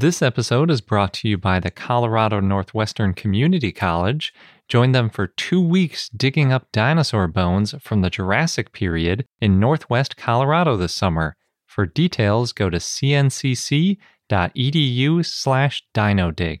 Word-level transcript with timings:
This 0.00 0.22
episode 0.22 0.70
is 0.70 0.80
brought 0.80 1.12
to 1.14 1.28
you 1.28 1.36
by 1.36 1.58
the 1.58 1.72
Colorado 1.72 2.38
Northwestern 2.38 3.14
Community 3.14 3.72
College. 3.72 4.32
Join 4.68 4.92
them 4.92 5.10
for 5.10 5.26
two 5.26 5.60
weeks 5.60 6.08
digging 6.10 6.52
up 6.52 6.70
dinosaur 6.70 7.26
bones 7.26 7.74
from 7.80 8.02
the 8.02 8.08
Jurassic 8.08 8.70
period 8.70 9.26
in 9.40 9.58
Northwest 9.58 10.16
Colorado 10.16 10.76
this 10.76 10.94
summer. 10.94 11.34
For 11.66 11.84
details, 11.84 12.52
go 12.52 12.70
to 12.70 12.76
cncc.edu 12.76 13.96
slash 15.26 15.82
dinodig. 15.92 16.60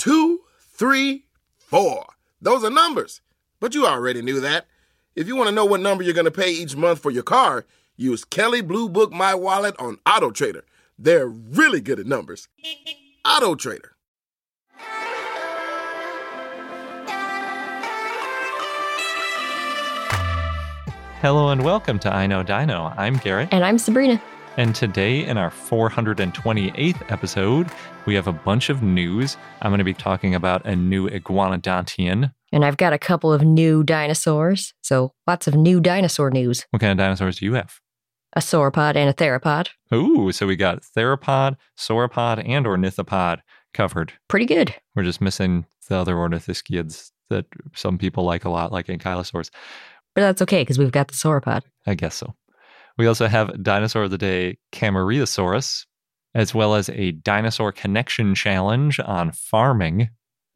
two, 0.00 0.40
three, 0.72 1.26
four. 1.58 2.06
Those 2.40 2.64
are 2.64 2.70
numbers. 2.70 3.20
But 3.60 3.74
you 3.74 3.86
already 3.86 4.22
knew 4.22 4.40
that. 4.40 4.66
If 5.14 5.26
you 5.28 5.36
want 5.36 5.50
to 5.50 5.54
know 5.54 5.66
what 5.66 5.80
number 5.80 6.02
you're 6.02 6.14
going 6.14 6.24
to 6.24 6.30
pay 6.30 6.50
each 6.50 6.74
month 6.74 7.00
for 7.00 7.10
your 7.10 7.22
car, 7.22 7.66
use 7.96 8.24
Kelley 8.24 8.62
Blue 8.62 8.88
Book 8.88 9.12
My 9.12 9.34
Wallet 9.34 9.74
on 9.78 9.98
Auto 10.06 10.30
Trader. 10.30 10.64
They're 10.98 11.26
really 11.26 11.82
good 11.82 12.00
at 12.00 12.06
numbers. 12.06 12.48
Auto 13.26 13.54
Trader. 13.54 13.94
Hello 21.20 21.50
and 21.50 21.62
welcome 21.62 21.98
to 21.98 22.10
I 22.10 22.26
Know 22.26 22.42
Dino. 22.42 22.94
I'm 22.96 23.18
Garrett. 23.18 23.50
And 23.52 23.62
I'm 23.66 23.76
Sabrina. 23.76 24.22
And 24.56 24.74
today, 24.74 25.24
in 25.24 25.38
our 25.38 25.50
428th 25.50 27.12
episode, 27.12 27.70
we 28.06 28.14
have 28.14 28.26
a 28.26 28.32
bunch 28.32 28.70
of 28.70 28.82
news. 28.82 29.36
I'm 29.62 29.70
going 29.70 29.78
to 29.78 29.84
be 29.84 29.94
talking 29.94 30.34
about 30.34 30.64
a 30.64 30.74
new 30.74 31.08
iguanodontian. 31.08 32.32
And 32.52 32.64
I've 32.64 32.76
got 32.76 32.92
a 32.92 32.98
couple 32.98 33.32
of 33.32 33.42
new 33.42 33.82
dinosaurs. 33.82 34.74
So 34.82 35.12
lots 35.26 35.46
of 35.46 35.54
new 35.54 35.80
dinosaur 35.80 36.30
news. 36.30 36.66
What 36.70 36.80
kind 36.80 36.92
of 36.92 36.98
dinosaurs 36.98 37.38
do 37.38 37.46
you 37.46 37.54
have? 37.54 37.78
A 38.34 38.40
sauropod 38.40 38.96
and 38.96 39.08
a 39.08 39.12
theropod. 39.12 39.68
Ooh, 39.92 40.32
so 40.32 40.46
we 40.46 40.56
got 40.56 40.82
theropod, 40.96 41.56
sauropod, 41.78 42.42
and 42.48 42.66
ornithopod 42.66 43.40
covered. 43.74 44.12
Pretty 44.28 44.46
good. 44.46 44.74
We're 44.94 45.04
just 45.04 45.20
missing 45.20 45.66
the 45.88 45.96
other 45.96 46.14
ornithischians 46.14 47.10
that 47.28 47.46
some 47.74 47.98
people 47.98 48.24
like 48.24 48.44
a 48.44 48.50
lot, 48.50 48.72
like 48.72 48.86
ankylosaurs. 48.86 49.50
But 50.14 50.22
that's 50.22 50.42
okay 50.42 50.62
because 50.62 50.78
we've 50.78 50.92
got 50.92 51.08
the 51.08 51.14
sauropod. 51.14 51.62
I 51.86 51.94
guess 51.94 52.14
so. 52.14 52.34
We 52.98 53.06
also 53.06 53.28
have 53.28 53.62
Dinosaur 53.62 54.04
of 54.04 54.10
the 54.10 54.18
Day 54.18 54.58
Camaraeosaurus, 54.72 55.86
as 56.34 56.54
well 56.54 56.74
as 56.74 56.88
a 56.90 57.12
dinosaur 57.12 57.72
connection 57.72 58.34
challenge 58.34 59.00
on 59.00 59.32
farming. 59.32 60.10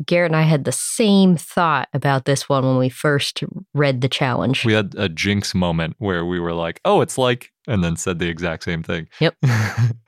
Garrett 0.04 0.32
and 0.32 0.36
I 0.36 0.42
had 0.42 0.64
the 0.64 0.72
same 0.72 1.36
thought 1.36 1.88
about 1.92 2.24
this 2.24 2.48
one 2.48 2.64
when 2.64 2.78
we 2.78 2.88
first 2.88 3.44
read 3.74 4.00
the 4.00 4.08
challenge. 4.08 4.64
We 4.64 4.72
had 4.72 4.94
a 4.96 5.08
jinx 5.08 5.54
moment 5.54 5.94
where 5.98 6.24
we 6.24 6.40
were 6.40 6.52
like, 6.52 6.80
oh, 6.84 7.00
it's 7.00 7.16
like, 7.16 7.52
and 7.66 7.84
then 7.84 7.96
said 7.96 8.18
the 8.18 8.28
exact 8.28 8.64
same 8.64 8.82
thing. 8.82 9.08
Yep. 9.20 9.36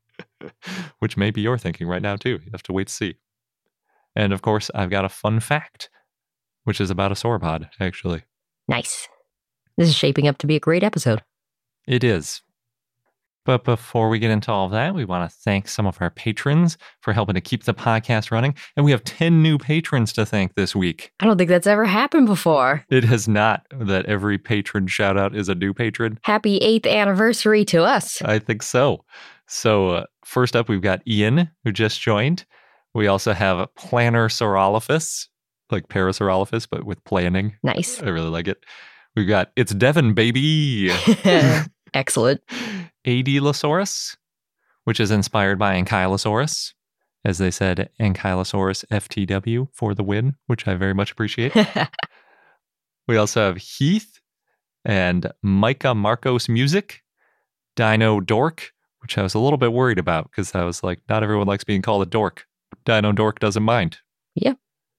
Which 0.99 1.17
maybe 1.17 1.41
you're 1.41 1.59
thinking 1.59 1.87
right 1.87 2.03
now 2.03 2.17
too. 2.17 2.41
You 2.45 2.51
have 2.53 2.65
to 2.65 2.73
wait 2.73 2.89
to 2.89 2.93
see. 2.93 3.17
And 4.17 4.33
of 4.33 4.43
course, 4.43 4.71
I've 4.75 4.91
got 4.91 5.05
a 5.05 5.11
fun 5.11 5.41
fact, 5.41 5.91
which 6.65 6.81
is 6.81 6.91
about 6.91 7.13
a 7.13 7.15
sauropod, 7.15 7.69
actually. 7.79 8.23
Nice. 8.67 9.09
This 9.77 9.89
is 9.89 9.95
shaping 9.95 10.27
up 10.27 10.39
to 10.39 10.47
be 10.47 10.57
a 10.57 10.61
great 10.61 10.83
episode. 10.83 11.23
It 11.87 12.03
is. 12.03 12.41
But 13.47 13.63
before 13.63 14.09
we 14.09 14.19
get 14.19 14.33
into 14.33 14.51
all 14.51 14.67
of 14.67 14.73
that, 14.73 14.93
we 14.93 15.05
want 15.05 15.31
to 15.31 15.37
thank 15.37 15.69
some 15.69 15.87
of 15.87 15.97
our 16.03 16.11
patrons 16.11 16.77
for 17.01 17.13
helping 17.13 17.37
to 17.37 17.41
keep 17.41 17.63
the 17.63 17.73
podcast 17.73 18.33
running. 18.33 18.57
And 18.77 18.85
we 18.85 18.91
have 18.91 19.05
10 19.05 19.41
new 19.41 19.57
patrons 19.57 20.13
to 20.15 20.27
thank 20.27 20.57
this 20.57 20.75
week. 20.75 21.13
I 21.21 21.27
don't 21.27 21.39
think 21.39 21.49
that's 21.49 21.69
ever 21.69 21.85
happened 21.85 22.27
before. 22.27 22.85
It 22.91 23.05
has 23.05 23.29
not 23.29 23.65
that 23.71 24.05
every 24.07 24.37
patron 24.37 24.89
shout 24.89 25.17
out 25.17 25.35
is 25.37 25.49
a 25.49 25.55
new 25.55 25.73
patron. 25.73 26.19
Happy 26.25 26.57
eighth 26.57 26.87
anniversary 26.87 27.65
to 27.67 27.85
us. 27.85 28.21
I 28.23 28.41
think 28.41 28.65
so. 28.65 29.05
So, 29.47 29.91
uh, 29.91 30.05
first 30.25 30.57
up, 30.57 30.69
we've 30.69 30.83
got 30.83 31.07
Ian, 31.07 31.49
who 31.63 31.71
just 31.71 32.01
joined. 32.01 32.45
We 32.95 33.07
also 33.07 33.33
have 33.33 33.73
Planner 33.77 34.29
Saurolophus, 34.29 35.29
like 35.71 35.87
Parasaurolophus, 35.87 36.67
but 36.69 36.83
with 36.83 37.03
planning. 37.05 37.55
Nice. 37.63 38.03
I 38.03 38.09
really 38.09 38.31
like 38.31 38.49
it. 38.49 38.59
We've 39.15 39.29
got 39.29 39.53
It's 39.55 39.73
Devon, 39.73 40.15
baby. 40.15 40.91
Excellent. 41.95 42.43
Adilosaurus, 43.07 44.17
which 44.85 45.01
is 45.01 45.11
inspired 45.11 45.59
by 45.59 45.81
Ankylosaurus. 45.81 46.73
As 47.25 47.39
they 47.39 47.51
said, 47.51 47.91
Ankylosaurus 48.01 48.85
FTW 48.87 49.69
for 49.73 49.95
the 49.95 50.05
win, 50.05 50.37
which 50.47 50.69
I 50.69 50.75
very 50.75 50.95
much 50.95 51.11
appreciate. 51.11 51.55
we 53.09 53.17
also 53.17 53.41
have 53.41 53.57
Heath 53.57 54.21
and 54.85 55.33
Micah 55.43 55.95
Marcos 55.95 56.49
Music, 56.49 57.03
Dino 57.75 58.21
Dork, 58.21 58.73
which 59.01 59.19
I 59.19 59.23
was 59.23 59.35
a 59.35 59.41
little 59.41 59.59
bit 59.59 59.73
worried 59.73 59.99
about 59.99 60.31
because 60.31 60.55
I 60.55 60.65
was 60.65 60.83
like, 60.85 61.01
not 61.09 61.23
everyone 61.23 61.47
likes 61.47 61.65
being 61.65 61.83
called 61.83 62.03
a 62.03 62.07
dork. 62.07 62.47
Dino 62.85 63.13
Dork 63.13 63.41
doesn't 63.41 63.63
mind. 63.63 63.99
Yep. 64.37 64.59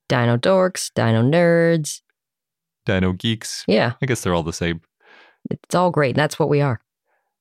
Dino 0.09 0.37
dorks, 0.37 0.91
dino 0.93 1.21
nerds. 1.21 2.01
Dino 2.85 3.11
Geeks. 3.11 3.65
Yeah, 3.67 3.93
I 4.01 4.05
guess 4.05 4.21
they're 4.21 4.33
all 4.33 4.43
the 4.43 4.53
same. 4.53 4.81
it's 5.49 5.75
all 5.75 5.91
great. 5.91 6.11
And 6.11 6.17
that's 6.17 6.39
what 6.39 6.49
we 6.49 6.61
are. 6.61 6.79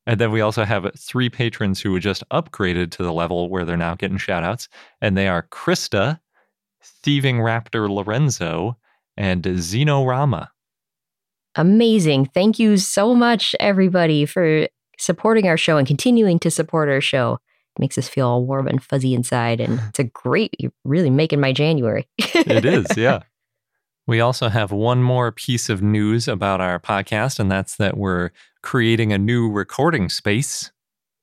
And 0.06 0.21
then 0.21 0.31
we 0.31 0.41
also 0.41 0.65
have 0.65 0.91
three 0.97 1.28
patrons 1.28 1.81
who 1.81 1.99
just 1.99 2.28
upgraded 2.31 2.91
to 2.93 3.03
the 3.03 3.12
level 3.12 3.49
where 3.49 3.65
they're 3.65 3.77
now 3.77 3.94
getting 3.94 4.19
shout 4.19 4.44
outs. 4.44 4.69
And 5.00 5.17
they 5.17 5.28
are 5.28 5.49
Krista, 5.50 6.21
Thieving 6.83 7.39
Raptor 7.39 7.91
Lorenzo, 7.91 8.77
and 9.17 9.43
Xenorama. 9.43 10.49
Amazing. 11.56 12.27
Thank 12.27 12.59
you 12.59 12.77
so 12.77 13.15
much, 13.15 13.56
everybody, 13.59 14.27
for 14.27 14.69
supporting 14.99 15.49
our 15.49 15.56
show 15.56 15.77
and 15.78 15.87
continuing 15.87 16.38
to 16.41 16.50
support 16.50 16.88
our 16.88 17.00
show. 17.00 17.38
It 17.77 17.81
makes 17.81 17.99
us 17.99 18.09
feel 18.09 18.28
all 18.28 18.44
warm 18.47 18.69
and 18.69 18.83
fuzzy 18.83 19.15
inside. 19.15 19.61
And 19.61 19.81
it's 19.88 19.99
a 19.99 20.05
great, 20.05 20.55
you're 20.59 20.73
really 20.84 21.11
making 21.11 21.41
my 21.41 21.53
January. 21.53 22.06
It 22.19 22.65
is, 22.65 22.87
yeah. 22.97 23.23
We 24.06 24.21
also 24.21 24.49
have 24.49 24.71
one 24.71 25.03
more 25.03 25.33
piece 25.33 25.69
of 25.69 25.83
news 25.83 26.28
about 26.28 26.61
our 26.61 26.78
podcast, 26.78 27.39
and 27.41 27.50
that's 27.50 27.77
that 27.77 27.97
we're 27.97 28.31
creating 28.62 29.12
a 29.12 29.19
new 29.19 29.50
recording 29.50 30.09
space. 30.09 30.71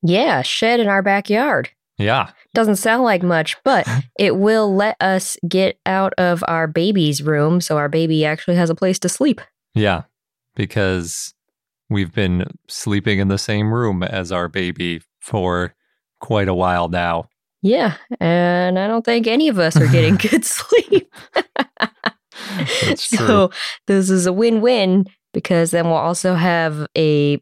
yeah, 0.02 0.42
shed 0.42 0.80
in 0.80 0.88
our 0.88 1.02
backyard. 1.02 1.70
Yeah. 1.98 2.32
Doesn't 2.54 2.76
sound 2.78 3.04
like 3.04 3.24
much, 3.24 3.56
but 3.64 3.88
it 4.20 4.36
will 4.36 4.76
let 4.76 4.98
us 5.00 5.38
get 5.48 5.78
out 5.86 6.14
of 6.18 6.44
our 6.48 6.68
baby's 6.68 7.22
room 7.22 7.62
so 7.62 7.78
our 7.78 7.88
baby 7.88 8.26
actually 8.26 8.56
has 8.56 8.70
a 8.70 8.76
place 8.76 9.00
to 9.00 9.10
sleep. 9.10 9.40
Yeah. 9.76 10.04
Because 10.56 11.34
we've 11.90 12.14
been 12.14 12.46
sleeping 12.68 13.20
in 13.20 13.28
the 13.28 13.38
same 13.38 13.74
room 13.74 14.04
as 14.04 14.32
our 14.32 14.48
baby 14.50 15.02
for 15.20 15.74
quite 16.20 16.48
a 16.48 16.54
while 16.54 16.90
now. 16.90 17.30
Yeah, 17.62 17.96
and 18.20 18.78
I 18.78 18.88
don't 18.88 19.06
think 19.06 19.26
any 19.26 19.48
of 19.48 19.58
us 19.58 19.78
are 19.78 19.88
getting 19.88 20.16
good 20.30 20.44
sleep. 20.44 21.14
That's 22.86 23.09
true. 23.16 23.28
so 23.28 23.52
this 23.88 24.09
is 24.09 24.25
a 24.25 24.34
win-win 24.34 25.06
because 25.34 25.72
then 25.72 25.86
we'll 25.86 25.96
also 25.96 26.36
have 26.36 26.86
a 26.97 27.41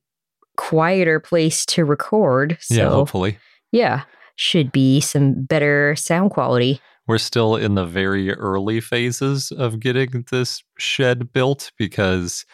quieter 0.57 1.19
place 1.19 1.65
to 1.67 1.85
record. 1.85 2.57
So 2.61 2.75
yeah, 2.75 2.89
hopefully. 2.89 3.37
yeah, 3.71 4.03
should 4.35 4.71
be 4.71 5.01
some 5.01 5.43
better 5.43 5.95
sound 5.95 6.31
quality. 6.31 6.79
We're 7.07 7.17
still 7.17 7.55
in 7.55 7.75
the 7.75 7.85
very 7.85 8.31
early 8.33 8.79
phases 8.79 9.51
of 9.51 9.79
getting 9.79 10.25
this 10.31 10.63
shed 10.77 11.33
built 11.33 11.71
because 11.77 12.45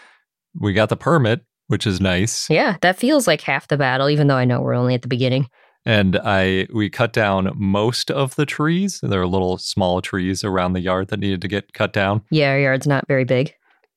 we 0.60 0.74
got 0.74 0.90
the 0.90 0.98
permit, 0.98 1.42
which 1.68 1.86
is 1.86 2.00
nice. 2.02 2.50
Yeah, 2.50 2.78
that 2.82 2.98
feels 2.98 3.28
like 3.28 3.42
half 3.42 3.68
the 3.68 3.78
battle, 3.78 4.10
even 4.10 4.28
though 4.28 4.38
I 4.38 4.46
know 4.46 4.62
we're 4.62 4.74
only 4.74 4.96
at 4.96 5.02
the 5.02 5.08
beginning. 5.08 5.48
And 5.88 6.18
I 6.22 6.68
we 6.74 6.90
cut 6.90 7.14
down 7.14 7.54
most 7.56 8.12
of 8.12 8.36
the 8.36 8.46
trees. 8.46 9.00
There 9.02 9.22
are 9.22 9.26
little 9.28 9.58
small 9.58 10.02
trees 10.02 10.44
around 10.44 10.74
the 10.74 10.82
yard 10.82 11.08
that 11.08 11.20
needed 11.22 11.42
to 11.44 11.48
get 11.48 11.72
cut 11.72 11.94
down. 11.94 12.24
Yeah, 12.30 12.50
our 12.50 12.60
yard's 12.60 12.86
not 12.88 13.08
very 13.08 13.24
big. 13.24 13.54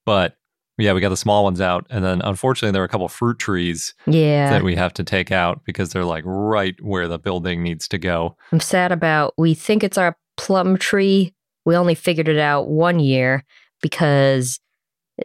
But 0.07 0.37
yeah, 0.79 0.93
we 0.93 1.01
got 1.01 1.09
the 1.09 1.17
small 1.17 1.43
ones 1.43 1.61
out. 1.61 1.87
And 1.91 2.05
then 2.05 2.23
unfortunately 2.23 2.71
there 2.73 2.83
are 2.83 2.85
a 2.87 2.89
couple 2.89 3.09
fruit 3.09 3.41
trees 3.41 3.93
Yeah. 4.07 4.51
that 4.51 4.63
we 4.63 4.77
have 4.77 4.95
to 4.95 5.05
take 5.05 5.33
out 5.33 5.63
because 5.65 5.91
they're 5.91 6.05
like 6.05 6.23
right 6.25 6.77
where 6.81 7.09
the 7.09 7.19
building 7.19 7.61
needs 7.63 7.89
to 7.89 7.99
go. 7.99 8.37
I'm 8.53 8.61
sad 8.61 8.93
about 8.93 9.35
we 9.37 9.53
think 9.55 9.83
it's 9.83 9.99
our 9.99 10.17
plum 10.37 10.77
tree. 10.79 11.35
We 11.67 11.75
only 11.77 11.97
figured 11.97 12.29
it 12.29 12.39
out 12.39 12.69
one 12.69 13.01
year 13.01 13.45
because 13.83 14.61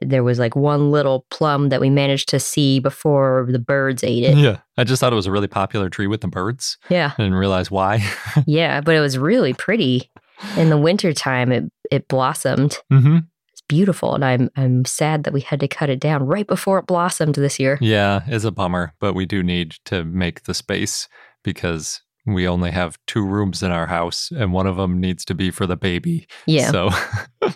There 0.02 0.24
was 0.24 0.40
like 0.40 0.56
one 0.56 0.92
little 0.92 1.26
plum 1.30 1.70
that 1.70 1.82
we 1.82 1.90
managed 1.90 2.30
to 2.30 2.40
see 2.40 2.80
before 2.80 3.48
the 3.50 3.60
birds 3.60 4.04
ate 4.04 4.24
it. 4.24 4.38
Yeah. 4.38 4.58
I 4.78 4.84
just 4.84 5.00
thought 5.00 5.14
it 5.14 5.16
was 5.16 5.28
a 5.28 5.32
really 5.32 5.48
popular 5.48 5.90
tree 5.90 6.08
with 6.08 6.22
the 6.22 6.28
birds. 6.28 6.78
Yeah. 6.90 7.12
I 7.18 7.22
didn't 7.24 7.36
realize 7.38 7.70
why. 7.72 8.04
Yeah, 8.46 8.82
but 8.82 8.96
it 8.96 9.00
was 9.00 9.18
really 9.18 9.54
pretty. 9.54 10.12
In 10.58 10.70
the 10.70 10.78
wintertime 10.78 11.52
it 11.52 11.64
it 11.92 12.08
blossomed. 12.08 12.78
hmm 12.90 13.20
It's 13.52 13.62
beautiful 13.70 14.16
and 14.16 14.26
I'm 14.26 14.50
I'm 14.56 14.84
sad 14.86 15.24
that 15.24 15.34
we 15.34 15.42
had 15.42 15.60
to 15.62 15.68
cut 15.68 15.90
it 15.90 16.00
down 16.00 16.24
right 16.26 16.46
before 16.48 16.80
it 16.80 16.88
blossomed 16.88 17.36
this 17.36 17.60
year. 17.60 17.78
Yeah, 17.82 18.22
it's 18.28 18.44
a 18.44 18.52
bummer, 18.52 18.94
but 19.00 19.14
we 19.14 19.26
do 19.26 19.42
need 19.44 19.76
to 19.86 20.04
make 20.04 20.44
the 20.44 20.54
space 20.54 21.08
because 21.44 22.02
we 22.34 22.48
only 22.48 22.72
have 22.72 22.98
two 23.08 23.24
rooms 23.26 23.62
in 23.62 23.72
our 23.72 23.88
house 23.88 24.32
and 24.36 24.52
one 24.54 24.66
of 24.68 24.78
them 24.78 25.00
needs 25.00 25.24
to 25.26 25.36
be 25.36 25.52
for 25.52 25.68
the 25.68 25.78
baby. 25.78 26.28
Yeah. 26.48 26.72
So, 26.72 26.90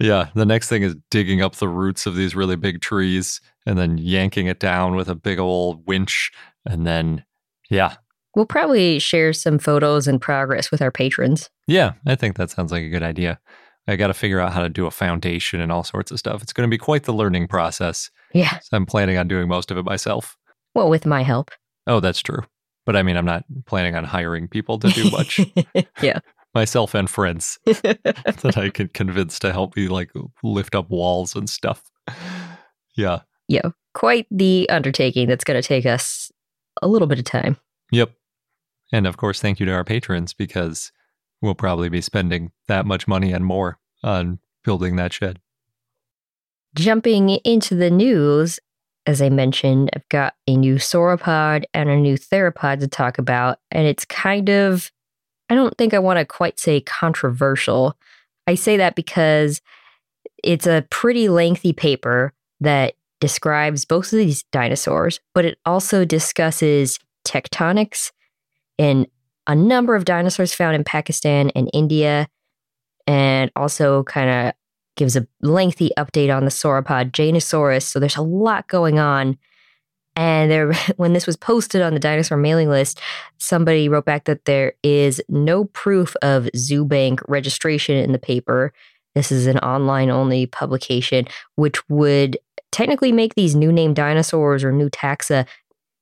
yeah, 0.00 0.28
the 0.34 0.46
next 0.46 0.68
thing 0.68 0.82
is 0.82 0.96
digging 1.10 1.42
up 1.42 1.56
the 1.56 1.68
roots 1.68 2.06
of 2.06 2.16
these 2.16 2.34
really 2.34 2.56
big 2.56 2.80
trees 2.80 3.40
and 3.66 3.78
then 3.78 3.98
yanking 3.98 4.46
it 4.46 4.58
down 4.60 4.96
with 4.96 5.08
a 5.08 5.14
big 5.14 5.38
old 5.38 5.86
winch. 5.86 6.30
And 6.66 6.86
then, 6.86 7.24
yeah, 7.70 7.96
We'll 8.36 8.46
probably 8.46 8.98
share 8.98 9.32
some 9.32 9.60
photos 9.60 10.08
and 10.08 10.20
progress 10.20 10.72
with 10.72 10.82
our 10.82 10.90
patrons. 10.90 11.50
yeah, 11.68 11.92
I 12.04 12.16
think 12.16 12.36
that 12.36 12.50
sounds 12.50 12.72
like 12.72 12.82
a 12.82 12.88
good 12.88 13.02
idea. 13.04 13.38
I 13.86 13.94
got 13.94 14.08
to 14.08 14.14
figure 14.14 14.40
out 14.40 14.52
how 14.52 14.60
to 14.62 14.68
do 14.68 14.86
a 14.86 14.90
foundation 14.90 15.60
and 15.60 15.70
all 15.70 15.84
sorts 15.84 16.10
of 16.10 16.18
stuff. 16.18 16.42
It's 16.42 16.52
going 16.52 16.68
to 16.68 16.70
be 16.70 16.78
quite 16.78 17.04
the 17.04 17.12
learning 17.12 17.46
process. 17.46 18.10
Yeah. 18.32 18.58
So 18.58 18.76
I'm 18.76 18.86
planning 18.86 19.18
on 19.18 19.28
doing 19.28 19.46
most 19.46 19.70
of 19.70 19.76
it 19.78 19.84
myself. 19.84 20.36
Well, 20.74 20.90
with 20.90 21.06
my 21.06 21.22
help. 21.22 21.52
Oh, 21.86 22.00
that's 22.00 22.20
true. 22.22 22.40
But 22.86 22.96
I 22.96 23.02
mean, 23.02 23.16
I'm 23.16 23.24
not 23.24 23.44
planning 23.66 23.94
on 23.94 24.04
hiring 24.04 24.48
people 24.48 24.78
to 24.78 24.88
do 24.88 25.10
much. 25.10 25.40
yeah. 26.02 26.18
Myself 26.54 26.94
and 26.94 27.08
friends 27.10 27.58
that 27.64 28.54
I 28.56 28.70
can 28.70 28.88
convince 28.88 29.38
to 29.40 29.52
help 29.52 29.76
me 29.76 29.88
like 29.88 30.12
lift 30.42 30.74
up 30.74 30.90
walls 30.90 31.34
and 31.34 31.48
stuff. 31.48 31.82
Yeah. 32.94 33.20
yeah. 33.48 33.70
Quite 33.94 34.26
the 34.30 34.68
undertaking 34.70 35.28
that's 35.28 35.44
going 35.44 35.60
to 35.60 35.66
take 35.66 35.86
us 35.86 36.30
a 36.82 36.88
little 36.88 37.08
bit 37.08 37.18
of 37.18 37.24
time. 37.24 37.56
Yep. 37.90 38.12
And 38.92 39.06
of 39.06 39.16
course, 39.16 39.40
thank 39.40 39.58
you 39.58 39.66
to 39.66 39.72
our 39.72 39.84
patrons 39.84 40.32
because 40.32 40.92
we'll 41.40 41.54
probably 41.54 41.88
be 41.88 42.00
spending 42.00 42.52
that 42.68 42.86
much 42.86 43.08
money 43.08 43.32
and 43.32 43.44
more 43.44 43.78
on 44.02 44.38
building 44.62 44.96
that 44.96 45.12
shed. 45.12 45.40
Jumping 46.74 47.30
into 47.44 47.74
the 47.74 47.90
news, 47.90 48.58
as 49.06 49.20
I 49.20 49.28
mentioned, 49.28 49.90
I've 49.94 50.08
got 50.08 50.34
a 50.46 50.56
new 50.56 50.76
sauropod 50.76 51.64
and 51.74 51.88
a 51.88 51.96
new 51.96 52.16
theropod 52.16 52.80
to 52.80 52.88
talk 52.88 53.18
about. 53.18 53.58
And 53.70 53.86
it's 53.86 54.04
kind 54.04 54.48
of, 54.48 54.90
I 55.50 55.54
don't 55.54 55.76
think 55.76 55.92
I 55.92 55.98
want 55.98 56.18
to 56.18 56.24
quite 56.24 56.58
say 56.58 56.80
controversial. 56.80 57.96
I 58.46 58.54
say 58.54 58.76
that 58.78 58.94
because 58.94 59.60
it's 60.42 60.66
a 60.66 60.86
pretty 60.90 61.28
lengthy 61.28 61.72
paper 61.72 62.32
that 62.60 62.94
describes 63.20 63.84
both 63.84 64.12
of 64.12 64.18
these 64.18 64.44
dinosaurs, 64.52 65.20
but 65.34 65.44
it 65.44 65.58
also 65.64 66.04
discusses 66.04 66.98
tectonics 67.26 68.10
and 68.78 69.06
a 69.46 69.54
number 69.54 69.94
of 69.94 70.04
dinosaurs 70.04 70.54
found 70.54 70.74
in 70.74 70.84
Pakistan 70.84 71.50
and 71.50 71.70
India, 71.72 72.28
and 73.06 73.50
also 73.54 74.02
kind 74.04 74.48
of 74.48 74.54
gives 74.96 75.16
a 75.16 75.26
lengthy 75.42 75.90
update 75.98 76.34
on 76.34 76.44
the 76.44 76.50
sauropod 76.50 77.12
Jainosaurus. 77.12 77.82
So 77.82 77.98
there's 77.98 78.16
a 78.16 78.22
lot 78.22 78.68
going 78.68 78.98
on. 78.98 79.38
And 80.16 80.50
there, 80.50 80.72
when 80.96 81.12
this 81.12 81.26
was 81.26 81.36
posted 81.36 81.82
on 81.82 81.94
the 81.94 82.00
dinosaur 82.00 82.38
mailing 82.38 82.68
list, 82.68 83.00
somebody 83.38 83.88
wrote 83.88 84.04
back 84.04 84.24
that 84.24 84.44
there 84.44 84.74
is 84.82 85.20
no 85.28 85.64
proof 85.66 86.14
of 86.22 86.48
ZooBank 86.56 87.20
registration 87.28 87.96
in 87.96 88.12
the 88.12 88.18
paper. 88.18 88.72
This 89.14 89.30
is 89.30 89.46
an 89.46 89.58
online 89.58 90.10
only 90.10 90.46
publication, 90.46 91.26
which 91.56 91.88
would 91.88 92.36
technically 92.72 93.12
make 93.12 93.34
these 93.34 93.54
new 93.54 93.72
name 93.72 93.94
dinosaurs 93.94 94.64
or 94.64 94.72
new 94.72 94.90
taxa 94.90 95.46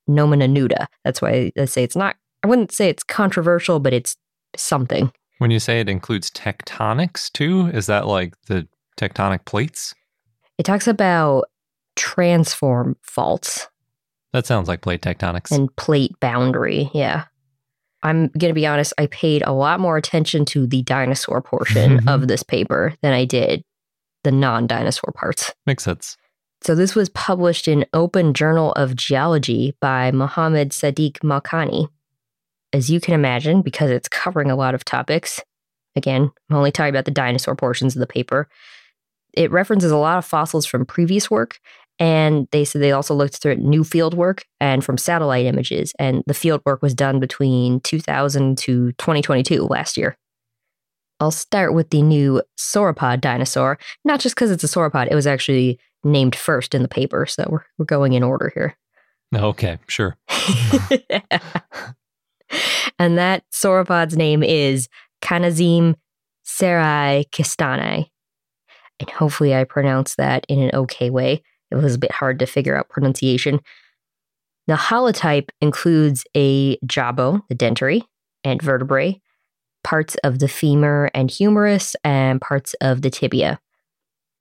nomina. 0.09 0.87
That's 1.05 1.21
why 1.21 1.53
I 1.59 1.65
say 1.67 1.83
it's 1.83 1.97
not, 1.97 2.17
I 2.43 2.49
wouldn't 2.49 2.73
say 2.73 2.89
it's 2.89 3.03
controversial, 3.03 3.81
but 3.81 3.93
it's 3.93 4.17
something. 4.57 5.13
When 5.39 5.51
you 5.51 5.59
say 5.59 5.81
it 5.81 5.89
includes 5.89 6.31
tectonics 6.31 7.31
too, 7.33 7.67
is 7.75 7.87
that 7.87 8.07
like 8.07 8.35
the 8.47 8.69
tectonic 8.97 9.45
plates? 9.45 9.95
It 10.59 10.65
talks 10.65 10.87
about 10.87 11.45
transform 11.97 12.97
faults 13.03 13.69
That 14.33 14.47
sounds 14.47 14.69
like 14.69 14.81
plate 14.81 15.03
tectonics. 15.03 15.51
and 15.51 15.75
plate 15.77 16.13
boundary. 16.21 16.91
Yeah. 16.95 17.25
I'm 18.03 18.29
going 18.39 18.51
to 18.51 18.55
be 18.55 18.67
honest, 18.67 18.93
I 18.99 19.07
paid 19.07 19.43
a 19.43 19.53
lot 19.53 19.79
more 19.79 19.97
attention 19.97 20.45
to 20.47 20.67
the 20.67 20.83
dinosaur 20.83 21.41
portion 21.41 22.09
of 22.09 22.27
this 22.29 22.43
paper 22.43 22.95
than 23.03 23.13
I 23.13 23.25
did 23.25 23.63
the 24.25 24.33
non 24.33 24.67
dinosaur 24.67 25.13
parts. 25.15 25.53
Makes 25.67 25.85
sense. 25.85 26.17
So, 26.63 26.75
this 26.77 26.95
was 26.95 27.09
published 27.11 27.67
in 27.67 27.85
Open 27.93 28.35
Journal 28.35 28.73
of 28.75 28.95
Geology 28.95 29.77
by 29.81 30.13
Mohammed 30.13 30.71
Sadiq 30.71 31.19
Malkani. 31.19 31.89
As 32.73 32.89
you 32.89 33.01
can 33.01 33.15
imagine, 33.15 33.63
because 33.63 33.91
it's 33.91 34.09
covering 34.09 34.51
a 34.51 34.57
lot 34.57 34.75
of 34.75 34.85
topics, 34.85 35.41
again, 35.97 36.31
I'm 36.49 36.57
only 36.57 36.71
talking 36.73 36.91
about 36.95 37.05
the 37.05 37.11
dinosaur 37.11 37.55
portions 37.57 37.95
of 37.97 38.01
the 38.01 38.07
paper, 38.07 38.49
it 39.35 39.51
references 39.51 39.91
a 39.91 39.97
lot 39.97 40.19
of 40.19 40.25
fossils 40.25 40.67
from 40.67 40.87
previous 40.87 41.31
work. 41.31 41.59
And 41.99 42.49
they 42.51 42.65
said 42.65 42.83
they 42.83 42.93
also 42.93 43.15
looked 43.15 43.37
through 43.37 43.57
new 43.57 43.85
field 43.85 44.15
work 44.15 44.45
and 44.61 44.85
from 44.85 44.99
satellite 44.99 45.47
images. 45.47 45.93
And 45.99 46.23
the 46.27 46.35
field 46.35 46.63
work 46.65 46.83
was 46.83 46.95
done 46.95 47.21
between 47.21 47.81
2000 47.81 48.59
to 48.59 48.93
2022 48.93 49.63
last 49.65 49.97
year. 49.97 50.17
I'll 51.21 51.31
start 51.31 51.75
with 51.75 51.91
the 51.91 52.03
new 52.03 52.43
sauropod 52.59 53.21
dinosaur, 53.21 53.79
not 54.05 54.19
just 54.19 54.35
because 54.35 54.51
it's 54.51 54.65
a 54.65 54.67
sauropod, 54.67 55.09
it 55.11 55.15
was 55.15 55.27
actually 55.27 55.79
named 56.03 56.35
first 56.35 56.75
in 56.75 56.83
the 56.83 56.89
paper. 56.89 57.27
So 57.27 57.47
we're, 57.49 57.65
we're 57.79 57.85
going 57.85 58.15
in 58.15 58.25
order 58.25 58.51
here. 58.53 58.77
Okay, 59.35 59.79
sure. 59.87 60.17
and 62.99 63.17
that 63.19 63.45
sauropod's 63.53 64.17
name 64.17 64.43
is 64.43 64.89
Kanazim 65.23 65.95
Sarai 66.43 67.27
Kistane. 67.31 68.09
And 69.03 69.11
hopefully 69.11 69.53
I 69.53 69.65
pronounced 69.65 70.17
that 70.17 70.47
in 70.49 70.61
an 70.63 70.71
okay 70.73 71.11
way. 71.11 71.43
It 71.73 71.75
was 71.75 71.97
a 71.97 71.99
bit 71.99 72.13
hard 72.13 72.39
to 72.39 72.47
figure 72.47 72.77
out 72.77 72.89
pronunciation. 72.89 73.59
The 74.69 74.75
holotype 74.75 75.49
includes 75.61 76.25
a 76.37 76.79
jawbone, 76.87 77.43
the 77.49 77.57
dentary, 77.57 78.03
and 78.45 78.63
vertebrae, 78.63 79.21
parts 79.83 80.15
of 80.23 80.39
the 80.39 80.47
femur 80.47 81.11
and 81.15 81.29
humerus, 81.29 81.97
and 82.05 82.41
parts 82.41 82.75
of 82.75 83.03
the 83.03 83.11
tibia. 83.11 83.59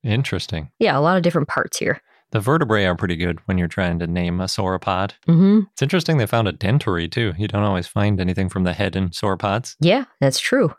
Interesting. 0.04 0.70
Yeah, 0.78 0.96
a 0.96 1.00
lot 1.00 1.16
of 1.16 1.24
different 1.24 1.48
parts 1.48 1.78
here. 1.78 2.00
The 2.30 2.38
vertebrae 2.40 2.84
are 2.84 2.94
pretty 2.94 3.16
good 3.16 3.40
when 3.46 3.58
you're 3.58 3.66
trying 3.66 3.98
to 3.98 4.06
name 4.06 4.40
a 4.40 4.44
sauropod. 4.44 5.12
hmm 5.26 5.62
It's 5.72 5.82
interesting 5.82 6.18
they 6.18 6.26
found 6.26 6.46
a 6.46 6.52
dentary 6.52 7.10
too. 7.10 7.32
You 7.36 7.48
don't 7.48 7.64
always 7.64 7.88
find 7.88 8.20
anything 8.20 8.48
from 8.48 8.62
the 8.62 8.72
head 8.74 8.94
in 8.94 9.08
sauropods. 9.10 9.74
Yeah, 9.80 10.04
that's 10.20 10.38
true. 10.38 10.72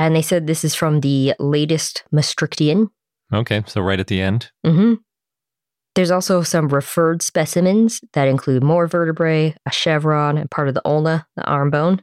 And 0.00 0.16
they 0.16 0.22
said 0.22 0.46
this 0.46 0.64
is 0.64 0.74
from 0.74 1.00
the 1.00 1.34
latest 1.38 2.04
Maastrichtian. 2.10 2.88
Okay, 3.34 3.62
so 3.66 3.82
right 3.82 4.00
at 4.00 4.06
the 4.06 4.22
end. 4.22 4.50
hmm 4.64 4.94
There's 5.94 6.10
also 6.10 6.42
some 6.42 6.68
referred 6.68 7.20
specimens 7.20 8.00
that 8.14 8.26
include 8.26 8.64
more 8.64 8.86
vertebrae, 8.86 9.54
a 9.66 9.70
chevron, 9.70 10.38
and 10.38 10.50
part 10.50 10.68
of 10.68 10.74
the 10.74 10.80
ulna, 10.86 11.26
the 11.36 11.44
arm 11.44 11.68
bone. 11.68 12.00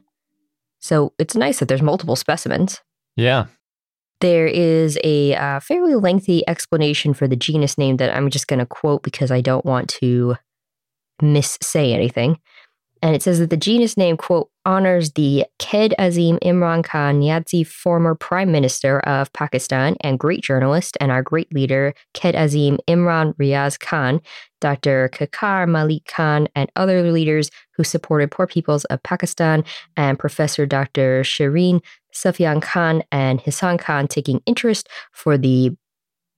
So 0.78 1.12
it's 1.18 1.34
nice 1.34 1.58
that 1.58 1.66
there's 1.66 1.82
multiple 1.82 2.14
specimens. 2.14 2.80
Yeah. 3.16 3.46
There 4.20 4.46
is 4.46 4.96
a 5.02 5.34
uh, 5.34 5.58
fairly 5.58 5.96
lengthy 5.96 6.48
explanation 6.48 7.14
for 7.14 7.26
the 7.26 7.34
genus 7.34 7.76
name 7.76 7.96
that 7.96 8.16
I'm 8.16 8.30
just 8.30 8.46
going 8.46 8.60
to 8.60 8.66
quote 8.66 9.02
because 9.02 9.32
I 9.32 9.40
don't 9.40 9.64
want 9.64 9.88
to 10.00 10.36
missay 11.20 11.92
anything. 11.94 12.38
And 13.02 13.14
it 13.14 13.22
says 13.22 13.38
that 13.38 13.50
the 13.50 13.56
genus 13.56 13.96
name, 13.96 14.16
quote, 14.16 14.50
honors 14.64 15.12
the 15.12 15.44
Khed 15.58 15.94
Azim 15.98 16.38
Imran 16.40 16.84
Khan 16.84 17.20
Niazi, 17.20 17.66
former 17.66 18.14
prime 18.14 18.52
minister 18.52 19.00
of 19.00 19.32
Pakistan 19.32 19.96
and 20.00 20.18
great 20.18 20.42
journalist, 20.42 20.96
and 21.00 21.10
our 21.10 21.22
great 21.22 21.52
leader, 21.54 21.94
Khed 22.14 22.34
Azim 22.34 22.78
Imran 22.88 23.34
Riaz 23.36 23.78
Khan, 23.78 24.20
Dr. 24.60 25.08
Kakar 25.12 25.68
Malik 25.68 26.04
Khan, 26.06 26.48
and 26.54 26.70
other 26.76 27.10
leaders 27.10 27.50
who 27.76 27.84
supported 27.84 28.30
poor 28.30 28.46
peoples 28.46 28.84
of 28.86 29.02
Pakistan, 29.02 29.64
and 29.96 30.18
Professor 30.18 30.66
Dr. 30.66 31.22
Shireen 31.22 31.80
Sufyan 32.12 32.60
Khan 32.60 33.02
and 33.12 33.40
Hassan 33.40 33.78
Khan 33.78 34.08
taking 34.08 34.40
interest 34.46 34.88
for 35.12 35.38
the 35.38 35.76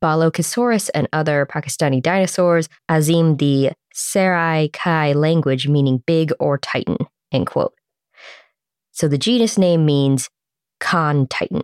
Balochisaurus 0.02 0.90
and 0.94 1.08
other 1.12 1.46
Pakistani 1.46 2.02
dinosaurs, 2.02 2.68
Azim 2.88 3.36
the 3.36 3.72
Sarai 3.92 4.68
Kai 4.72 5.12
language 5.12 5.68
meaning 5.68 6.02
big 6.06 6.32
or 6.40 6.58
titan, 6.58 6.96
end 7.32 7.46
quote. 7.46 7.72
So 8.92 9.08
the 9.08 9.18
genus 9.18 9.56
name 9.58 9.86
means 9.86 10.28
Khan 10.80 11.26
Titan. 11.28 11.62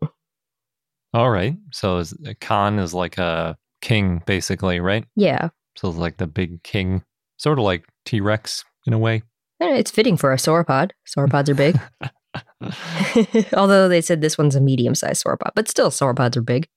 All 1.13 1.31
right. 1.31 1.57
So 1.73 1.99
is, 1.99 2.15
Khan 2.41 2.79
is 2.79 2.95
like 2.95 3.19
a 3.19 3.57
king, 3.81 4.23
basically, 4.27 4.81
right? 4.81 5.05
Yeah, 5.17 5.49
So 5.77 5.89
it's 5.89 5.99
like 5.99 6.17
the 6.19 6.27
big 6.27 6.63
king, 6.63 7.03
sort 7.37 7.59
of 7.59 7.65
like 7.65 7.85
T 8.05 8.21
Rex 8.21 8.65
in 8.87 8.93
a 8.93 8.99
way. 8.99 9.23
eh, 9.61 9.75
it's 9.77 9.91
fitting 9.91 10.17
for 10.17 10.33
a 10.33 10.37
sauropod. 10.37 10.91
Sauropods 11.07 11.49
are 11.49 11.55
big. 11.55 11.81
Although 13.55 13.89
they 13.89 14.01
said 14.01 14.21
this 14.21 14.37
one's 14.37 14.57
a 14.57 14.61
medium 14.61 14.95
sized 14.95 15.25
sauropod, 15.25 15.53
but 15.55 15.69
still, 15.69 15.91
sauropods 15.91 16.37
are 16.37 16.43
big. 16.43 16.69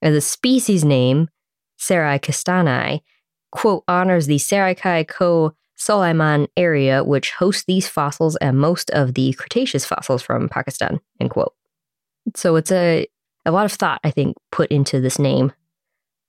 And 0.00 0.14
the 0.14 0.20
species 0.20 0.84
name, 0.84 1.28
Sarai 1.78 2.18
castani, 2.18 3.00
quote, 3.52 3.84
honors 3.86 4.26
the 4.26 4.36
Sarakai 4.36 5.06
Ko 5.06 5.54
Solaiman 5.78 6.48
area, 6.56 7.04
which 7.04 7.32
hosts 7.32 7.64
these 7.64 7.88
fossils 7.88 8.36
and 8.36 8.58
most 8.58 8.90
of 8.90 9.14
the 9.14 9.32
Cretaceous 9.34 9.84
fossils 9.84 10.22
from 10.22 10.48
Pakistan, 10.48 11.00
end 11.20 11.30
quote. 11.30 11.54
So 12.34 12.56
it's 12.56 12.72
a, 12.72 13.06
a 13.46 13.50
lot 13.50 13.64
of 13.64 13.72
thought, 13.72 14.00
I 14.04 14.10
think, 14.10 14.36
put 14.50 14.70
into 14.70 15.00
this 15.00 15.18
name. 15.18 15.52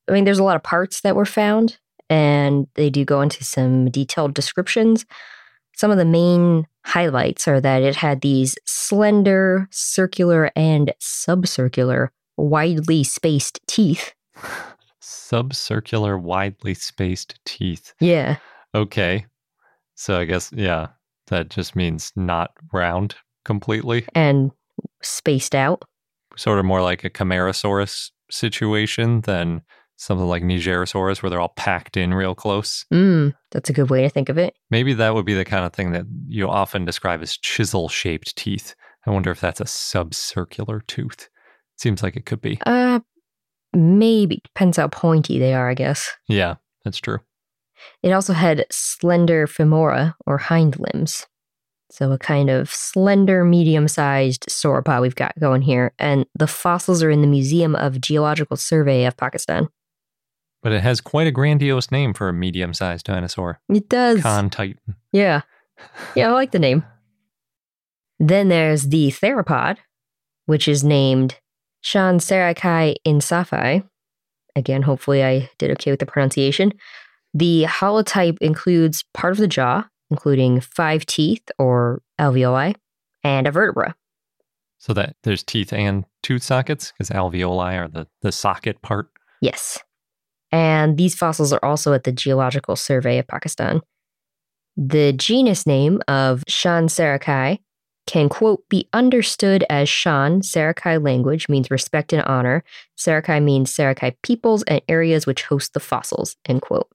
I 0.08 0.12
mean, 0.12 0.26
there's 0.26 0.40
a 0.40 0.44
lot 0.44 0.56
of 0.56 0.64
parts 0.64 1.02
that 1.02 1.16
were 1.16 1.26
found, 1.26 1.78
and 2.10 2.68
they 2.76 2.90
do 2.90 3.06
go 3.06 3.22
into 3.22 3.44
some 3.44 3.90
detailed 3.90 4.34
descriptions. 4.34 5.06
Some 5.76 5.92
of 5.92 5.98
the 5.98 6.06
main 6.06 6.68
highlights 6.86 7.48
are 7.48 7.62
that 7.62 7.82
it 7.82 7.96
had 7.96 8.22
these 8.22 8.58
slender, 8.66 9.68
circular, 9.72 10.52
and 10.56 10.94
subcircular, 11.00 12.10
widely 12.38 13.04
spaced 13.04 13.60
teeth. 13.68 14.14
Subcircular, 15.04 16.20
widely 16.20 16.74
spaced 16.74 17.38
teeth. 17.46 17.94
Yeah. 18.00 18.38
Okay. 18.74 19.26
So 19.96 20.18
I 20.18 20.26
guess, 20.26 20.52
yeah, 20.54 20.88
that 21.28 21.50
just 21.50 21.76
means 21.76 22.14
not 22.16 22.52
round 22.72 23.16
completely. 23.44 24.06
And 24.16 24.52
spaced 25.02 25.56
out. 25.56 25.84
Sort 26.38 26.58
of 26.58 26.66
more 26.66 26.82
like 26.82 27.04
a 27.04 27.10
Camarasaurus 27.10 28.12
situation 28.32 29.22
than 29.22 29.62
something 29.98 30.28
like 30.28 30.42
Nigersaurus 30.42 31.22
where 31.22 31.30
they're 31.30 31.42
all 31.42 31.54
packed 31.56 31.98
in 31.98 32.14
real 32.14 32.34
close. 32.34 32.86
Mm, 32.92 33.34
that's 33.52 33.70
a 33.70 33.74
good 33.74 33.90
way 33.90 34.02
to 34.02 34.10
think 34.10 34.30
of 34.30 34.38
it. 34.38 34.56
Maybe 34.72 34.94
that 34.94 35.14
would 35.14 35.26
be 35.26 35.36
the 35.36 35.46
kind 35.46 35.66
of 35.66 35.74
thing 35.74 35.92
that 35.92 36.06
you 36.28 36.48
often 36.50 36.86
describe 36.86 37.22
as 37.22 37.38
chisel 37.38 37.90
shaped 37.90 38.36
teeth. 38.36 38.74
I 39.06 39.12
wonder 39.12 39.32
if 39.32 39.42
that's 39.42 39.62
a 39.62 39.66
subcircular 39.66 40.86
tooth. 40.88 41.30
Seems 41.78 42.02
like 42.02 42.16
it 42.16 42.26
could 42.26 42.42
be. 42.42 42.60
Uh, 42.66 43.02
maybe. 43.74 44.42
Depends 44.44 44.78
how 44.78 44.88
pointy 44.88 45.40
they 45.40 45.54
are, 45.54 45.70
I 45.70 45.74
guess. 45.74 46.12
Yeah, 46.28 46.56
that's 46.84 47.00
true. 47.00 47.20
It 48.02 48.12
also 48.12 48.34
had 48.34 48.66
slender 48.72 49.48
femora 49.48 50.16
or 50.26 50.38
hind 50.38 50.78
limbs. 50.80 51.28
So, 51.92 52.12
a 52.12 52.18
kind 52.18 52.50
of 52.50 52.72
slender, 52.72 53.46
medium 53.46 53.88
sized 53.88 54.48
sauropod 54.48 55.02
we've 55.02 55.16
got 55.16 55.38
going 55.40 55.62
here. 55.62 55.94
And 56.00 56.26
the 56.34 56.48
fossils 56.48 57.04
are 57.04 57.12
in 57.12 57.22
the 57.22 57.28
Museum 57.28 57.76
of 57.76 58.02
Geological 58.02 58.58
Survey 58.58 59.06
of 59.06 59.16
Pakistan. 59.16 59.70
But 60.64 60.72
it 60.72 60.82
has 60.82 61.02
quite 61.02 61.28
a 61.28 61.32
grandiose 61.32 61.92
name 61.92 62.14
for 62.14 62.30
a 62.30 62.34
medium 62.34 62.74
sized 62.74 63.06
dinosaur. 63.06 63.60
It 63.70 63.90
does. 63.90 64.22
Con 64.22 64.50
Titan. 64.50 64.96
Yeah. 65.12 65.42
Yeah, 66.16 66.30
I 66.30 66.32
like 66.32 66.52
the 66.52 66.60
name. 66.60 66.84
Then 68.20 68.48
there's 68.48 68.84
the 68.84 69.10
theropod, 69.10 69.80
which 70.46 70.68
is 70.68 70.84
named 70.84 71.40
Shan 71.84 72.18
Sarakai 72.18 72.96
Insafai. 73.06 73.84
Again, 74.56 74.82
hopefully 74.82 75.24
I 75.24 75.50
did 75.58 75.70
okay 75.72 75.92
with 75.92 76.00
the 76.00 76.06
pronunciation. 76.06 76.74
The 77.34 77.66
holotype 77.68 78.38
includes 78.40 79.04
part 79.14 79.34
of 79.34 79.38
the 79.38 79.48
jaw, 79.48 79.86
including 80.10 80.62
five 80.62 81.06
teeth 81.06 81.44
or 81.60 82.02
alveoli, 82.20 82.76
and 83.24 83.48
a 83.48 83.52
vertebra. 83.52 83.96
So 84.78 84.94
that 84.94 85.16
there's 85.24 85.44
teeth 85.44 85.74
and 85.74 86.06
tooth 86.22 86.44
sockets 86.44 86.92
because 86.92 87.10
alveoli 87.10 87.78
are 87.78 87.88
the, 87.88 88.08
the 88.22 88.32
socket 88.32 88.82
part. 88.82 89.10
Yes. 89.42 89.80
And 90.52 90.98
these 90.98 91.16
fossils 91.16 91.52
are 91.52 91.64
also 91.64 91.94
at 91.94 92.06
the 92.06 92.12
Geological 92.12 92.76
Survey 92.76 93.18
of 93.18 93.28
Pakistan. 93.28 93.82
The 94.78 95.12
genus 95.12 95.68
name 95.68 96.02
of 96.08 96.44
Shan 96.48 96.88
Sarakai 96.88 97.60
can, 98.06 98.30
quote, 98.30 98.68
be 98.70 98.88
understood 98.94 99.64
as 99.70 99.88
Shan, 99.88 100.42
Sarakai 100.42 101.04
language 101.04 101.48
means 101.48 101.72
respect 101.72 102.14
and 102.14 102.22
honor. 102.24 102.64
Sarakai 102.98 103.42
means 103.42 103.72
Sarakai 103.72 104.16
peoples 104.24 104.64
and 104.64 104.82
areas 104.88 105.26
which 105.26 105.44
host 105.44 105.74
the 105.74 105.80
fossils, 105.80 106.36
end 106.46 106.62
quote. 106.62 106.90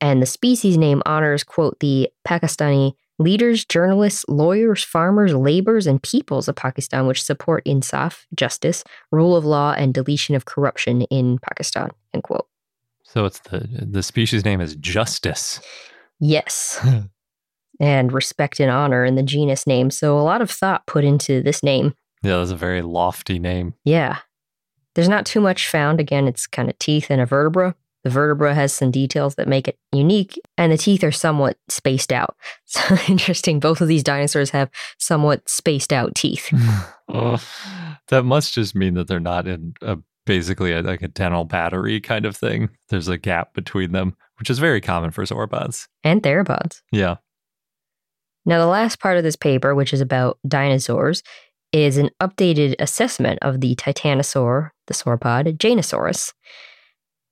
And 0.00 0.22
the 0.22 0.26
species 0.26 0.78
name 0.78 1.02
honors, 1.04 1.44
quote, 1.44 1.78
the 1.80 2.08
Pakistani 2.26 2.94
leaders, 3.18 3.64
journalists, 3.64 4.24
lawyers, 4.28 4.82
farmers, 4.82 5.34
laborers, 5.34 5.86
and 5.86 6.02
peoples 6.02 6.48
of 6.48 6.56
Pakistan 6.56 7.06
which 7.06 7.22
support 7.22 7.64
insaf, 7.66 8.24
justice, 8.34 8.82
rule 9.12 9.36
of 9.36 9.44
law, 9.44 9.74
and 9.76 9.92
deletion 9.92 10.34
of 10.34 10.46
corruption 10.46 11.02
in 11.02 11.38
Pakistan, 11.38 11.90
end 12.14 12.22
quote. 12.22 12.46
So 13.04 13.26
it's 13.26 13.40
the 13.40 13.68
the 13.70 14.02
species 14.02 14.44
name 14.44 14.60
is 14.60 14.74
Justice. 14.76 15.60
Yes. 16.18 16.84
and 17.80 18.12
respect 18.12 18.60
and 18.60 18.70
honor 18.70 19.04
in 19.04 19.16
the 19.16 19.22
genus 19.22 19.66
name. 19.66 19.90
So 19.90 20.18
a 20.18 20.22
lot 20.22 20.42
of 20.42 20.50
thought 20.50 20.86
put 20.86 21.04
into 21.04 21.42
this 21.42 21.62
name. 21.62 21.94
Yeah, 22.22 22.36
that's 22.36 22.50
a 22.50 22.56
very 22.56 22.82
lofty 22.82 23.38
name. 23.38 23.74
Yeah. 23.84 24.18
There's 24.94 25.08
not 25.08 25.24
too 25.24 25.40
much 25.40 25.68
found. 25.68 25.98
Again, 25.98 26.28
it's 26.28 26.46
kind 26.46 26.68
of 26.68 26.78
teeth 26.78 27.10
and 27.10 27.20
a 27.20 27.26
vertebra. 27.26 27.74
The 28.04 28.10
vertebra 28.10 28.54
has 28.54 28.72
some 28.72 28.90
details 28.90 29.34
that 29.34 29.48
make 29.48 29.68
it 29.68 29.78
unique, 29.92 30.40
and 30.56 30.72
the 30.72 30.78
teeth 30.78 31.04
are 31.04 31.12
somewhat 31.12 31.58
spaced 31.68 32.12
out. 32.12 32.36
So 32.70 32.96
interesting. 33.08 33.58
Both 33.58 33.80
of 33.80 33.88
these 33.88 34.04
dinosaurs 34.04 34.50
have 34.50 34.70
somewhat 34.96 35.48
spaced 35.48 35.92
out 35.92 36.14
teeth. 36.14 36.54
oh, 37.08 37.42
that 38.06 38.22
must 38.22 38.54
just 38.54 38.76
mean 38.76 38.94
that 38.94 39.08
they're 39.08 39.18
not 39.18 39.48
in 39.48 39.74
a 39.82 39.98
basically 40.24 40.72
a, 40.72 40.80
like 40.80 41.02
a 41.02 41.08
dental 41.08 41.44
battery 41.44 42.00
kind 42.00 42.24
of 42.24 42.36
thing. 42.36 42.70
There's 42.88 43.08
a 43.08 43.18
gap 43.18 43.54
between 43.54 43.90
them, 43.90 44.16
which 44.38 44.50
is 44.50 44.60
very 44.60 44.80
common 44.80 45.10
for 45.10 45.24
sauropods. 45.24 45.88
And 46.04 46.22
theropods. 46.22 46.82
Yeah. 46.92 47.16
Now, 48.46 48.58
the 48.58 48.66
last 48.66 49.00
part 49.00 49.16
of 49.16 49.22
this 49.22 49.36
paper, 49.36 49.74
which 49.74 49.92
is 49.92 50.00
about 50.00 50.38
dinosaurs, 50.46 51.22
is 51.72 51.96
an 51.96 52.10
updated 52.20 52.74
assessment 52.78 53.38
of 53.42 53.60
the 53.60 53.74
titanosaur, 53.76 54.70
the 54.86 54.94
sauropod, 54.94 55.56
Jainosaurus. 55.58 56.32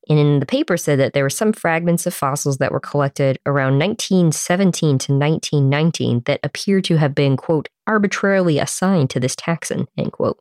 And 0.09 0.19
in 0.19 0.41
the 0.41 0.47
paper 0.47 0.77
said 0.77 0.99
that 1.01 1.13
there 1.13 1.25
were 1.25 1.31
some 1.31 1.53
fragments 1.53 2.07
of 2.07 2.15
fossils 2.15 2.59
that 2.59 2.73
were 2.73 2.81
collected 2.81 3.39
around 3.45 3.79
1917 3.79 4.99
to 4.99 5.13
1919 5.13 6.23
that 6.25 6.41
appear 6.43 6.81
to 6.83 6.97
have 6.97 7.15
been, 7.15 7.37
quote, 7.37 7.69
arbitrarily 7.87 8.59
assigned 8.59 9.11
to 9.11 9.21
this 9.21 9.37
taxon, 9.37 9.87
end 9.99 10.13
quote. 10.13 10.39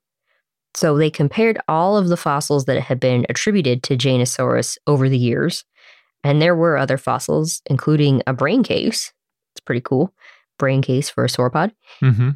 So 0.73 0.97
they 0.97 1.09
compared 1.09 1.59
all 1.67 1.97
of 1.97 2.07
the 2.07 2.17
fossils 2.17 2.65
that 2.65 2.79
had 2.79 2.99
been 2.99 3.25
attributed 3.29 3.83
to 3.83 3.97
Jainosaurus 3.97 4.77
over 4.85 5.09
the 5.09 5.17
years. 5.17 5.65
And 6.23 6.41
there 6.41 6.55
were 6.55 6.77
other 6.77 6.97
fossils, 6.97 7.61
including 7.65 8.21
a 8.27 8.33
brain 8.33 8.63
case. 8.63 9.11
It's 9.53 9.61
pretty 9.61 9.81
cool. 9.81 10.13
Brain 10.57 10.81
case 10.81 11.09
for 11.09 11.25
a 11.25 11.27
sauropod. 11.27 11.71
Mm-hmm. 12.01 12.31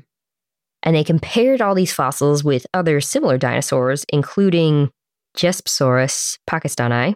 And 0.84 0.96
they 0.96 1.04
compared 1.04 1.62
all 1.62 1.76
these 1.76 1.94
fossils 1.94 2.44
with 2.44 2.66
other 2.74 3.02
similar 3.02 3.38
dinosaurs, 3.38 4.06
including 4.10 4.90
Gspsaurus 5.38 6.40
pakistani. 6.50 7.16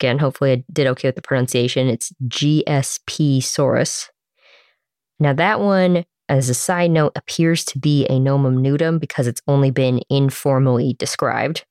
Again, 0.00 0.18
hopefully 0.18 0.52
I 0.52 0.64
did 0.72 0.86
okay 0.88 1.08
with 1.08 1.16
the 1.16 1.22
pronunciation. 1.22 1.88
It's 1.88 2.12
GSP 2.26 3.38
saurus. 3.38 4.08
Now, 5.20 5.32
that 5.34 5.60
one, 5.60 6.04
as 6.28 6.48
a 6.48 6.54
side 6.54 6.90
note, 6.90 7.12
appears 7.14 7.64
to 7.66 7.78
be 7.78 8.06
a 8.06 8.12
nomum 8.12 8.58
nudum 8.58 8.98
because 8.98 9.26
it's 9.26 9.42
only 9.46 9.70
been 9.70 10.00
informally 10.10 10.94
described. 10.98 11.64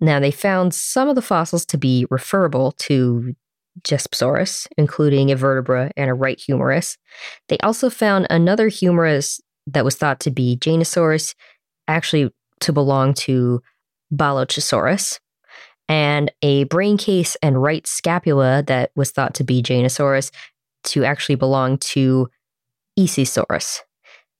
Now, 0.00 0.20
they 0.20 0.30
found 0.30 0.74
some 0.74 1.08
of 1.08 1.14
the 1.14 1.22
fossils 1.22 1.64
to 1.66 1.78
be 1.78 2.06
referable 2.10 2.72
to 2.72 3.34
Gspsaurus, 3.82 4.66
including 4.76 5.30
a 5.30 5.36
vertebra 5.36 5.90
and 5.96 6.10
a 6.10 6.14
right 6.14 6.38
humerus. 6.38 6.98
They 7.48 7.58
also 7.58 7.90
found 7.90 8.26
another 8.30 8.68
humerus 8.68 9.40
that 9.66 9.84
was 9.84 9.96
thought 9.96 10.20
to 10.20 10.30
be 10.30 10.56
Jainosaurus, 10.56 11.34
actually 11.88 12.30
to 12.60 12.72
belong 12.72 13.14
to 13.14 13.62
Balochisaurus, 14.14 15.18
and 15.88 16.30
a 16.42 16.64
brain 16.64 16.96
case 16.96 17.36
and 17.42 17.62
right 17.62 17.86
scapula 17.86 18.62
that 18.66 18.90
was 18.94 19.10
thought 19.10 19.34
to 19.34 19.44
be 19.44 19.62
Jainosaurus 19.62 20.30
to 20.84 21.04
actually 21.04 21.36
belong 21.36 21.78
to 21.78 22.28
Isisaurus. 22.98 23.80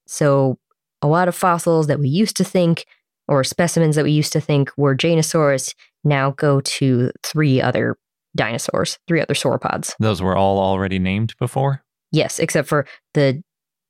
So, 0.07 0.59
a 1.01 1.09
lot 1.09 1.27
of 1.27 1.35
fossils 1.35 1.89
that 1.89 1.99
we 1.99 2.09
used 2.09 2.37
to 2.37 2.45
think, 2.45 2.85
or 3.27 3.43
specimens 3.43 3.97
that 3.97 4.05
we 4.05 4.13
used 4.13 4.33
to 4.35 4.41
think 4.41 4.71
were 4.77 4.95
Jainosaurus, 4.95 5.75
now 6.05 6.33
go 6.33 6.61
to 6.61 7.11
three 7.23 7.61
other 7.61 7.97
dinosaurs, 8.37 8.99
three 9.09 9.21
other 9.21 9.35
sauropods. 9.35 9.95
Those 9.99 10.23
were 10.23 10.37
all 10.37 10.59
already 10.59 10.99
named 10.99 11.35
before? 11.39 11.83
Yes, 12.11 12.39
except 12.39 12.69
for 12.69 12.87
the 13.15 13.43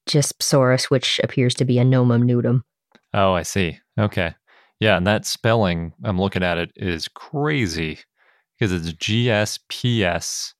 Gspsaurus, 0.09 0.85
which 0.85 1.21
appears 1.23 1.55
to 1.55 1.65
be 1.65 1.79
a 1.79 1.85
nomum 1.85 2.25
nudum. 2.25 2.63
Oh, 3.15 3.33
I 3.33 3.43
see. 3.43 3.79
Okay. 3.99 4.35
Yeah, 4.81 4.97
and 4.97 5.07
that 5.07 5.27
spelling, 5.27 5.93
I'm 6.05 6.21
looking 6.21 6.43
at 6.43 6.59
it, 6.59 6.73
is 6.77 7.09
crazy 7.09 7.99
because 8.59 8.73
it's 8.73 8.93
GSPS. 8.97 10.55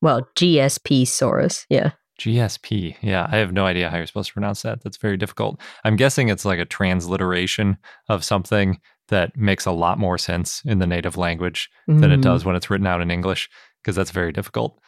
Well, 0.00 0.28
GSP 0.36 1.02
saurus. 1.02 1.66
Yeah. 1.68 1.92
GSP. 2.20 2.96
Yeah, 3.00 3.26
I 3.28 3.38
have 3.38 3.52
no 3.52 3.66
idea 3.66 3.90
how 3.90 3.96
you're 3.96 4.06
supposed 4.06 4.28
to 4.28 4.34
pronounce 4.34 4.62
that. 4.62 4.82
That's 4.84 4.96
very 4.96 5.16
difficult. 5.16 5.60
I'm 5.82 5.96
guessing 5.96 6.28
it's 6.28 6.44
like 6.44 6.60
a 6.60 6.64
transliteration 6.64 7.76
of 8.08 8.22
something 8.24 8.78
that 9.08 9.36
makes 9.36 9.66
a 9.66 9.72
lot 9.72 9.98
more 9.98 10.16
sense 10.18 10.62
in 10.64 10.78
the 10.78 10.86
native 10.86 11.16
language 11.16 11.68
than 11.86 12.10
it 12.10 12.20
Mm. 12.20 12.22
does 12.22 12.44
when 12.44 12.56
it's 12.56 12.70
written 12.70 12.86
out 12.86 13.00
in 13.00 13.10
English 13.10 13.48
because 13.82 13.96
that's 13.96 14.10
very 14.10 14.32
difficult. 14.32 14.78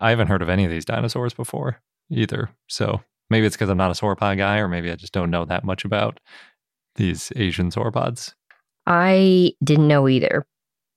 I 0.00 0.10
haven't 0.10 0.26
heard 0.28 0.42
of 0.42 0.48
any 0.48 0.64
of 0.64 0.70
these 0.70 0.84
dinosaurs 0.84 1.34
before 1.34 1.80
either. 2.10 2.50
So 2.68 3.00
maybe 3.30 3.46
it's 3.46 3.54
because 3.56 3.68
I'm 3.70 3.76
not 3.78 3.90
a 3.90 3.94
sauropod 3.94 4.38
guy, 4.38 4.58
or 4.58 4.66
maybe 4.68 4.90
I 4.90 4.96
just 4.96 5.12
don't 5.12 5.30
know 5.30 5.44
that 5.44 5.62
much 5.64 5.84
about 5.84 6.18
these 6.96 7.32
Asian 7.36 7.70
sauropods. 7.70 8.34
I 8.86 9.52
didn't 9.62 9.88
know 9.88 10.08
either. 10.08 10.46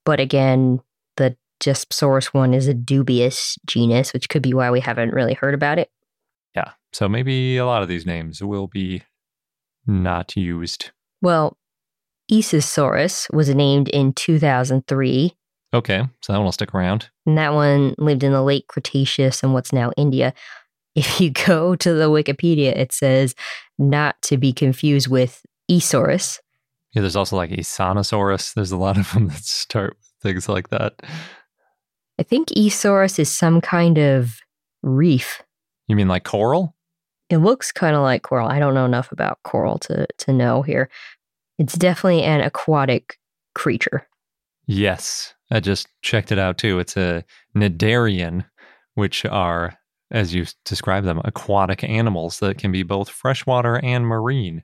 But 0.03 0.19
again, 0.19 0.79
the 1.17 1.37
Jespersaurus 1.61 2.27
one 2.33 2.53
is 2.53 2.67
a 2.67 2.73
dubious 2.73 3.57
genus, 3.65 4.13
which 4.13 4.29
could 4.29 4.41
be 4.41 4.53
why 4.53 4.71
we 4.71 4.79
haven't 4.79 5.13
really 5.13 5.33
heard 5.33 5.53
about 5.53 5.79
it. 5.79 5.89
Yeah. 6.55 6.71
So 6.93 7.07
maybe 7.09 7.57
a 7.57 7.65
lot 7.65 7.81
of 7.83 7.87
these 7.87 8.05
names 8.05 8.41
will 8.41 8.67
be 8.67 9.03
not 9.85 10.35
used. 10.35 10.91
Well, 11.21 11.56
Isisaurus 12.31 13.31
was 13.33 13.53
named 13.53 13.89
in 13.89 14.13
2003, 14.13 15.33
Okay. 15.73 16.01
So 16.21 16.31
that 16.31 16.39
one 16.39 16.45
will 16.45 16.51
stick 16.53 16.73
around. 16.73 17.09
and 17.25 17.37
that 17.37 17.53
one 17.53 17.93
lived 17.97 18.23
in 18.23 18.31
the 18.31 18.41
late 18.41 18.67
Cretaceous 18.67 19.43
and 19.43 19.53
what's 19.53 19.73
now 19.73 19.91
India. 19.97 20.33
If 20.95 21.19
you 21.19 21.29
go 21.45 21.75
to 21.75 21.93
the 21.93 22.09
Wikipedia, 22.09 22.75
it 22.75 22.91
says 22.93 23.35
not 23.77 24.15
to 24.23 24.37
be 24.37 24.53
confused 24.53 25.09
with 25.09 25.45
Isaurus. 25.69 26.39
Yeah. 26.93 27.01
There's 27.01 27.17
also 27.17 27.35
like 27.35 27.51
Isanosaurus. 27.51 28.53
There's 28.53 28.71
a 28.71 28.77
lot 28.77 28.97
of 28.97 29.11
them 29.11 29.27
that 29.27 29.43
start 29.43 29.97
with 29.97 30.07
things 30.23 30.47
like 30.47 30.69
that. 30.69 30.93
I 32.17 32.23
think 32.23 32.47
Isaurus 32.49 33.19
is 33.19 33.29
some 33.29 33.59
kind 33.61 33.97
of 33.97 34.39
reef. 34.81 35.43
You 35.87 35.95
mean 35.97 36.07
like 36.07 36.23
coral? 36.23 36.75
It 37.29 37.37
looks 37.39 37.73
kind 37.73 37.95
of 37.95 38.01
like 38.03 38.23
coral. 38.23 38.47
I 38.47 38.57
don't 38.57 38.73
know 38.73 38.85
enough 38.85 39.11
about 39.11 39.43
coral 39.43 39.77
to, 39.79 40.07
to 40.19 40.31
know 40.33 40.61
here. 40.61 40.89
It's 41.57 41.75
definitely 41.75 42.23
an 42.23 42.41
aquatic 42.41 43.17
creature. 43.55 44.07
Yes. 44.67 45.33
I 45.49 45.59
just 45.59 45.87
checked 46.01 46.31
it 46.31 46.39
out 46.39 46.57
too. 46.57 46.79
It's 46.79 46.97
a 46.97 47.23
Cnidarian, 47.55 48.45
which 48.95 49.25
are, 49.25 49.77
as 50.11 50.33
you 50.33 50.45
describe 50.65 51.03
them, 51.05 51.21
aquatic 51.23 51.83
animals 51.83 52.39
that 52.39 52.57
can 52.57 52.71
be 52.71 52.83
both 52.83 53.09
freshwater 53.09 53.77
and 53.83 54.05
marine. 54.05 54.63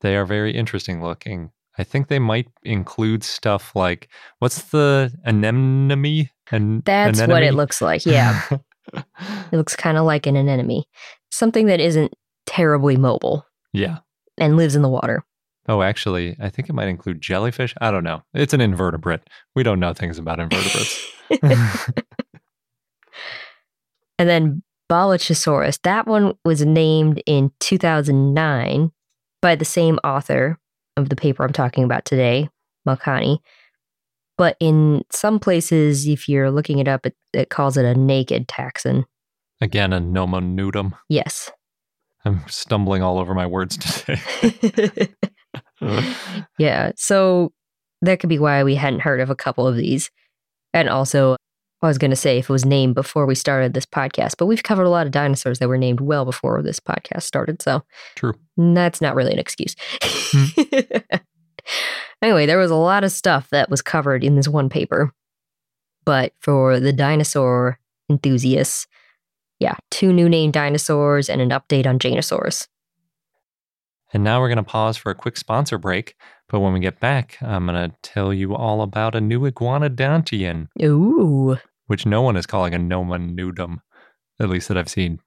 They 0.00 0.16
are 0.16 0.26
very 0.26 0.54
interesting 0.54 1.02
looking. 1.02 1.50
I 1.78 1.84
think 1.84 2.08
they 2.08 2.18
might 2.18 2.48
include 2.64 3.24
stuff 3.24 3.74
like 3.74 4.08
what's 4.40 4.62
the 4.64 5.12
anemone? 5.24 6.28
And 6.50 6.84
That's 6.84 7.20
what 7.20 7.42
it 7.42 7.54
looks 7.54 7.80
like. 7.80 8.04
Yeah. 8.04 8.42
it 8.92 9.52
looks 9.52 9.76
kind 9.76 9.96
of 9.96 10.04
like 10.04 10.26
an 10.26 10.36
anemone, 10.36 10.84
something 11.30 11.66
that 11.66 11.80
isn't 11.80 12.12
terribly 12.44 12.96
mobile 12.96 13.46
yeah. 13.72 13.98
and 14.36 14.56
lives 14.56 14.76
in 14.76 14.82
the 14.82 14.88
water. 14.88 15.24
Oh, 15.68 15.82
actually, 15.82 16.36
I 16.40 16.48
think 16.48 16.68
it 16.68 16.72
might 16.72 16.88
include 16.88 17.20
jellyfish. 17.20 17.74
I 17.80 17.90
don't 17.90 18.04
know. 18.04 18.22
It's 18.34 18.52
an 18.52 18.60
invertebrate. 18.60 19.28
We 19.54 19.62
don't 19.62 19.78
know 19.80 19.94
things 19.94 20.18
about 20.18 20.40
invertebrates. 20.40 21.10
And 24.22 24.28
then 24.28 24.62
Balochisaurus, 24.88 25.80
that 25.82 26.06
one 26.06 26.34
was 26.44 26.64
named 26.64 27.20
in 27.26 27.50
2009 27.58 28.92
by 29.40 29.56
the 29.56 29.64
same 29.64 29.98
author 30.04 30.60
of 30.96 31.08
the 31.08 31.16
paper 31.16 31.42
I'm 31.42 31.52
talking 31.52 31.82
about 31.82 32.04
today, 32.04 32.48
Malkani. 32.86 33.38
But 34.38 34.56
in 34.60 35.02
some 35.10 35.40
places, 35.40 36.06
if 36.06 36.28
you're 36.28 36.52
looking 36.52 36.78
it 36.78 36.86
up, 36.86 37.04
it, 37.04 37.16
it 37.32 37.50
calls 37.50 37.76
it 37.76 37.84
a 37.84 37.96
naked 37.96 38.46
taxon. 38.46 39.04
Again, 39.60 39.92
a 39.92 40.00
nomonudum. 40.00 40.92
Yes. 41.08 41.50
I'm 42.24 42.44
stumbling 42.46 43.02
all 43.02 43.18
over 43.18 43.34
my 43.34 43.46
words 43.46 43.76
today. 43.78 44.20
yeah. 46.58 46.92
So 46.96 47.52
that 48.02 48.20
could 48.20 48.28
be 48.28 48.38
why 48.38 48.62
we 48.64 48.74
hadn't 48.74 49.00
heard 49.00 49.20
of 49.20 49.30
a 49.30 49.36
couple 49.36 49.66
of 49.66 49.76
these. 49.76 50.10
And 50.74 50.88
also, 50.88 51.36
I 51.82 51.88
was 51.88 51.98
going 51.98 52.10
to 52.10 52.16
say 52.16 52.38
if 52.38 52.48
it 52.48 52.52
was 52.52 52.64
named 52.64 52.94
before 52.94 53.26
we 53.26 53.34
started 53.34 53.74
this 53.74 53.86
podcast, 53.86 54.34
but 54.38 54.46
we've 54.46 54.62
covered 54.62 54.84
a 54.84 54.90
lot 54.90 55.06
of 55.06 55.12
dinosaurs 55.12 55.58
that 55.58 55.68
were 55.68 55.78
named 55.78 56.00
well 56.00 56.24
before 56.24 56.62
this 56.62 56.78
podcast 56.78 57.22
started. 57.22 57.60
So 57.60 57.82
True. 58.14 58.34
Mm, 58.58 58.74
that's 58.74 59.00
not 59.00 59.16
really 59.16 59.32
an 59.32 59.38
excuse. 59.38 59.74
Hmm. 60.00 60.62
anyway, 62.22 62.46
there 62.46 62.58
was 62.58 62.70
a 62.70 62.76
lot 62.76 63.02
of 63.02 63.10
stuff 63.10 63.50
that 63.50 63.68
was 63.68 63.82
covered 63.82 64.22
in 64.22 64.36
this 64.36 64.48
one 64.48 64.68
paper. 64.68 65.12
But 66.04 66.32
for 66.40 66.80
the 66.80 66.92
dinosaur 66.92 67.78
enthusiasts, 68.08 68.86
yeah, 69.58 69.76
two 69.90 70.12
new 70.12 70.28
named 70.28 70.52
dinosaurs 70.52 71.28
and 71.28 71.40
an 71.40 71.50
update 71.50 71.86
on 71.86 71.98
Jainosaurus. 71.98 72.66
And 74.12 74.22
now 74.22 74.40
we're 74.40 74.48
going 74.48 74.56
to 74.58 74.62
pause 74.62 74.96
for 74.96 75.10
a 75.10 75.14
quick 75.14 75.36
sponsor 75.36 75.78
break. 75.78 76.16
But 76.48 76.60
when 76.60 76.72
we 76.74 76.80
get 76.80 77.00
back, 77.00 77.38
I'm 77.40 77.66
going 77.66 77.90
to 77.90 77.96
tell 78.02 78.32
you 78.32 78.54
all 78.54 78.82
about 78.82 79.14
a 79.14 79.20
new 79.20 79.40
iguanodontian, 79.50 80.68
Ooh. 80.82 81.56
which 81.86 82.04
no 82.04 82.20
one 82.20 82.36
is 82.36 82.46
calling 82.46 82.74
a 82.74 82.78
nomonudum, 82.78 83.78
at 84.38 84.50
least 84.50 84.68
that 84.68 84.76
I've 84.76 84.90
seen. 84.90 85.20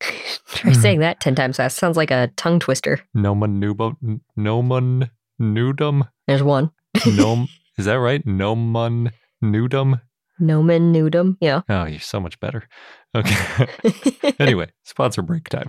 Try 0.46 0.72
saying 0.72 1.00
that 1.00 1.20
10 1.20 1.34
times 1.34 1.56
fast. 1.56 1.78
Sounds 1.78 1.96
like 1.96 2.10
a 2.10 2.30
tongue 2.36 2.60
twister. 2.60 3.00
Nomonudum? 3.16 4.20
Nomonudum? 4.38 6.08
There's 6.26 6.42
one. 6.42 6.70
Nom? 7.06 7.48
is 7.78 7.86
that 7.86 7.94
right? 7.94 8.24
Nomen 8.26 9.10
nudum? 9.42 10.00
Nomen 10.38 10.92
nudum. 10.92 11.36
Yeah. 11.40 11.62
Oh, 11.68 11.84
you're 11.84 12.00
so 12.00 12.20
much 12.20 12.38
better. 12.40 12.68
Okay. 13.14 14.34
anyway, 14.38 14.68
sponsor 14.84 15.20
break 15.20 15.50
time. 15.50 15.68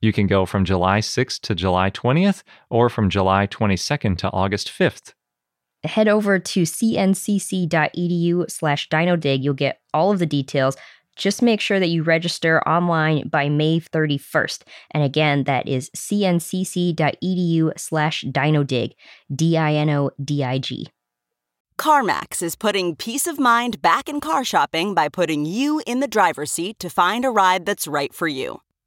You 0.00 0.12
can 0.12 0.26
go 0.26 0.46
from 0.46 0.64
July 0.64 1.00
6th 1.00 1.40
to 1.40 1.54
July 1.54 1.90
20th 1.90 2.42
or 2.70 2.88
from 2.88 3.10
July 3.10 3.46
22nd 3.46 4.16
to 4.18 4.30
August 4.30 4.68
5th. 4.68 5.12
Head 5.84 6.08
over 6.08 6.38
to 6.38 6.62
cncc.edu 6.62 8.50
slash 8.50 8.88
dinodig. 8.88 9.42
You'll 9.42 9.54
get 9.54 9.80
all 9.92 10.10
of 10.10 10.18
the 10.18 10.26
details. 10.26 10.76
Just 11.16 11.42
make 11.42 11.60
sure 11.60 11.78
that 11.78 11.88
you 11.88 12.02
register 12.02 12.66
online 12.66 13.28
by 13.28 13.48
May 13.48 13.80
31st. 13.80 14.62
And 14.92 15.02
again, 15.02 15.44
that 15.44 15.68
is 15.68 15.90
cncc.edu 15.90 17.78
slash 17.78 18.24
dinodig, 18.24 18.92
D 19.34 19.56
I 19.56 19.74
N 19.74 19.90
O 19.90 20.10
D 20.22 20.44
I 20.44 20.58
G. 20.58 20.88
CarMax 21.78 22.42
is 22.42 22.56
putting 22.56 22.94
peace 22.96 23.26
of 23.26 23.38
mind 23.38 23.80
back 23.80 24.08
in 24.08 24.20
car 24.20 24.44
shopping 24.44 24.94
by 24.94 25.08
putting 25.08 25.46
you 25.46 25.82
in 25.86 26.00
the 26.00 26.08
driver's 26.08 26.52
seat 26.52 26.78
to 26.78 26.90
find 26.90 27.24
a 27.24 27.30
ride 27.30 27.64
that's 27.64 27.86
right 27.86 28.14
for 28.14 28.28
you. 28.28 28.60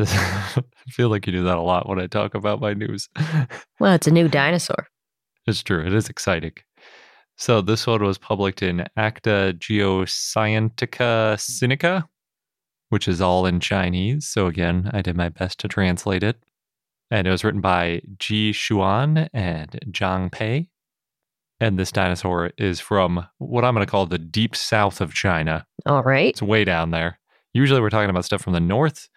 This, 0.00 0.14
I 0.16 0.62
feel 0.88 1.10
like 1.10 1.26
you 1.26 1.32
do 1.32 1.44
that 1.44 1.58
a 1.58 1.60
lot 1.60 1.86
when 1.86 2.00
I 2.00 2.06
talk 2.06 2.34
about 2.34 2.60
my 2.60 2.72
news. 2.72 3.08
Well, 3.80 3.94
it's 3.94 4.06
a 4.06 4.10
new 4.10 4.28
dinosaur. 4.28 4.88
It's 5.46 5.62
true. 5.62 5.86
It 5.86 5.94
is 5.94 6.10
exciting. 6.10 6.52
So 7.36 7.62
this 7.62 7.86
one 7.86 8.02
was 8.02 8.18
published 8.18 8.62
in 8.62 8.86
Acta 8.96 9.56
Geoscientica 9.58 11.36
Sinica, 11.36 12.04
which 12.90 13.08
is 13.08 13.22
all 13.22 13.46
in 13.46 13.60
Chinese. 13.60 14.28
So 14.28 14.46
again, 14.46 14.90
I 14.92 15.00
did 15.00 15.16
my 15.16 15.30
best 15.30 15.60
to 15.60 15.68
translate 15.68 16.22
it. 16.22 16.42
And 17.10 17.26
it 17.26 17.30
was 17.30 17.42
written 17.42 17.62
by 17.62 18.02
Ji 18.18 18.52
Xuan 18.52 19.28
and 19.32 19.70
Zhang 19.90 20.30
Pei. 20.30 20.68
And 21.58 21.78
this 21.78 21.92
dinosaur 21.92 22.52
is 22.58 22.80
from 22.80 23.26
what 23.38 23.64
I'm 23.64 23.74
going 23.74 23.86
to 23.86 23.90
call 23.90 24.04
the 24.06 24.18
deep 24.18 24.54
south 24.54 25.00
of 25.00 25.14
China. 25.14 25.66
All 25.86 26.02
right. 26.02 26.28
It's 26.28 26.42
way 26.42 26.64
down 26.64 26.90
there. 26.90 27.18
Usually 27.54 27.80
we're 27.80 27.90
talking 27.90 28.10
about 28.10 28.26
stuff 28.26 28.42
from 28.42 28.52
the 28.52 28.60
north, 28.60 29.08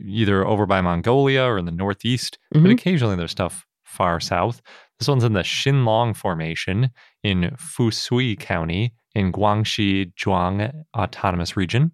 either 0.00 0.46
over 0.46 0.66
by 0.66 0.80
Mongolia 0.80 1.42
or 1.44 1.58
in 1.58 1.64
the 1.64 1.70
northeast, 1.72 2.38
but 2.52 2.62
Mhm. 2.62 2.72
occasionally 2.72 3.16
there's 3.16 3.30
stuff 3.30 3.66
far 3.84 4.20
south. 4.20 4.60
This 4.98 5.08
one's 5.08 5.24
in 5.24 5.32
the 5.34 5.40
Xinlong 5.42 6.16
Formation 6.16 6.90
in 7.22 7.54
Fusui 7.56 8.38
County 8.38 8.94
in 9.14 9.32
Guangxi 9.32 10.12
Zhuang 10.14 10.72
Autonomous 10.96 11.56
Region. 11.56 11.92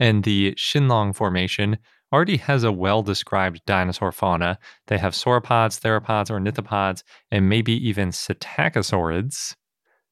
And 0.00 0.24
the 0.24 0.54
Xinlong 0.56 1.14
Formation 1.14 1.78
already 2.12 2.36
has 2.36 2.64
a 2.64 2.72
well 2.72 3.02
described 3.02 3.62
dinosaur 3.66 4.12
fauna. 4.12 4.58
They 4.86 4.98
have 4.98 5.12
sauropods, 5.14 5.80
theropods, 5.80 6.30
ornithopods, 6.30 7.02
and 7.30 7.48
maybe 7.48 7.72
even 7.88 8.10
psittacosaurids. 8.10 9.54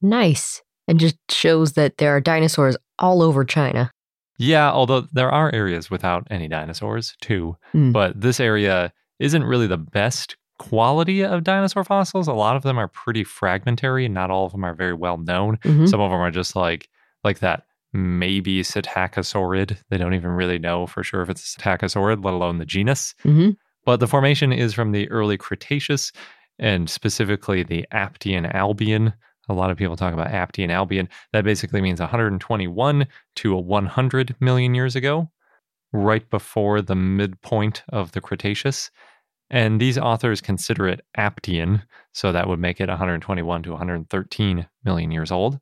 Nice. 0.01 0.61
And 0.87 0.99
just 0.99 1.17
shows 1.31 1.73
that 1.73 1.97
there 1.97 2.15
are 2.15 2.21
dinosaurs 2.21 2.77
all 2.99 3.21
over 3.21 3.43
China. 3.43 3.91
Yeah, 4.37 4.71
although 4.71 5.07
there 5.13 5.31
are 5.31 5.53
areas 5.53 5.89
without 5.89 6.27
any 6.29 6.47
dinosaurs 6.47 7.15
too. 7.21 7.55
Hmm. 7.71 7.91
But 7.91 8.19
this 8.19 8.39
area 8.39 8.91
isn't 9.19 9.43
really 9.43 9.67
the 9.67 9.77
best 9.77 10.35
quality 10.59 11.23
of 11.23 11.43
dinosaur 11.43 11.83
fossils. 11.83 12.27
A 12.27 12.33
lot 12.33 12.55
of 12.55 12.63
them 12.63 12.77
are 12.77 12.87
pretty 12.87 13.23
fragmentary 13.23 14.05
and 14.05 14.13
not 14.13 14.31
all 14.31 14.45
of 14.45 14.51
them 14.53 14.63
are 14.63 14.73
very 14.73 14.93
well 14.93 15.17
known. 15.17 15.57
Mhm. 15.63 15.87
Some 15.89 15.99
of 16.01 16.11
them 16.11 16.19
are 16.19 16.31
just 16.31 16.55
like 16.55 16.87
like 17.23 17.39
that 17.39 17.63
maybe 17.93 18.61
psittacosaurid. 18.61 19.77
They 19.89 19.97
don't 19.97 20.13
even 20.13 20.31
really 20.31 20.59
know 20.59 20.85
for 20.87 21.03
sure 21.03 21.21
if 21.21 21.29
it's 21.29 21.55
a 21.55 21.59
psittacosaurid, 21.59 22.23
let 22.23 22.33
alone 22.33 22.57
the 22.57 22.65
genus. 22.65 23.15
hmm 23.23 23.51
But 23.85 23.99
the 23.99 24.07
formation 24.07 24.51
is 24.51 24.73
from 24.73 24.91
the 24.91 25.09
early 25.11 25.37
Cretaceous 25.37 26.11
and 26.59 26.89
specifically 26.89 27.63
the 27.63 27.85
Aptian 27.93 28.51
Albian. 28.53 29.13
A 29.49 29.53
lot 29.53 29.71
of 29.71 29.77
people 29.77 29.95
talk 29.95 30.13
about 30.13 30.31
Aptian 30.31 30.69
Albian. 30.69 31.07
That 31.33 31.43
basically 31.43 31.81
means 31.81 31.99
121 31.99 33.07
to 33.35 33.55
100 33.55 34.35
million 34.39 34.75
years 34.75 34.95
ago, 34.95 35.29
right 35.93 36.27
before 36.29 36.81
the 36.81 36.95
midpoint 36.95 37.83
of 37.89 38.11
the 38.11 38.21
Cretaceous. 38.21 38.89
And 39.49 39.79
these 39.79 39.97
authors 39.97 40.41
consider 40.41 40.87
it 40.87 41.05
Aptian, 41.17 41.83
so 42.13 42.31
that 42.31 42.47
would 42.47 42.59
make 42.59 42.81
it 42.81 42.89
121 42.89 43.63
to 43.63 43.71
113 43.71 44.67
million 44.83 45.11
years 45.11 45.31
old. 45.31 45.59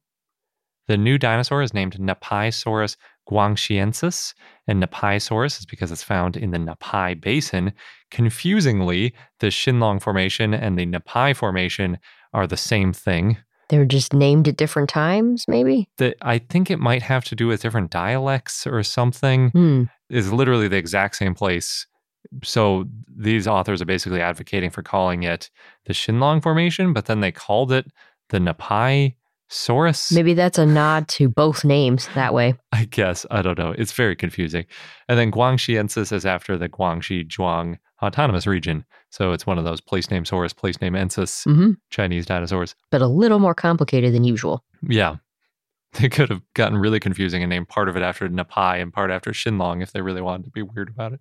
The 0.88 0.98
new 0.98 1.18
dinosaur 1.18 1.62
is 1.62 1.74
named 1.74 1.98
Napaisaurus 1.98 2.98
guangxiensis, 3.30 4.34
and 4.68 4.84
Napaisaurus 4.84 5.60
is 5.60 5.66
because 5.66 5.92
it's 5.92 6.04
found 6.04 6.36
in 6.36 6.52
the 6.52 6.58
Napai 6.58 7.20
Basin. 7.20 7.74
Confusingly, 8.12 9.14
the 9.40 9.48
Xinlong 9.48 10.02
Formation 10.02 10.54
and 10.54 10.78
the 10.78 10.86
Napai 10.86 11.36
Formation 11.36 12.00
are 12.34 12.48
the 12.48 12.58
same 12.58 12.92
thing. 12.92 13.38
They 13.74 13.80
were 13.80 13.86
just 13.86 14.14
named 14.14 14.48
at 14.48 14.56
different 14.56 14.88
times, 14.88 15.46
maybe? 15.48 15.90
The, 15.98 16.16
I 16.22 16.38
think 16.38 16.70
it 16.70 16.78
might 16.78 17.02
have 17.02 17.26
to 17.26 17.36
do 17.36 17.48
with 17.48 17.64
different 17.64 17.90
dialects 17.90 18.68
or 18.68 18.84
something. 18.84 19.50
Hmm. 19.50 19.84
Is 20.12 20.32
literally 20.32 20.68
the 20.68 20.78
exact 20.78 21.16
same 21.16 21.34
place. 21.34 21.88
So 22.44 22.86
these 23.18 23.48
authors 23.48 23.82
are 23.82 23.86
basically 23.86 24.22
advocating 24.22 24.70
for 24.70 24.84
calling 24.84 25.24
it 25.24 25.50
the 25.88 25.94
Xinlong 25.94 26.44
Formation, 26.44 26.94
but 26.94 27.08
then 27.08 27.22
they 27.22 27.32
called 27.32 27.72
it 27.72 27.88
the 28.30 28.38
Napai 28.38 29.16
Saurus. 29.50 30.14
Maybe 30.14 30.36
that's 30.36 30.60
a 30.60 30.68
nod 30.68 31.08
to 31.08 31.28
both 31.28 31.66
names 31.66 32.08
that 32.14 32.32
way. 32.32 32.54
I 32.72 32.86
guess. 32.86 33.26
I 33.32 33.42
don't 33.42 33.58
know. 33.58 33.74
It's 33.76 33.94
very 33.94 34.16
confusing. 34.16 34.66
And 35.10 35.18
then 35.18 35.32
Guangxiensis 35.32 36.12
is 36.12 36.28
after 36.28 36.60
the 36.60 36.70
Guangxi 36.70 37.28
Zhuang 37.28 37.80
Autonomous 38.04 38.46
Region. 38.46 38.86
So 39.14 39.32
it's 39.32 39.46
one 39.46 39.60
of 39.60 39.64
those 39.64 39.80
place 39.80 40.10
name 40.10 40.24
saurus, 40.24 40.56
place 40.56 40.82
name 40.82 40.94
ensis 40.94 41.44
hmm 41.44 41.74
Chinese 41.92 42.26
dinosaurs. 42.26 42.74
But 42.90 43.04
a 43.04 43.08
little 43.08 43.38
more 43.38 43.54
complicated 43.54 44.12
than 44.14 44.24
usual. 44.24 44.64
Yeah. 44.88 45.18
They 46.00 46.10
could 46.10 46.30
have 46.32 46.42
gotten 46.56 46.80
really 46.80 47.00
confusing 47.00 47.44
and 47.44 47.52
named 47.52 47.68
part 47.70 47.88
of 47.88 47.96
it 47.96 48.02
after 48.02 48.28
Napai 48.28 48.82
and 48.82 48.92
part 48.92 49.12
after 49.12 49.30
Xinlong 49.32 49.84
if 49.84 49.92
they 49.92 50.02
really 50.02 50.22
wanted 50.24 50.46
to 50.46 50.50
be 50.50 50.64
weird 50.64 50.90
about 50.90 51.14
it. 51.14 51.20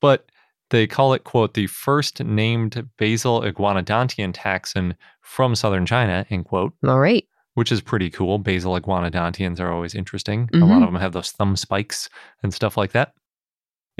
But 0.00 0.24
they 0.70 0.86
call 0.86 1.12
it, 1.12 1.24
quote, 1.24 1.52
the 1.52 1.66
first 1.66 2.24
named 2.24 2.88
basal 2.96 3.42
iguanodontian 3.42 4.32
taxon 4.32 4.94
from 5.20 5.54
southern 5.54 5.84
China, 5.84 6.24
end 6.30 6.46
quote. 6.46 6.72
All 6.88 6.98
right. 6.98 7.26
which 7.54 7.70
is 7.72 7.82
pretty 7.82 8.08
cool. 8.08 8.38
Basal 8.38 8.80
iguanodontians 8.80 9.60
are 9.60 9.70
always 9.70 9.94
interesting. 9.94 10.48
A 10.54 10.56
Mhm. 10.56 10.68
lot 10.70 10.82
of 10.82 10.88
them 10.90 10.98
have 11.00 11.12
those 11.12 11.32
thumb 11.32 11.54
spikes 11.56 12.08
and 12.42 12.54
stuff 12.54 12.78
like 12.78 12.92
that. 12.92 13.12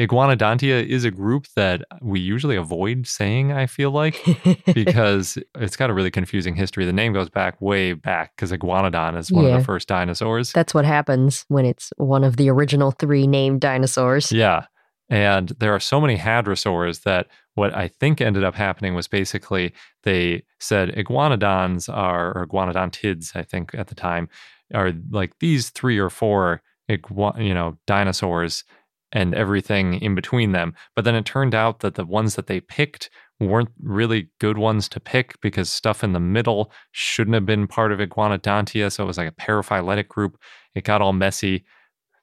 Iguanodontia 0.01 0.87
is 0.87 1.05
a 1.05 1.11
group 1.11 1.47
that 1.57 1.83
we 2.01 2.21
usually 2.21 2.57
avoid 2.57 3.07
saying, 3.07 3.53
I 3.53 3.67
feel 3.67 3.91
like, 3.91 4.19
because 4.75 5.37
it's 5.57 5.77
got 5.77 5.91
a 5.91 5.93
really 5.93 6.11
confusing 6.11 6.55
history. 6.55 6.87
The 6.87 6.93
name 6.93 7.13
goes 7.13 7.29
back 7.29 7.61
way 7.61 7.93
back 7.93 8.35
because 8.35 8.51
iguanodon 8.51 9.19
is 9.19 9.31
one 9.31 9.45
of 9.45 9.53
the 9.53 9.63
first 9.63 9.89
dinosaurs. 9.89 10.53
That's 10.53 10.73
what 10.73 10.87
happens 10.87 11.45
when 11.49 11.67
it's 11.67 11.93
one 11.99 12.25
of 12.25 12.39
the 12.39 12.49
original 12.49 12.93
three 12.93 13.27
named 13.27 13.61
dinosaurs. 13.61 14.33
Yeah. 14.33 14.65
And 15.11 15.51
there 15.59 15.75
are 15.75 15.81
so 15.81 16.01
many 16.01 16.17
hadrosaurs 16.17 17.03
that 17.03 17.27
what 17.55 17.77
I 17.77 17.89
think 17.89 18.23
ended 18.23 18.43
up 18.43 18.55
happening 18.55 18.95
was 18.95 19.07
basically 19.07 19.75
they 20.05 20.45
said 20.61 20.95
iguanodons 20.95 21.93
are, 21.95 22.33
or 22.35 22.47
iguanodontids, 22.47 23.37
I 23.37 23.43
think 23.43 23.75
at 23.75 23.89
the 23.89 23.95
time, 23.95 24.31
are 24.73 24.95
like 25.11 25.39
these 25.41 25.69
three 25.69 25.99
or 25.99 26.09
four, 26.09 26.63
igua- 26.89 27.45
you 27.45 27.53
know, 27.53 27.77
dinosaurs 27.87 28.65
and 29.13 29.35
everything 29.35 29.95
in 30.01 30.15
between 30.15 30.53
them. 30.53 30.75
But 30.95 31.05
then 31.05 31.15
it 31.15 31.25
turned 31.25 31.55
out 31.55 31.81
that 31.81 31.95
the 31.95 32.05
ones 32.05 32.37
that 32.37 32.47
they 32.47 32.61
picked 32.61 33.11
weren't 33.41 33.71
really 33.83 34.29
good 34.39 34.59
ones 34.59 34.89
to 34.91 35.01
pick 35.01 35.41
because 35.41 35.71
stuff 35.71 36.05
in 36.05 36.13
the 36.13 36.21
middle 36.21 36.71
shouldn't 36.93 37.35
have 37.35 37.47
been 37.47 37.67
part 37.67 37.91
of 37.91 37.99
Iguanodontia. 37.99 38.93
So 38.93 39.03
it 39.03 39.07
was 39.07 39.17
like 39.19 39.29
a 39.29 39.33
paraphyletic 39.33 40.09
group. 40.09 40.37
It 40.75 40.85
got 40.85 41.01
all 41.01 41.13
messy. 41.15 41.65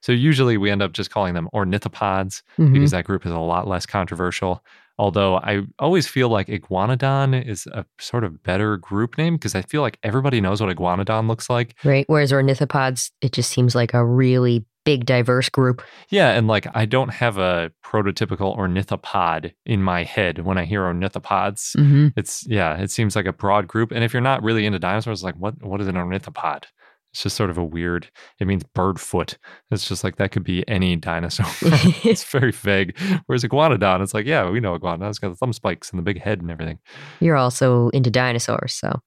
So 0.04 0.12
usually 0.12 0.58
we 0.58 0.70
end 0.70 0.84
up 0.84 0.94
just 0.94 1.10
calling 1.10 1.34
them 1.34 1.50
ornithopods 1.54 2.44
Mhm. 2.60 2.74
because 2.74 2.92
that 2.92 3.06
group 3.06 3.26
is 3.26 3.32
a 3.32 3.40
lot 3.40 3.68
less 3.68 3.86
controversial. 3.88 4.64
Although 5.00 5.38
I 5.38 5.62
always 5.80 6.08
feel 6.08 6.30
like 6.30 6.48
iguanodon 6.48 7.48
is 7.48 7.68
a 7.68 7.86
sort 8.00 8.24
of 8.24 8.42
better 8.44 8.78
group 8.78 9.18
name 9.18 9.36
because 9.36 9.54
I 9.56 9.62
feel 9.64 9.82
like 9.82 10.00
everybody 10.04 10.40
knows 10.42 10.62
what 10.62 10.76
iguanodon 10.76 11.28
looks 11.28 11.50
like. 11.50 11.76
Right. 11.84 12.06
Whereas 12.08 12.32
ornithopods, 12.32 13.12
it 13.22 13.32
just 13.32 13.52
seems 13.52 13.76
like 13.76 13.94
a 13.94 14.04
really 14.06 14.66
big, 14.88 15.06
diverse 15.06 15.50
group. 15.50 15.84
Yeah, 16.08 16.30
and 16.30 16.48
like 16.48 16.66
I 16.74 16.86
don't 16.86 17.10
have 17.10 17.38
a 17.38 17.72
prototypical 17.84 18.58
ornithopod 18.58 19.52
in 19.66 19.84
my 19.84 20.06
head 20.06 20.46
when 20.46 20.58
I 20.58 20.64
hear 20.64 20.84
ornithopods. 20.84 21.78
hmm 21.78 22.08
It's 22.16 22.48
yeah, 22.48 22.78
it 22.78 22.90
seems 22.90 23.14
like 23.14 23.26
a 23.26 23.34
broad 23.34 23.68
group. 23.68 23.92
And 23.92 24.02
if 24.02 24.14
you're 24.14 24.22
not 24.22 24.42
really 24.42 24.66
into 24.66 24.80
dinosaurs, 24.80 25.24
like 25.24 25.36
what 25.36 25.62
what 25.62 25.82
is 25.82 25.88
an 25.88 25.96
ornithopod? 25.96 26.64
It's 27.12 27.24
just 27.24 27.36
sort 27.36 27.50
of 27.50 27.58
a 27.58 27.66
weird. 27.66 28.10
It 28.40 28.48
means 28.48 28.64
bird 28.64 28.98
foot. 28.98 29.38
It's 29.72 29.90
just 29.90 30.06
like 30.06 30.16
that 30.16 30.32
could 30.32 30.46
be 30.46 30.66
any 30.70 30.96
dinosaur. 30.96 31.48
it's 31.62 32.24
very 32.24 32.54
vague. 32.54 32.98
Whereas 33.26 33.44
iguanodon, 33.44 34.02
it's 34.02 34.14
like 34.14 34.26
yeah, 34.26 34.50
we 34.50 34.62
know 34.62 34.80
iguanodon. 34.80 35.10
It's 35.10 35.20
got 35.20 35.30
the 35.30 35.36
thumb 35.36 35.52
spikes 35.52 35.90
and 35.90 36.00
the 36.00 36.04
big 36.04 36.22
head 36.22 36.40
and 36.40 36.50
everything. 36.50 36.80
You're 37.20 37.36
also 37.36 37.90
into 37.90 38.10
dinosaurs, 38.10 38.74
so 38.74 39.02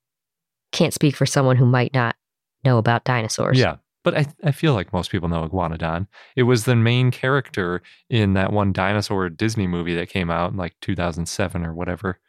can't 0.71 0.93
speak 0.93 1.15
for 1.15 1.25
someone 1.25 1.55
who 1.55 1.65
might 1.65 1.91
not 1.91 2.15
know 2.63 2.77
about 2.77 3.03
dinosaurs. 3.03 3.57
Yeah. 3.57 3.77
But 4.03 4.17
I, 4.17 4.25
I 4.43 4.51
feel 4.51 4.73
like 4.73 4.93
most 4.93 5.11
people 5.11 5.29
know 5.29 5.47
Iguanodon. 5.47 6.07
It 6.35 6.43
was 6.43 6.65
the 6.65 6.75
main 6.75 7.11
character 7.11 7.81
in 8.09 8.33
that 8.33 8.51
one 8.51 8.73
dinosaur 8.73 9.29
Disney 9.29 9.67
movie 9.67 9.95
that 9.95 10.09
came 10.09 10.31
out 10.31 10.51
in 10.51 10.57
like 10.57 10.75
2007 10.81 11.65
or 11.65 11.73
whatever. 11.73 12.19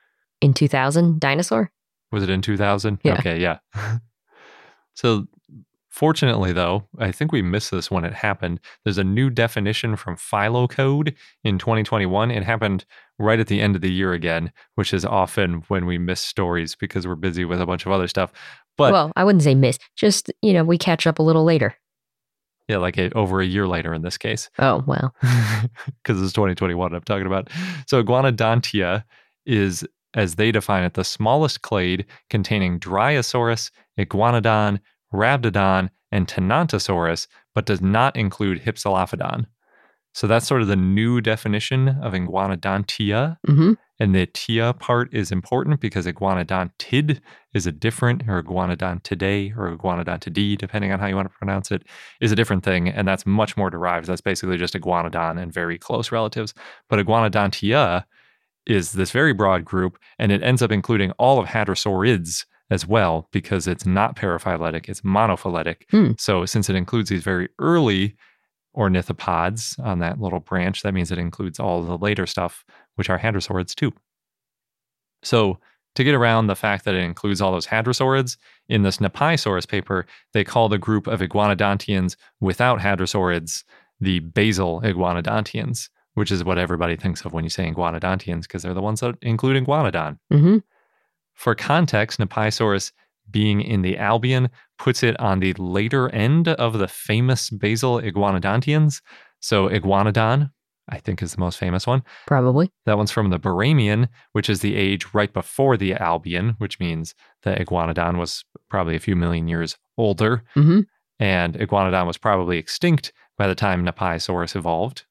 In 0.40 0.52
2000, 0.52 1.20
dinosaur? 1.20 1.72
Was 2.10 2.22
it 2.22 2.30
in 2.30 2.42
2000? 2.42 2.98
Yeah. 3.02 3.14
Okay, 3.14 3.40
yeah. 3.40 3.58
so, 4.94 5.26
fortunately, 5.88 6.52
though, 6.52 6.84
I 6.98 7.10
think 7.10 7.32
we 7.32 7.40
missed 7.40 7.70
this 7.70 7.90
when 7.90 8.04
it 8.04 8.12
happened. 8.12 8.60
There's 8.84 8.98
a 8.98 9.04
new 9.04 9.30
definition 9.30 9.96
from 9.96 10.16
PhyloCode 10.16 11.14
in 11.44 11.58
2021. 11.58 12.30
It 12.30 12.42
happened 12.42 12.84
right 13.18 13.40
at 13.40 13.46
the 13.46 13.60
end 13.60 13.76
of 13.76 13.82
the 13.82 13.92
year 13.92 14.12
again, 14.12 14.52
which 14.74 14.92
is 14.92 15.04
often 15.04 15.62
when 15.68 15.86
we 15.86 15.96
miss 15.96 16.20
stories 16.20 16.74
because 16.74 17.06
we're 17.06 17.14
busy 17.14 17.44
with 17.44 17.60
a 17.60 17.66
bunch 17.66 17.86
of 17.86 17.92
other 17.92 18.08
stuff. 18.08 18.32
But 18.76 18.92
well, 18.92 19.12
I 19.16 19.24
wouldn't 19.24 19.42
say 19.42 19.54
miss. 19.54 19.78
Just, 19.96 20.32
you 20.42 20.52
know, 20.52 20.64
we 20.64 20.78
catch 20.78 21.06
up 21.06 21.18
a 21.18 21.22
little 21.22 21.44
later. 21.44 21.74
yeah, 22.68 22.78
like 22.78 22.96
a, 22.98 23.10
over 23.16 23.40
a 23.40 23.46
year 23.46 23.66
later 23.66 23.92
in 23.92 24.02
this 24.02 24.16
case. 24.18 24.48
Oh, 24.58 24.82
well. 24.86 25.14
because 25.22 26.22
it's 26.22 26.32
2021 26.32 26.94
I'm 26.94 27.02
talking 27.02 27.26
about. 27.26 27.50
So 27.86 28.02
Iguanodontia 28.02 29.04
is, 29.46 29.84
as 30.14 30.36
they 30.36 30.52
define 30.52 30.84
it, 30.84 30.94
the 30.94 31.04
smallest 31.04 31.62
clade 31.62 32.06
containing 32.30 32.78
Dryosaurus, 32.80 33.70
Iguanodon, 33.98 34.80
Rhabdodon, 35.12 35.90
and 36.10 36.26
Tenontosaurus, 36.26 37.26
but 37.54 37.66
does 37.66 37.80
not 37.80 38.16
include 38.16 38.62
Hypsilophodon. 38.62 39.46
So 40.14 40.26
that's 40.26 40.46
sort 40.46 40.62
of 40.62 40.68
the 40.68 40.76
new 40.76 41.20
definition 41.20 41.88
of 41.88 42.12
iguanodontia. 42.12 43.38
hmm 43.46 43.72
And 43.98 44.14
the 44.14 44.26
tia 44.26 44.72
part 44.74 45.12
is 45.14 45.32
important 45.32 45.80
because 45.80 46.06
iguanodontid 46.06 47.20
is 47.54 47.66
a 47.66 47.72
different, 47.72 48.22
or 48.28 48.42
iguanodontidae 48.42 49.56
or 49.56 49.76
iguanodontidae, 49.76 50.58
depending 50.58 50.92
on 50.92 51.00
how 51.00 51.06
you 51.06 51.16
want 51.16 51.30
to 51.30 51.38
pronounce 51.38 51.70
it, 51.70 51.82
is 52.20 52.32
a 52.32 52.36
different 52.36 52.64
thing. 52.64 52.88
And 52.88 53.06
that's 53.06 53.26
much 53.26 53.56
more 53.56 53.70
derived. 53.70 54.06
That's 54.06 54.20
basically 54.20 54.58
just 54.58 54.74
iguanodon 54.74 55.40
and 55.40 55.52
very 55.52 55.78
close 55.78 56.12
relatives. 56.12 56.52
But 56.88 56.98
iguanodontia 57.04 58.04
is 58.66 58.92
this 58.92 59.10
very 59.10 59.32
broad 59.32 59.64
group, 59.64 59.98
and 60.18 60.30
it 60.30 60.42
ends 60.42 60.62
up 60.62 60.70
including 60.70 61.10
all 61.12 61.38
of 61.40 61.48
hadrosaurids 61.48 62.44
as 62.70 62.86
well 62.86 63.28
because 63.32 63.66
it's 63.66 63.84
not 63.84 64.16
paraphyletic, 64.16 64.88
it's 64.88 65.02
monophyletic. 65.02 65.82
Hmm. 65.90 66.12
So 66.18 66.46
since 66.46 66.70
it 66.70 66.76
includes 66.76 67.10
these 67.10 67.22
very 67.22 67.48
early 67.58 68.16
ornithopods 68.76 69.78
on 69.84 69.98
that 70.00 70.20
little 70.20 70.40
branch, 70.40 70.82
that 70.82 70.94
means 70.94 71.10
it 71.10 71.18
includes 71.18 71.60
all 71.60 71.82
the 71.82 71.98
later 71.98 72.26
stuff, 72.26 72.64
which 72.94 73.10
are 73.10 73.18
hadrosaurids 73.18 73.74
too. 73.74 73.92
So 75.22 75.58
to 75.94 76.04
get 76.04 76.14
around 76.14 76.46
the 76.46 76.56
fact 76.56 76.84
that 76.84 76.94
it 76.94 77.04
includes 77.04 77.40
all 77.40 77.52
those 77.52 77.66
hadrosaurids, 77.66 78.36
in 78.68 78.82
this 78.82 78.98
Napaisaurus 78.98 79.68
paper, 79.68 80.06
they 80.32 80.44
call 80.44 80.68
the 80.68 80.78
group 80.78 81.06
of 81.06 81.20
iguanodontians 81.20 82.16
without 82.40 82.80
hadrosaurids 82.80 83.64
the 84.00 84.20
basal 84.20 84.80
iguanodontians, 84.82 85.90
which 86.14 86.32
is 86.32 86.44
what 86.44 86.58
everybody 86.58 86.96
thinks 86.96 87.24
of 87.24 87.32
when 87.32 87.44
you 87.44 87.50
say 87.50 87.70
iguanodontians 87.70 88.42
because 88.42 88.62
they're 88.62 88.74
the 88.74 88.82
ones 88.82 89.00
that 89.00 89.16
include 89.22 89.62
iguanodon. 89.62 90.18
hmm 90.30 90.58
For 91.34 91.54
context, 91.54 92.18
Napaisaurus 92.18 92.92
being 93.32 93.60
in 93.60 93.82
the 93.82 93.96
Albian 93.96 94.48
puts 94.78 95.02
it 95.02 95.18
on 95.18 95.40
the 95.40 95.52
later 95.54 96.08
end 96.10 96.48
of 96.48 96.78
the 96.78 96.88
famous 96.88 97.50
basal 97.50 98.00
iguanodontians. 98.00 99.00
So 99.40 99.68
iguanodon, 99.68 100.50
I 100.88 100.98
think, 100.98 101.22
is 101.22 101.32
the 101.32 101.40
most 101.40 101.58
famous 101.58 101.86
one. 101.86 102.02
Probably. 102.26 102.70
That 102.86 102.96
one's 102.96 103.10
from 103.10 103.30
the 103.30 103.38
Barremian, 103.38 104.08
which 104.32 104.50
is 104.50 104.60
the 104.60 104.76
age 104.76 105.06
right 105.12 105.32
before 105.32 105.76
the 105.76 105.92
Albian, 105.94 106.54
which 106.58 106.78
means 106.78 107.14
the 107.42 107.54
iguanodon 107.54 108.18
was 108.18 108.44
probably 108.68 108.96
a 108.96 109.00
few 109.00 109.16
million 109.16 109.48
years 109.48 109.76
older. 109.96 110.44
hmm 110.54 110.80
And 111.18 111.54
iguanodon 111.54 112.06
was 112.06 112.18
probably 112.18 112.58
extinct 112.58 113.12
by 113.38 113.46
the 113.46 113.54
time 113.54 113.84
Napaisaurus 113.84 114.54
evolved. 114.56 115.04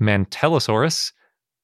Mantellisaurus, 0.00 1.12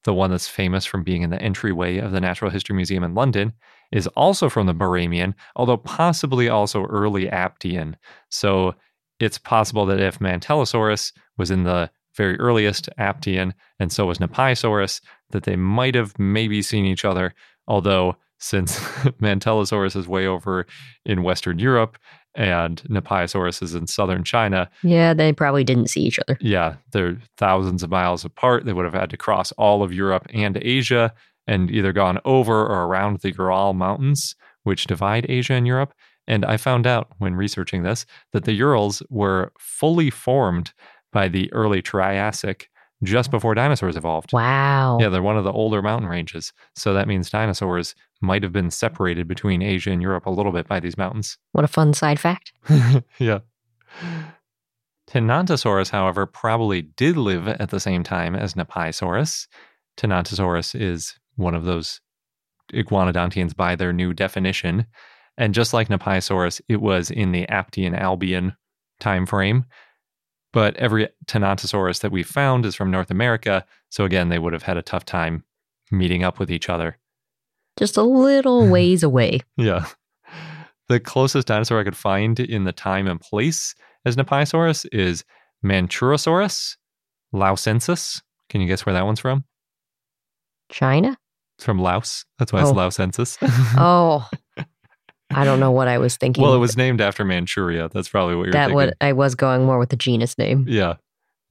the 0.03 0.13
one 0.13 0.31
that's 0.31 0.47
famous 0.47 0.85
from 0.85 1.03
being 1.03 1.21
in 1.21 1.29
the 1.29 1.41
entryway 1.41 1.97
of 1.97 2.11
the 2.11 2.21
Natural 2.21 2.51
History 2.51 2.75
Museum 2.75 3.03
in 3.03 3.15
London, 3.15 3.53
is 3.91 4.07
also 4.07 4.49
from 4.49 4.67
the 4.67 4.73
Barremian, 4.73 5.35
although 5.55 5.77
possibly 5.77 6.49
also 6.49 6.85
early 6.85 7.27
Aptian. 7.27 7.95
So 8.29 8.75
it's 9.19 9.37
possible 9.37 9.85
that 9.85 9.99
if 9.99 10.19
Mantellisaurus 10.19 11.13
was 11.37 11.51
in 11.51 11.63
the 11.63 11.89
very 12.15 12.39
earliest 12.39 12.89
Aptian 12.97 13.53
and 13.79 13.91
so 13.91 14.05
was 14.05 14.19
Napaisaurus, 14.19 15.01
that 15.31 15.43
they 15.43 15.55
might 15.55 15.95
have 15.95 16.17
maybe 16.19 16.61
seen 16.61 16.85
each 16.85 17.05
other, 17.05 17.33
although 17.67 18.17
since 18.39 18.79
Mantellisaurus 19.21 19.95
is 19.95 20.07
way 20.07 20.27
over 20.27 20.65
in 21.05 21.23
Western 21.23 21.59
Europe 21.59 21.97
and 22.35 22.81
Napaisaurus 22.89 23.61
is 23.61 23.75
in 23.75 23.87
southern 23.87 24.23
China, 24.23 24.69
Yeah, 24.83 25.13
they 25.13 25.33
probably 25.33 25.63
didn't 25.63 25.87
see 25.89 26.01
each 26.01 26.19
other. 26.19 26.37
yeah, 26.41 26.75
they're 26.91 27.17
thousands 27.37 27.83
of 27.83 27.89
miles 27.89 28.25
apart. 28.25 28.65
They 28.65 28.73
would 28.73 28.85
have 28.85 28.93
had 28.93 29.09
to 29.11 29.17
cross 29.17 29.51
all 29.53 29.83
of 29.83 29.93
Europe 29.93 30.27
and 30.33 30.57
Asia 30.61 31.13
and 31.47 31.69
either 31.69 31.91
gone 31.93 32.19
over 32.25 32.65
or 32.65 32.85
around 32.85 33.19
the 33.19 33.31
Ural 33.37 33.73
Mountains, 33.73 34.35
which 34.63 34.87
divide 34.87 35.25
Asia 35.29 35.53
and 35.53 35.67
Europe. 35.67 35.93
And 36.25 36.45
I 36.45 36.55
found 36.57 36.87
out 36.87 37.09
when 37.17 37.35
researching 37.35 37.83
this 37.83 38.05
that 38.31 38.45
the 38.45 38.53
Urals 38.53 39.03
were 39.09 39.51
fully 39.59 40.09
formed 40.09 40.71
by 41.11 41.27
the 41.27 41.51
early 41.51 41.81
Triassic 41.81 42.69
just 43.03 43.31
before 43.31 43.53
dinosaurs 43.55 43.95
evolved. 43.95 44.33
Wow. 44.33 44.97
Yeah, 44.99 45.09
they're 45.09 45.21
one 45.21 45.37
of 45.37 45.43
the 45.43 45.51
older 45.51 45.81
mountain 45.81 46.09
ranges. 46.09 46.53
So 46.75 46.93
that 46.93 47.07
means 47.07 47.29
dinosaurs 47.29 47.95
might 48.21 48.43
have 48.43 48.53
been 48.53 48.71
separated 48.71 49.27
between 49.27 49.61
Asia 49.61 49.91
and 49.91 50.01
Europe 50.01 50.25
a 50.25 50.31
little 50.31 50.51
bit 50.51 50.67
by 50.67 50.79
these 50.79 50.97
mountains. 50.97 51.37
What 51.51 51.65
a 51.65 51.67
fun 51.67 51.93
side 51.93 52.19
fact. 52.19 52.53
yeah. 53.19 53.39
Tenontosaurus, 55.09 55.89
however, 55.89 56.25
probably 56.25 56.81
did 56.81 57.17
live 57.17 57.47
at 57.47 57.69
the 57.69 57.79
same 57.79 58.03
time 58.03 58.35
as 58.35 58.53
Napaisaurus. 58.53 59.47
Tenontosaurus 59.97 60.79
is 60.79 61.15
one 61.35 61.53
of 61.53 61.65
those 61.65 61.99
iguanodontians 62.73 63.55
by 63.55 63.75
their 63.75 63.93
new 63.93 64.13
definition. 64.13 64.85
And 65.37 65.53
just 65.53 65.73
like 65.73 65.89
Napaisaurus, 65.89 66.61
it 66.67 66.81
was 66.81 67.11
in 67.11 67.31
the 67.31 67.45
Aptian 67.47 67.99
Albian 67.99 68.55
time 68.99 69.25
frame. 69.25 69.65
But 70.53 70.75
every 70.77 71.09
Tenontosaurus 71.25 71.99
that 72.01 72.11
we've 72.11 72.27
found 72.27 72.65
is 72.65 72.75
from 72.75 72.91
North 72.91 73.09
America. 73.11 73.65
So 73.89 74.05
again, 74.05 74.29
they 74.29 74.39
would 74.39 74.53
have 74.53 74.63
had 74.63 74.77
a 74.77 74.81
tough 74.83 75.03
time 75.03 75.43
meeting 75.91 76.23
up 76.23 76.39
with 76.39 76.49
each 76.51 76.69
other. 76.69 76.97
Just 77.77 77.97
a 77.97 78.03
little 78.03 78.67
ways 78.71 79.03
away. 79.03 79.39
Yeah. 79.57 79.87
The 80.89 80.99
closest 80.99 81.47
dinosaur 81.47 81.79
I 81.79 81.83
could 81.83 81.97
find 81.97 82.39
in 82.39 82.65
the 82.65 82.71
time 82.71 83.07
and 83.07 83.19
place 83.19 83.73
as 84.05 84.15
Napaisaurus 84.15 84.85
is 84.91 85.23
Mandschurosaurus 85.65 86.75
laosensis. 87.33 88.21
Can 88.49 88.61
you 88.61 88.67
guess 88.67 88.85
where 88.85 88.93
that 88.93 89.05
one's 89.05 89.19
from? 89.19 89.45
China? 90.69 91.17
It's 91.57 91.65
from 91.65 91.79
Laos. 91.79 92.25
That's 92.39 92.51
why 92.53 92.61
it's 92.61 92.69
Oh. 92.69 92.73
laosensis. 92.75 93.37
Oh, 93.77 94.27
I 95.35 95.43
don't 95.45 95.59
know 95.59 95.71
what 95.71 95.87
I 95.87 95.97
was 95.97 96.17
thinking. 96.17 96.41
well, 96.43 96.53
it 96.53 96.59
was 96.59 96.77
named 96.77 97.01
after 97.01 97.23
Manchuria. 97.25 97.89
That's 97.89 98.09
probably 98.09 98.35
what 98.35 98.43
you're 98.43 98.53
that. 98.53 98.67
thinking. 98.67 98.75
What 98.75 98.93
I 99.01 99.13
was 99.13 99.35
going 99.35 99.65
more 99.65 99.77
with 99.79 99.89
the 99.89 99.95
genus 99.95 100.37
name. 100.37 100.65
Yeah. 100.67 100.95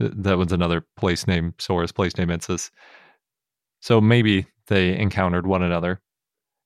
Th- 0.01 0.13
That 0.17 0.39
one's 0.39 0.53
another 0.53 0.85
place 0.97 1.27
name, 1.27 1.55
Saurus, 1.59 1.95
place 1.95 2.17
name 2.17 2.29
Ensis. 2.29 2.71
So 3.81 4.01
maybe 4.01 4.47
they 4.69 4.97
encountered 4.97 5.47
one 5.47 5.63
another. 5.63 6.01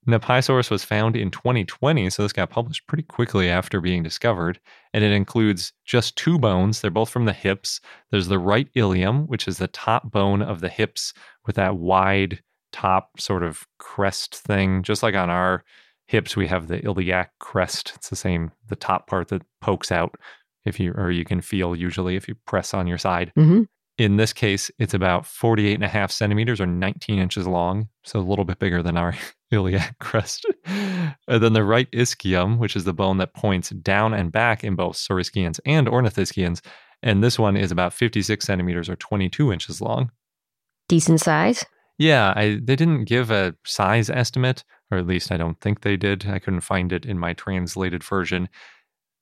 Napaisaurus 0.07 0.71
was 0.71 0.85
found 0.85 1.17
in 1.17 1.33
2020, 1.33 2.11
so 2.11 2.23
this 2.23 2.33
got 2.33 2.49
published 2.51 2.87
pretty 2.87 3.03
quickly 3.03 3.49
after 3.51 3.81
being 3.81 4.05
discovered, 4.05 4.61
and 4.93 5.03
it 5.03 5.11
includes 5.11 5.73
just 5.85 6.15
two 6.15 6.39
bones. 6.39 6.81
They're 6.81 6.93
both 6.93 7.09
from 7.11 7.25
the 7.25 7.33
hips. 7.33 7.81
There's 8.13 8.29
the 8.29 8.39
right 8.39 8.69
ilium, 8.77 9.27
which 9.27 9.49
is 9.49 9.59
the 9.59 9.67
top 9.67 10.13
bone 10.13 10.43
of 10.43 10.61
the 10.61 10.69
hips 10.69 11.13
with 11.45 11.57
that 11.57 11.77
wide 11.79 12.41
top 12.71 13.19
sort 13.21 13.43
of 13.43 13.67
crest 13.81 14.37
thing, 14.37 14.85
just 14.85 15.03
like 15.03 15.17
on 15.17 15.29
our 15.29 15.65
hips 16.07 16.37
we 16.37 16.47
have 16.47 16.69
the 16.69 16.85
iliac 16.85 17.33
crest. 17.39 17.93
It's 17.97 18.09
the 18.11 18.17
same, 18.17 18.53
the 18.69 18.77
top 18.77 19.07
part 19.07 19.29
that 19.29 19.43
pokes 19.61 19.91
out 19.91 20.15
if 20.65 20.81
you 20.81 20.93
or 20.93 21.11
you 21.11 21.25
can 21.25 21.41
feel 21.41 21.77
usually 21.77 22.17
if 22.17 22.29
you 22.29 22.35
press 22.47 22.75
on 22.75 22.87
your 22.87 22.99
side. 22.99 23.33
hmm 23.35 23.63
In 23.99 24.17
this 24.17 24.33
case, 24.33 24.71
it's 24.79 24.95
about 24.95 25.27
48 25.27 25.75
and 25.75 25.85
a 25.85 25.89
half 25.89 26.11
centimeters 26.11 26.61
or 26.61 26.67
19 26.67 27.19
inches 27.19 27.47
long, 27.47 27.89
so 28.05 28.19
a 28.19 28.21
little 28.21 28.45
bit 28.45 28.59
bigger 28.59 28.83
than 28.83 28.97
our 28.97 29.15
iliac 29.51 29.99
crest. 29.99 30.45
and 30.67 31.43
then 31.43 31.53
the 31.53 31.65
right 31.65 31.91
ischium, 31.93 32.59
which 32.59 32.77
is 32.77 32.85
the 32.85 32.93
bone 32.93 33.19
that 33.19 33.35
points 33.35 33.71
down 33.71 34.13
and 34.15 34.33
back 34.33 34.65
in 34.65 34.75
both 34.75 34.97
saurischians 34.97 35.61
and 35.65 35.87
ornithischians, 35.87 36.61
and 37.03 37.23
this 37.23 37.39
one 37.39 37.57
is 37.57 37.71
about 37.71 37.93
56 37.93 38.45
centimeters 38.45 38.89
or 38.89 38.97
22 38.97 39.53
inches 39.53 39.81
long. 39.81 40.11
Decent 40.89 41.21
size. 41.21 41.65
Yeah, 41.99 42.33
I, 42.37 42.61
they 42.63 42.77
didn't 42.77 43.05
give 43.05 43.31
a 43.31 43.55
size 43.65 44.11
estimate, 44.11 44.65
or 44.91 44.99
at 44.99 45.07
least 45.07 45.33
I 45.33 45.37
don't 45.37 45.61
think 45.61 45.81
they 45.81 45.97
did. 45.97 46.27
I 46.29 46.39
couldn't 46.39 46.61
find 46.61 46.93
it 46.93 47.07
in 47.07 47.19
my 47.19 47.33
translated 47.33 48.05
version. 48.05 48.49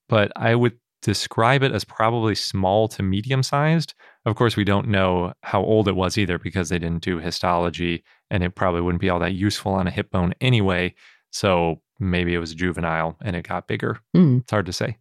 But 0.09 0.33
I 0.37 0.55
would 0.55 0.79
describe 1.05 1.63
it 1.63 1.73
as 1.73 1.85
probably 1.85 2.35
small 2.35 2.89
to 2.89 3.03
medium 3.03 3.43
sized. 3.43 3.95
Of 4.25 4.37
course, 4.37 4.57
we 4.57 4.65
don't 4.65 4.89
know 4.89 5.35
how 5.43 5.63
old 5.63 5.87
it 5.87 5.97
was 5.97 6.17
either 6.17 6.39
because 6.39 6.71
they 6.71 6.79
didn't 6.79 7.05
do 7.05 7.19
histology 7.19 8.03
and 8.31 8.43
it 8.43 8.55
probably 8.55 8.81
wouldn't 8.81 9.03
be 9.03 9.11
all 9.11 9.21
that 9.21 9.35
useful 9.35 9.73
on 9.73 9.87
a 9.87 9.91
hip 9.91 10.11
bone 10.11 10.35
anyway. 10.41 10.95
So 11.31 11.83
maybe 12.01 12.35
it 12.35 12.39
was 12.39 12.55
juvenile 12.55 13.17
and 13.23 13.37
it 13.37 13.47
got 13.47 13.69
bigger. 13.69 14.01
Mm. 14.17 14.41
It's 14.41 14.51
hard 14.51 14.67
to 14.67 14.73
say. 14.73 14.97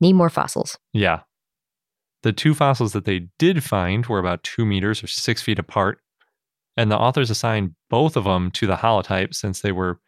Need 0.00 0.14
more 0.14 0.30
fossils. 0.30 0.78
Yeah. 0.92 1.20
The 2.22 2.32
two 2.32 2.54
fossils 2.54 2.92
that 2.92 3.04
they 3.04 3.28
did 3.38 3.64
find 3.64 4.06
were 4.06 4.18
about 4.18 4.44
two 4.44 4.64
meters 4.64 5.02
or 5.02 5.08
six 5.08 5.42
feet 5.42 5.58
apart. 5.58 5.98
And 6.76 6.90
the 6.90 6.98
authors 6.98 7.30
assigned 7.30 7.74
both 7.88 8.16
of 8.16 8.24
them 8.24 8.50
to 8.52 8.66
the 8.66 8.76
holotype 8.76 9.34
since 9.34 9.60
they 9.60 9.72
were, 9.72 10.00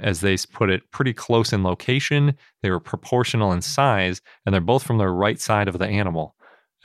as 0.00 0.20
they 0.20 0.36
put 0.52 0.70
it, 0.70 0.90
pretty 0.90 1.12
close 1.12 1.52
in 1.52 1.62
location. 1.62 2.36
They 2.62 2.70
were 2.70 2.80
proportional 2.80 3.52
in 3.52 3.60
size, 3.62 4.20
and 4.44 4.52
they're 4.52 4.60
both 4.60 4.82
from 4.82 4.98
the 4.98 5.08
right 5.08 5.40
side 5.40 5.68
of 5.68 5.78
the 5.78 5.86
animal. 5.86 6.34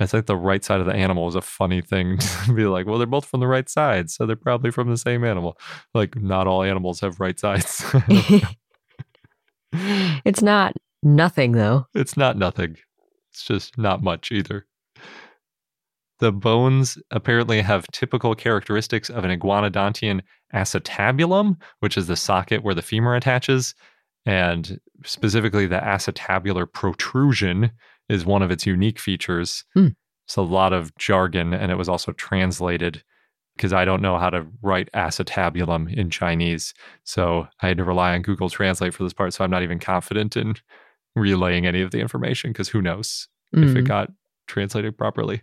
I 0.01 0.05
think 0.05 0.27
the 0.27 0.37
right 0.37 0.63
side 0.63 0.79
of 0.79 0.85
the 0.85 0.93
animal 0.93 1.27
is 1.27 1.35
a 1.35 1.41
funny 1.41 1.81
thing 1.81 2.17
to 2.45 2.53
be 2.53 2.65
like, 2.65 2.85
well, 2.85 2.97
they're 2.97 3.07
both 3.07 3.25
from 3.25 3.41
the 3.41 3.47
right 3.47 3.69
side, 3.69 4.09
so 4.09 4.25
they're 4.25 4.35
probably 4.35 4.71
from 4.71 4.89
the 4.89 4.97
same 4.97 5.25
animal. 5.25 5.57
Like, 5.93 6.15
not 6.15 6.47
all 6.47 6.63
animals 6.63 7.01
have 7.01 7.19
right 7.19 7.37
sides. 7.37 7.83
it's 9.73 10.41
not 10.41 10.73
nothing 11.03 11.51
though. 11.53 11.87
It's 11.93 12.15
not 12.15 12.37
nothing. 12.37 12.77
It's 13.31 13.43
just 13.43 13.77
not 13.77 14.01
much 14.01 14.31
either. 14.31 14.65
The 16.19 16.31
bones 16.31 16.97
apparently 17.11 17.61
have 17.61 17.87
typical 17.91 18.35
characteristics 18.35 19.09
of 19.09 19.23
an 19.23 19.37
iguanodontian 19.37 20.21
acetabulum, 20.53 21.57
which 21.79 21.97
is 21.97 22.07
the 22.07 22.15
socket 22.15 22.63
where 22.63 22.75
the 22.75 22.81
femur 22.81 23.15
attaches. 23.15 23.73
And 24.25 24.79
specifically, 25.05 25.65
the 25.65 25.79
acetabular 25.79 26.71
protrusion 26.71 27.71
is 28.09 28.25
one 28.25 28.41
of 28.41 28.51
its 28.51 28.65
unique 28.65 28.99
features. 28.99 29.63
Hmm. 29.73 29.87
So 30.27 30.41
a 30.41 30.43
lot 30.43 30.73
of 30.73 30.95
jargon, 30.97 31.53
and 31.53 31.71
it 31.71 31.75
was 31.77 31.89
also 31.89 32.11
translated 32.11 33.03
because 33.55 33.73
I 33.73 33.83
don't 33.83 34.01
know 34.01 34.17
how 34.17 34.29
to 34.29 34.45
write 34.61 34.89
acetabulum 34.93 35.93
in 35.93 36.09
Chinese. 36.09 36.73
So 37.03 37.47
I 37.61 37.67
had 37.67 37.77
to 37.77 37.83
rely 37.83 38.13
on 38.13 38.21
Google 38.21 38.49
Translate 38.49 38.93
for 38.93 39.03
this 39.03 39.13
part. 39.13 39.33
So 39.33 39.43
I'm 39.43 39.49
not 39.51 39.63
even 39.63 39.79
confident 39.79 40.37
in 40.37 40.55
relaying 41.15 41.65
any 41.65 41.81
of 41.81 41.91
the 41.91 41.99
information 41.99 42.51
because 42.51 42.69
who 42.69 42.81
knows 42.81 43.27
if 43.53 43.75
it 43.75 43.83
Mm. 43.83 43.87
got 43.87 44.11
translated 44.47 44.97
properly. 44.97 45.41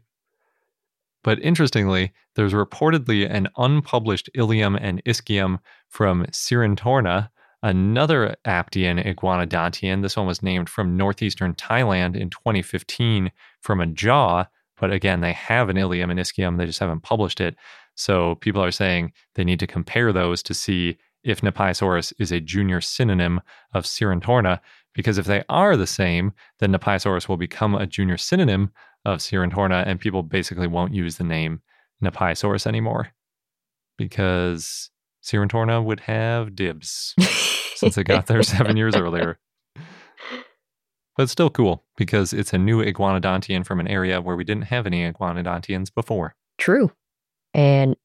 But 1.26 1.42
interestingly, 1.42 2.12
there's 2.36 2.52
reportedly 2.52 3.28
an 3.28 3.48
unpublished 3.56 4.30
ilium 4.34 4.76
and 4.76 5.02
ischium 5.04 5.58
from 5.88 6.24
Sirindhorna, 6.26 7.30
another 7.64 8.36
Aptian 8.46 9.04
iguanodontian. 9.04 10.02
This 10.02 10.16
one 10.16 10.28
was 10.28 10.40
named 10.40 10.68
from 10.68 10.96
northeastern 10.96 11.54
Thailand 11.54 12.14
in 12.14 12.30
2015 12.30 13.32
from 13.60 13.80
a 13.80 13.86
jaw. 13.86 14.44
But 14.78 14.92
again, 14.92 15.20
they 15.20 15.32
have 15.32 15.68
an 15.68 15.76
ilium 15.76 16.10
and 16.10 16.20
ischium, 16.20 16.58
they 16.58 16.66
just 16.66 16.78
haven't 16.78 17.02
published 17.02 17.40
it. 17.40 17.56
So 17.96 18.36
people 18.36 18.62
are 18.62 18.70
saying 18.70 19.12
they 19.34 19.42
need 19.42 19.58
to 19.58 19.66
compare 19.66 20.12
those 20.12 20.44
to 20.44 20.54
see 20.54 20.96
if 21.24 21.40
Napaisaurus 21.40 22.12
is 22.20 22.30
a 22.30 22.38
junior 22.38 22.80
synonym 22.80 23.40
of 23.74 23.84
Sirindhorna, 23.84 24.60
because 24.94 25.18
if 25.18 25.26
they 25.26 25.42
are 25.48 25.76
the 25.76 25.88
same, 25.88 26.34
then 26.60 26.70
Napaisaurus 26.70 27.28
will 27.28 27.36
become 27.36 27.74
a 27.74 27.84
junior 27.84 28.16
synonym 28.16 28.70
of 29.06 29.20
Sirindhorna, 29.20 29.86
and 29.86 30.00
people 30.00 30.24
basically 30.24 30.66
won't 30.66 30.92
use 30.92 31.16
the 31.16 31.24
name 31.24 31.62
Napaisaurus 32.04 32.66
anymore 32.66 33.12
because 33.96 34.90
Sirindhorna 35.22 35.82
would 35.82 36.00
have 36.00 36.56
dibs 36.56 37.14
since 37.76 37.96
it 37.96 38.04
got 38.04 38.26
there 38.26 38.42
seven 38.42 38.76
years 38.76 38.96
earlier. 38.96 39.38
But 41.16 41.22
it's 41.22 41.32
still 41.32 41.50
cool 41.50 41.84
because 41.96 42.32
it's 42.32 42.52
a 42.52 42.58
new 42.58 42.84
iguanodontian 42.84 43.64
from 43.64 43.78
an 43.80 43.88
area 43.88 44.20
where 44.20 44.36
we 44.36 44.44
didn't 44.44 44.64
have 44.64 44.86
any 44.86 45.10
iguanodontians 45.10 45.94
before. 45.94 46.34
True. 46.58 46.90
And 47.54 47.96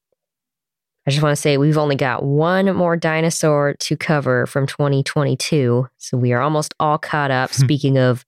I 1.06 1.10
just 1.10 1.22
want 1.22 1.36
to 1.36 1.40
say 1.40 1.58
we've 1.58 1.76
only 1.76 1.96
got 1.96 2.22
one 2.22 2.74
more 2.74 2.96
dinosaur 2.96 3.74
to 3.74 3.96
cover 3.96 4.46
from 4.46 4.68
2022. 4.68 5.88
So 5.98 6.16
we 6.16 6.32
are 6.32 6.40
almost 6.40 6.74
all 6.78 6.96
caught 6.96 7.32
up. 7.32 7.52
Speaking 7.52 7.98
of 7.98 8.24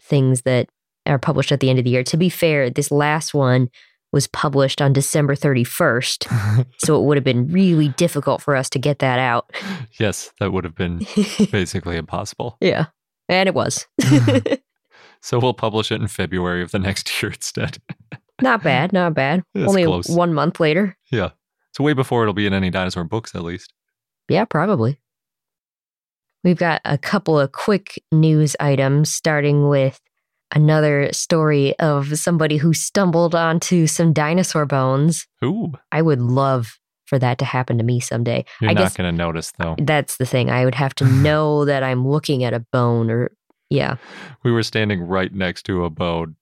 things 0.00 0.42
that 0.42 0.70
are 1.06 1.18
published 1.18 1.52
at 1.52 1.60
the 1.60 1.70
end 1.70 1.78
of 1.78 1.84
the 1.84 1.90
year, 1.90 2.04
to 2.04 2.16
be 2.16 2.28
fair, 2.28 2.70
this 2.70 2.90
last 2.90 3.34
one 3.34 3.68
was 4.12 4.26
published 4.28 4.80
on 4.80 4.92
December 4.92 5.34
31st. 5.34 6.66
so 6.78 6.96
it 6.98 7.04
would 7.04 7.16
have 7.16 7.24
been 7.24 7.48
really 7.48 7.88
difficult 7.90 8.40
for 8.40 8.54
us 8.56 8.70
to 8.70 8.78
get 8.78 9.00
that 9.00 9.18
out. 9.18 9.50
yes, 9.98 10.32
that 10.40 10.52
would 10.52 10.64
have 10.64 10.74
been 10.74 11.04
basically 11.50 11.96
impossible. 11.96 12.56
yeah. 12.60 12.86
And 13.28 13.48
it 13.48 13.54
was. 13.54 13.86
So 15.22 15.40
we'll 15.40 15.54
publish 15.54 15.90
it 15.90 16.00
in 16.00 16.06
February 16.06 16.62
of 16.62 16.70
the 16.70 16.78
next 16.78 17.20
year 17.20 17.32
instead. 17.32 17.78
not 18.40 18.62
bad. 18.62 18.92
Not 18.92 19.14
bad. 19.14 19.42
It's 19.56 19.68
only 19.68 19.84
close. 19.84 20.08
one 20.08 20.32
month 20.32 20.60
later. 20.60 20.96
yeah. 21.10 21.30
So 21.72 21.82
way 21.82 21.94
before 21.94 22.22
it'll 22.22 22.32
be 22.34 22.46
in 22.46 22.52
any 22.52 22.70
dinosaur 22.70 23.02
books, 23.02 23.34
at 23.34 23.42
least. 23.42 23.72
Yeah, 24.28 24.44
probably. 24.44 25.00
We've 26.44 26.56
got 26.56 26.80
a 26.84 26.96
couple 26.96 27.40
of 27.40 27.50
quick 27.50 28.00
news 28.12 28.54
items, 28.60 29.12
starting 29.12 29.68
with 29.68 30.00
another 30.54 31.12
story 31.12 31.78
of 31.78 32.18
somebody 32.18 32.56
who 32.56 32.72
stumbled 32.72 33.34
onto 33.34 33.86
some 33.86 34.12
dinosaur 34.12 34.66
bones. 34.66 35.26
Ooh, 35.44 35.72
I 35.92 36.02
would 36.02 36.20
love 36.20 36.78
for 37.06 37.18
that 37.20 37.38
to 37.38 37.44
happen 37.44 37.78
to 37.78 37.84
me 37.84 38.00
someday. 38.00 38.44
you're 38.60 38.70
I 38.70 38.74
not 38.74 38.94
going 38.96 39.10
to 39.10 39.16
notice 39.16 39.52
though. 39.58 39.76
that's 39.78 40.16
the 40.16 40.26
thing. 40.26 40.50
I 40.50 40.64
would 40.64 40.74
have 40.74 40.94
to 40.96 41.04
know 41.22 41.64
that 41.64 41.82
I'm 41.82 42.06
looking 42.06 42.42
at 42.44 42.52
a 42.54 42.60
bone 42.72 43.10
or, 43.10 43.30
yeah. 43.70 43.96
We 44.42 44.50
were 44.52 44.62
standing 44.64 45.02
right 45.02 45.32
next 45.32 45.64
to 45.64 45.84
a 45.84 45.90
bone, 45.90 46.36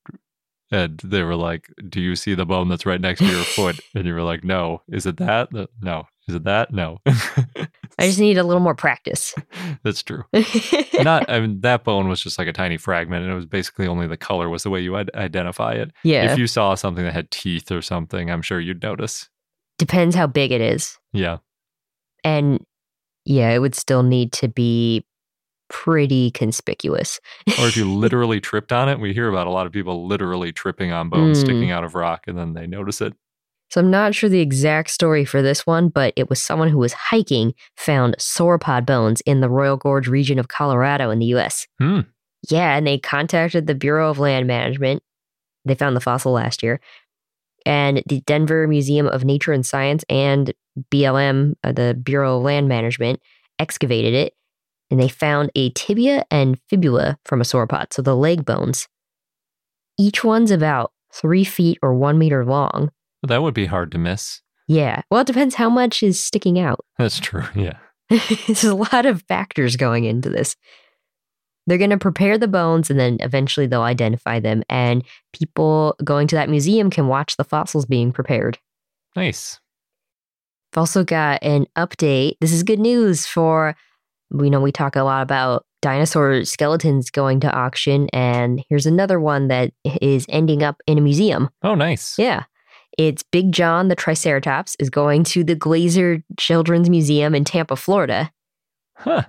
and 0.70 0.98
they 1.04 1.22
were 1.22 1.36
like, 1.36 1.72
"Do 1.88 2.00
you 2.00 2.16
see 2.16 2.34
the 2.34 2.46
bone 2.46 2.68
that's 2.68 2.84
right 2.86 3.00
next 3.00 3.20
to 3.20 3.26
your 3.26 3.44
foot?" 3.44 3.78
And 3.94 4.06
you 4.06 4.14
were 4.14 4.22
like, 4.22 4.44
"No." 4.44 4.82
Is 4.88 5.06
it 5.06 5.16
that? 5.18 5.48
No. 5.80 6.06
Is 6.26 6.34
it 6.34 6.44
that? 6.44 6.72
No. 6.72 6.98
I 7.06 8.06
just 8.06 8.18
need 8.18 8.38
a 8.38 8.42
little 8.44 8.62
more 8.62 8.74
practice. 8.74 9.34
that's 9.82 10.02
true. 10.02 10.24
Not. 11.02 11.28
I 11.30 11.40
mean, 11.40 11.60
that 11.60 11.84
bone 11.84 12.08
was 12.08 12.20
just 12.22 12.38
like 12.38 12.48
a 12.48 12.52
tiny 12.52 12.76
fragment, 12.78 13.22
and 13.24 13.32
it 13.32 13.37
was 13.37 13.46
basically 13.46 13.87
only 13.87 14.06
the 14.06 14.16
color 14.16 14.48
was 14.48 14.62
the 14.62 14.70
way 14.70 14.80
you 14.80 14.92
would 14.92 15.14
identify 15.14 15.72
it. 15.72 15.90
yeah. 16.02 16.32
If 16.32 16.38
you 16.38 16.46
saw 16.46 16.74
something 16.74 17.04
that 17.04 17.12
had 17.12 17.30
teeth 17.30 17.70
or 17.70 17.82
something, 17.82 18.30
I'm 18.30 18.42
sure 18.42 18.58
you'd 18.58 18.82
notice. 18.82 19.28
Depends 19.78 20.16
how 20.16 20.26
big 20.26 20.50
it 20.50 20.60
is. 20.60 20.98
Yeah. 21.12 21.38
And 22.24 22.64
yeah, 23.26 23.50
it 23.50 23.58
would 23.58 23.74
still 23.74 24.02
need 24.02 24.32
to 24.32 24.48
be 24.48 25.04
pretty 25.68 26.30
conspicuous. 26.30 27.20
Or 27.58 27.66
if 27.66 27.76
you 27.76 27.90
literally 27.92 28.40
tripped 28.40 28.72
on 28.72 28.88
it, 28.88 29.00
we 29.00 29.12
hear 29.12 29.28
about 29.28 29.46
a 29.46 29.50
lot 29.50 29.66
of 29.66 29.72
people 29.72 30.06
literally 30.06 30.52
tripping 30.52 30.92
on 30.92 31.08
bones 31.08 31.38
Mm. 31.38 31.40
sticking 31.40 31.70
out 31.70 31.84
of 31.84 31.94
rock, 31.94 32.24
and 32.26 32.38
then 32.38 32.52
they 32.54 32.66
notice 32.66 33.00
it. 33.00 33.14
So 33.74 33.80
I'm 33.80 33.90
not 33.90 34.14
sure 34.14 34.30
the 34.30 34.38
exact 34.38 34.90
story 34.90 35.24
for 35.24 35.42
this 35.42 35.66
one, 35.66 35.88
but 35.88 36.12
it 36.14 36.30
was 36.30 36.40
someone 36.40 36.68
who 36.68 36.78
was 36.78 36.92
hiking 36.92 37.54
found 37.76 38.14
sauropod 38.20 38.87
bones 38.87 39.20
in 39.22 39.40
the 39.40 39.48
Royal 39.48 39.76
Gorge 39.76 40.06
region 40.06 40.38
of 40.38 40.46
Colorado 40.46 41.10
in 41.10 41.18
the 41.18 41.34
US. 41.34 41.66
Hmm. 41.80 42.02
Yeah, 42.48 42.76
and 42.76 42.87
they 42.87 42.98
contacted 42.98 43.66
the 43.66 43.74
Bureau 43.74 44.10
of 44.10 44.20
Land 44.20 44.46
Management. 44.46 45.02
They 45.64 45.74
found 45.74 45.96
the 45.96 46.00
fossil 46.00 46.30
last 46.30 46.62
year. 46.62 46.78
And 47.66 48.00
the 48.06 48.20
Denver 48.20 48.68
Museum 48.68 49.08
of 49.08 49.24
Nature 49.24 49.52
and 49.52 49.66
Science 49.66 50.04
and 50.08 50.54
BLM, 50.92 51.54
uh, 51.64 51.72
the 51.72 51.94
Bureau 52.00 52.37
of 52.37 52.44
Land 52.44 52.68
Management, 52.68 53.20
excavated 53.58 54.14
it 54.14 54.34
and 54.88 55.00
they 55.00 55.08
found 55.08 55.50
a 55.56 55.70
tibia 55.70 56.24
and 56.30 56.60
fibula 56.68 57.18
from 57.24 57.40
a 57.40 57.44
sauropod, 57.44 57.92
so 57.92 58.02
the 58.02 58.14
leg 58.14 58.44
bones. 58.44 58.87
Each 59.98 60.22
one's 60.22 60.52
about 60.52 60.92
three 61.12 61.42
feet 61.42 61.78
or 61.82 61.92
one 61.92 62.18
meter 62.18 62.44
long. 62.44 62.92
That 63.26 63.42
would 63.42 63.54
be 63.54 63.66
hard 63.66 63.90
to 63.92 63.98
miss. 63.98 64.40
Yeah. 64.66 65.02
Well, 65.10 65.20
it 65.20 65.26
depends 65.26 65.54
how 65.54 65.68
much 65.68 66.02
is 66.02 66.22
sticking 66.22 66.58
out. 66.58 66.80
That's 66.98 67.18
true. 67.18 67.44
Yeah. 67.54 67.78
There's 68.08 68.64
a 68.64 68.74
lot 68.74 69.06
of 69.06 69.22
factors 69.22 69.76
going 69.76 70.04
into 70.04 70.28
this. 70.28 70.56
They're 71.66 71.78
going 71.78 71.90
to 71.90 71.98
prepare 71.98 72.37
the 72.37 72.48
bones 72.48 72.90
and 72.90 73.00
then 73.00 73.16
eventually 73.20 73.66
they'll 73.66 73.82
identify 73.82 74.40
them. 74.40 74.62
And 74.68 75.02
people 75.32 75.96
going 76.04 76.26
to 76.28 76.37
that 76.37 76.50
museum 76.50 76.90
can 76.90 77.08
watch 77.08 77.37
the 77.37 77.44
fossils 77.44 77.87
being 77.87 78.12
prepared. 78.12 78.58
Nice. 79.16 79.58
I've 80.72 80.78
also 80.78 81.04
got 81.04 81.42
an 81.42 81.66
update. 81.76 82.34
This 82.40 82.52
is 82.52 82.62
good 82.62 82.80
news 82.80 83.26
for, 83.26 83.74
we 84.30 84.50
know 84.50 84.60
we 84.60 84.72
talk 84.72 84.96
a 84.96 85.02
lot 85.02 85.22
about 85.22 85.64
dinosaur 85.80 86.44
skeletons 86.44 87.10
going 87.10 87.40
to 87.40 87.52
auction. 87.52 88.08
And 88.12 88.62
here's 88.68 88.87
another 88.87 89.18
one 89.20 89.48
that 89.48 89.72
is 90.02 90.26
ending 90.28 90.62
up 90.62 90.82
in 90.87 90.98
a 90.98 91.02
museum. 91.02 91.48
Oh, 91.62 91.74
nice. 91.74 92.18
Yeah. 92.18 92.44
It's 92.98 93.22
Big 93.22 93.52
John 93.52 93.88
the 93.88 93.96
Triceratops 93.96 94.76
is 94.78 94.90
going 94.90 95.24
to 95.24 95.44
the 95.44 95.57
Glazer 95.57 96.22
Children's 96.38 96.90
Museum 96.90 97.35
in 97.35 97.44
Tampa, 97.44 97.76
Florida. 97.76 98.30
Huh. 98.96 99.24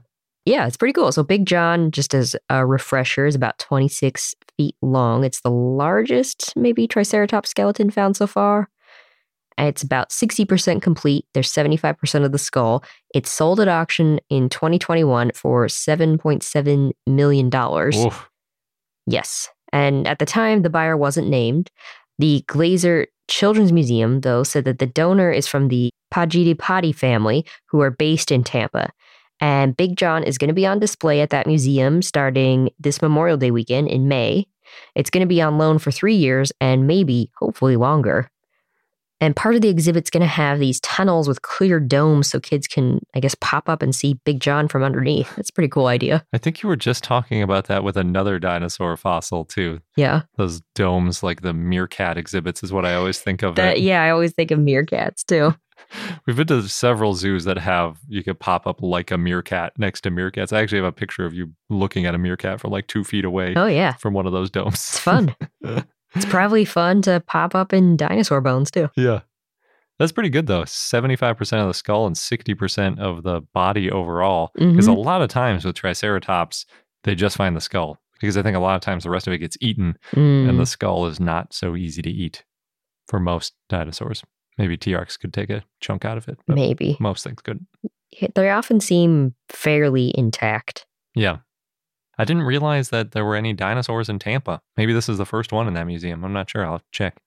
Yeah, 0.46 0.68
it's 0.68 0.78
pretty 0.78 0.94
cool. 0.94 1.12
So 1.12 1.24
Big 1.24 1.46
John, 1.46 1.90
just 1.90 2.14
as 2.14 2.36
a 2.50 2.66
refresher, 2.66 3.26
is 3.26 3.34
about 3.34 3.58
26 3.58 4.36
feet 4.58 4.76
long. 4.82 5.24
It's 5.24 5.42
the 5.42 5.50
largest, 5.50 6.54
maybe, 6.56 6.88
Triceratops 6.88 7.50
skeleton 7.50 7.90
found 7.90 8.16
so 8.16 8.28
far. 8.28 8.70
It's 9.58 9.82
about 9.82 10.10
60% 10.10 10.82
complete. 10.82 11.26
There's 11.34 11.52
75% 11.52 12.26
of 12.26 12.32
the 12.32 12.38
skull. 12.38 12.84
It 13.14 13.26
sold 13.26 13.60
at 13.60 13.68
auction 13.68 14.20
in 14.30 14.50
2021 14.50 15.32
for 15.34 15.66
$7.7 15.66 16.92
million. 17.08 17.50
Oof. 18.06 18.30
Yes. 19.08 19.50
And 19.72 20.08
at 20.08 20.20
the 20.20 20.26
time, 20.26 20.62
the 20.62 20.70
buyer 20.70 20.98
wasn't 20.98 21.30
named. 21.30 21.72
The 22.20 22.44
Glazer 22.48 23.08
Children's 23.28 23.72
Museum, 23.72 24.22
though, 24.22 24.44
said 24.44 24.66
that 24.66 24.80
the 24.80 24.86
donor 24.88 25.32
is 25.32 25.48
from 25.48 25.68
the 25.68 25.90
Pagidipati 26.14 26.94
family, 26.94 27.46
who 27.68 27.82
are 27.82 27.92
based 27.92 28.32
in 28.32 28.44
Tampa. 28.44 28.90
And 29.42 29.76
Big 29.76 29.98
John 29.98 30.24
is 30.24 30.38
going 30.38 30.48
to 30.48 30.54
be 30.54 30.66
on 30.66 30.80
display 30.80 31.22
at 31.22 31.30
that 31.32 31.48
museum 31.48 32.02
starting 32.02 32.70
this 32.80 33.02
Memorial 33.02 33.38
Day 33.38 33.52
weekend 33.52 33.90
in 33.90 34.08
May. 34.08 34.48
It's 34.96 35.10
going 35.10 35.22
to 35.22 35.28
be 35.28 35.42
on 35.42 35.58
loan 35.58 35.78
for 35.80 35.92
three 35.92 36.16
years 36.16 36.52
and 36.62 36.88
maybe, 36.88 37.32
hopefully, 37.38 37.76
longer. 37.76 38.30
And 39.22 39.34
part 39.36 39.56
of 39.56 39.62
the 39.62 39.70
exhibit's 39.70 40.10
going 40.10 40.22
to 40.22 40.28
have 40.28 40.60
these 40.60 40.80
tunnels 40.82 41.28
with 41.28 41.42
clear 41.42 41.80
domes 41.80 42.30
so 42.30 42.40
kids 42.40 42.68
can, 42.68 43.00
I 43.16 43.22
guess, 43.22 43.34
pop 43.40 43.70
up 43.70 43.82
and 43.82 43.96
see 43.96 44.20
Big 44.26 44.42
John 44.42 44.68
from 44.68 44.84
underneath. 44.84 45.34
That's 45.38 45.50
a 45.50 45.54
pretty 45.54 45.70
cool 45.70 45.88
idea. 45.88 46.26
I 46.34 46.38
think 46.38 46.62
you 46.62 46.68
were 46.70 46.76
just 46.76 47.04
talking 47.04 47.42
about 47.42 47.66
that 47.68 47.84
with 47.84 47.96
another 47.96 48.40
dinosaur 48.40 48.98
fossil 48.98 49.46
too. 49.46 49.80
Yeah. 49.96 50.24
Those 50.38 50.62
domes, 50.76 51.24
like 51.24 51.42
the 51.42 51.54
meerkat 51.54 52.18
exhibits, 52.18 52.62
is 52.62 52.74
what 52.74 52.86
I 52.86 52.96
always 52.96 53.20
think 53.20 53.42
of. 53.42 53.56
That, 53.56 53.78
it. 53.78 53.84
yeah, 53.84 54.04
I 54.04 54.10
always 54.10 54.34
think 54.34 54.52
of 54.52 54.60
meerkats 54.60 55.26
too. 55.26 55.56
We've 56.28 56.36
been 56.36 56.48
to 56.48 56.68
several 56.68 57.14
zoos 57.14 57.46
that 57.46 57.58
have 57.58 57.98
you 58.10 58.24
could 58.24 58.40
pop 58.40 58.66
up 58.68 58.82
like 58.82 59.12
a 59.12 59.18
meerkat 59.18 59.74
next 59.78 60.02
to 60.02 60.12
meerkats. 60.12 60.52
I 60.52 60.62
actually 60.62 60.80
have 60.80 60.86
a 60.86 60.92
picture 60.92 61.26
of 61.26 61.34
you 61.34 61.52
looking 61.70 62.06
at 62.06 62.16
a 62.16 62.18
meerkat 62.18 62.60
from 62.60 62.72
like 62.72 62.88
two 62.88 63.04
feet 63.04 63.24
away 63.24 63.54
Oh, 63.56 63.68
yeah. 63.68 63.94
from 63.94 64.14
one 64.14 64.26
of 64.26 64.34
those 64.34 64.50
domes. 64.50 64.74
It's 64.76 65.00
fun. 65.00 65.36
it's 66.16 66.26
probably 66.26 66.66
fun 66.66 67.02
to 67.04 67.22
pop 67.28 67.54
up 67.56 67.74
in 67.74 67.98
dinosaur 67.98 68.42
bones 68.42 68.72
too. 68.72 68.90
yeah. 68.96 69.22
That's 69.98 70.12
pretty 70.12 70.30
good 70.30 70.48
though. 70.48 70.64
75% 70.64 71.62
of 71.62 71.68
the 71.68 71.74
skull 71.74 72.06
and 72.06 72.18
60% 72.18 73.00
of 73.00 73.24
the 73.24 73.42
body 73.54 73.90
overall. 73.90 74.52
Because 74.56 74.88
a 74.88 74.92
Mhm. 74.92 75.06
lot 75.06 75.22
of 75.22 75.30
times 75.30 75.64
with 75.64 75.76
Triceratops, 75.78 76.66
they 77.06 77.16
just 77.16 77.38
find 77.38 77.56
the 77.56 77.62
skull. 77.62 77.98
because 78.22 78.38
I 78.38 78.42
think 78.44 78.56
a 78.56 78.60
lot 78.62 78.76
of 78.76 78.82
times 78.82 79.04
the 79.04 79.10
rest 79.10 79.28
of 79.28 79.34
it 79.34 79.40
gets 79.40 79.58
eaten 79.62 79.98
Mm, 80.14 80.50
and 80.50 80.60
the 80.60 80.66
skull 80.66 81.06
is 81.06 81.20
not 81.20 81.54
so 81.54 81.76
easy 81.76 82.02
to 82.02 82.10
eat 82.10 82.44
for 83.10 83.20
most 83.20 83.54
dinosaurs. 83.70 84.24
Maybe 84.58 84.78
T 84.78 84.96
Rex 84.96 85.18
could 85.18 85.34
take 85.34 85.50
a 85.50 85.64
chunk 85.82 86.06
out 86.06 86.18
of 86.18 86.28
it, 86.30 86.40
maybe. 86.48 86.96
most 87.00 87.24
things 87.26 87.42
could. 87.42 87.66
They 88.36 88.50
often 88.50 88.80
seem 88.80 89.36
fairly 89.50 90.14
intact. 90.18 90.86
Yeah. 91.14 91.40
I 92.18 92.26
didn't 92.26 92.44
realize 92.44 92.90
that 92.90 93.12
there 93.12 93.26
were 93.26 93.36
any 93.36 93.54
dinosaurs 93.54 94.10
in 94.10 94.20
Tampa. 94.20 94.62
Maybe 94.78 94.94
this 94.94 95.10
is 95.10 95.18
the 95.18 95.26
first 95.26 95.52
one 95.52 95.68
in 95.68 95.74
that 95.74 95.88
museum. 95.88 96.24
I'm 96.24 96.34
not 96.34 96.50
sure. 96.50 96.66
I'll 96.66 96.82
check. 96.92 97.18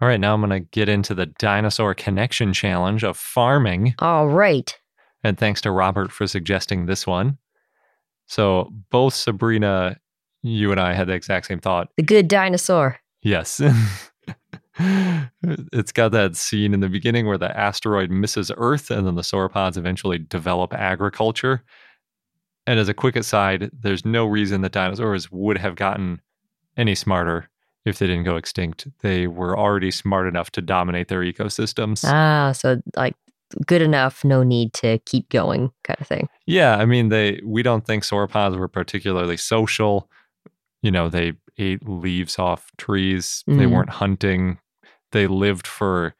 All 0.00 0.08
right, 0.08 0.18
now 0.18 0.34
I'm 0.34 0.40
going 0.40 0.50
to 0.50 0.68
get 0.70 0.88
into 0.88 1.14
the 1.14 1.26
dinosaur 1.26 1.94
connection 1.94 2.52
challenge 2.52 3.04
of 3.04 3.16
farming. 3.16 3.94
All 4.00 4.28
right. 4.28 4.76
And 5.22 5.38
thanks 5.38 5.60
to 5.60 5.70
Robert 5.70 6.10
for 6.10 6.26
suggesting 6.26 6.86
this 6.86 7.06
one. 7.06 7.38
So, 8.26 8.72
both 8.90 9.14
Sabrina, 9.14 9.96
you 10.42 10.72
and 10.72 10.80
I 10.80 10.94
had 10.94 11.06
the 11.06 11.12
exact 11.12 11.46
same 11.46 11.60
thought. 11.60 11.88
The 11.96 12.02
good 12.02 12.26
dinosaur. 12.26 12.98
Yes. 13.22 13.60
it's 14.78 15.92
got 15.92 16.12
that 16.12 16.34
scene 16.34 16.74
in 16.74 16.80
the 16.80 16.88
beginning 16.88 17.26
where 17.26 17.38
the 17.38 17.56
asteroid 17.56 18.10
misses 18.10 18.50
Earth 18.56 18.90
and 18.90 19.06
then 19.06 19.14
the 19.14 19.22
sauropods 19.22 19.76
eventually 19.76 20.18
develop 20.18 20.72
agriculture. 20.72 21.62
And 22.66 22.78
as 22.78 22.88
a 22.88 22.94
quick 22.94 23.16
aside, 23.16 23.70
there's 23.72 24.04
no 24.04 24.24
reason 24.26 24.60
that 24.62 24.72
dinosaurs 24.72 25.30
would 25.32 25.58
have 25.58 25.74
gotten 25.76 26.20
any 26.76 26.94
smarter 26.94 27.48
if 27.84 27.98
they 27.98 28.06
didn't 28.06 28.24
go 28.24 28.36
extinct. 28.36 28.86
They 29.00 29.26
were 29.26 29.58
already 29.58 29.90
smart 29.90 30.28
enough 30.28 30.50
to 30.52 30.62
dominate 30.62 31.08
their 31.08 31.20
ecosystems. 31.20 32.04
Ah, 32.06 32.52
so 32.52 32.80
like 32.96 33.14
good 33.66 33.82
enough, 33.82 34.24
no 34.24 34.42
need 34.44 34.72
to 34.74 34.98
keep 35.00 35.28
going 35.28 35.72
kind 35.82 36.00
of 36.00 36.06
thing. 36.06 36.28
Yeah, 36.46 36.76
I 36.76 36.84
mean 36.86 37.08
they 37.08 37.40
we 37.44 37.62
don't 37.62 37.84
think 37.84 38.04
sauropods 38.04 38.56
were 38.56 38.68
particularly 38.68 39.36
social. 39.36 40.08
You 40.82 40.90
know, 40.92 41.08
they 41.08 41.32
ate 41.58 41.86
leaves 41.88 42.38
off 42.38 42.70
trees. 42.78 43.42
They 43.46 43.52
Mhm. 43.64 43.72
weren't 43.72 43.90
hunting. 43.90 44.58
They 45.10 45.26
lived 45.26 45.66
for 45.66 46.14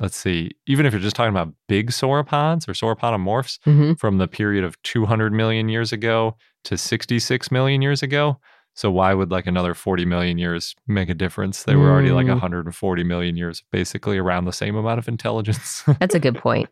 let's 0.00 0.16
see, 0.16 0.50
even 0.66 0.86
if 0.86 0.92
you're 0.92 1.02
just 1.02 1.16
talking 1.16 1.30
about 1.34 1.52
big 1.68 1.90
sauropods 1.90 2.68
or 2.68 2.72
sauropodomorphs 2.72 3.58
hmm 3.64 3.92
from 3.94 4.18
the 4.18 4.28
period 4.28 4.64
of 4.64 4.80
200 4.82 5.32
million 5.32 5.68
years 5.68 5.92
ago 5.92 6.36
to 6.64 6.76
66 6.76 7.50
million 7.50 7.82
years 7.82 8.02
ago. 8.02 8.38
So 8.74 8.90
why 8.92 9.12
would 9.12 9.30
like 9.32 9.46
another 9.46 9.74
40 9.74 10.04
million 10.04 10.38
years 10.38 10.76
make 10.86 11.08
a 11.08 11.14
difference? 11.14 11.64
They 11.64 11.74
were 11.74 11.90
already 11.90 12.12
like 12.12 12.26
Mm. 12.26 12.30
140 12.40 13.02
million 13.04 13.36
years, 13.36 13.62
basically 13.72 14.18
around 14.18 14.44
the 14.44 14.52
same 14.52 14.76
amount 14.76 15.00
of 15.00 15.08
intelligence. 15.08 15.82
That's 15.98 16.14
a 16.14 16.20
good 16.20 16.36
point. 16.36 16.68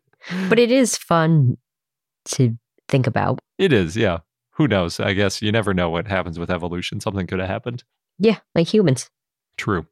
But 0.48 0.58
it 0.60 0.70
is 0.70 0.96
fun 0.96 1.56
to 2.26 2.56
think 2.88 3.06
about. 3.08 3.40
It 3.58 3.72
is, 3.72 3.96
yeah. 3.96 4.18
Who 4.52 4.68
knows? 4.68 5.00
I 5.00 5.14
guess 5.14 5.42
you 5.42 5.50
never 5.50 5.74
know 5.74 5.90
what 5.90 6.06
happens 6.06 6.38
with 6.38 6.50
evolution. 6.50 7.00
Something 7.00 7.26
could 7.26 7.40
have 7.40 7.48
happened. 7.48 7.82
Yeah, 8.18 8.38
like 8.54 8.72
humans. 8.72 9.10
True. 9.58 9.86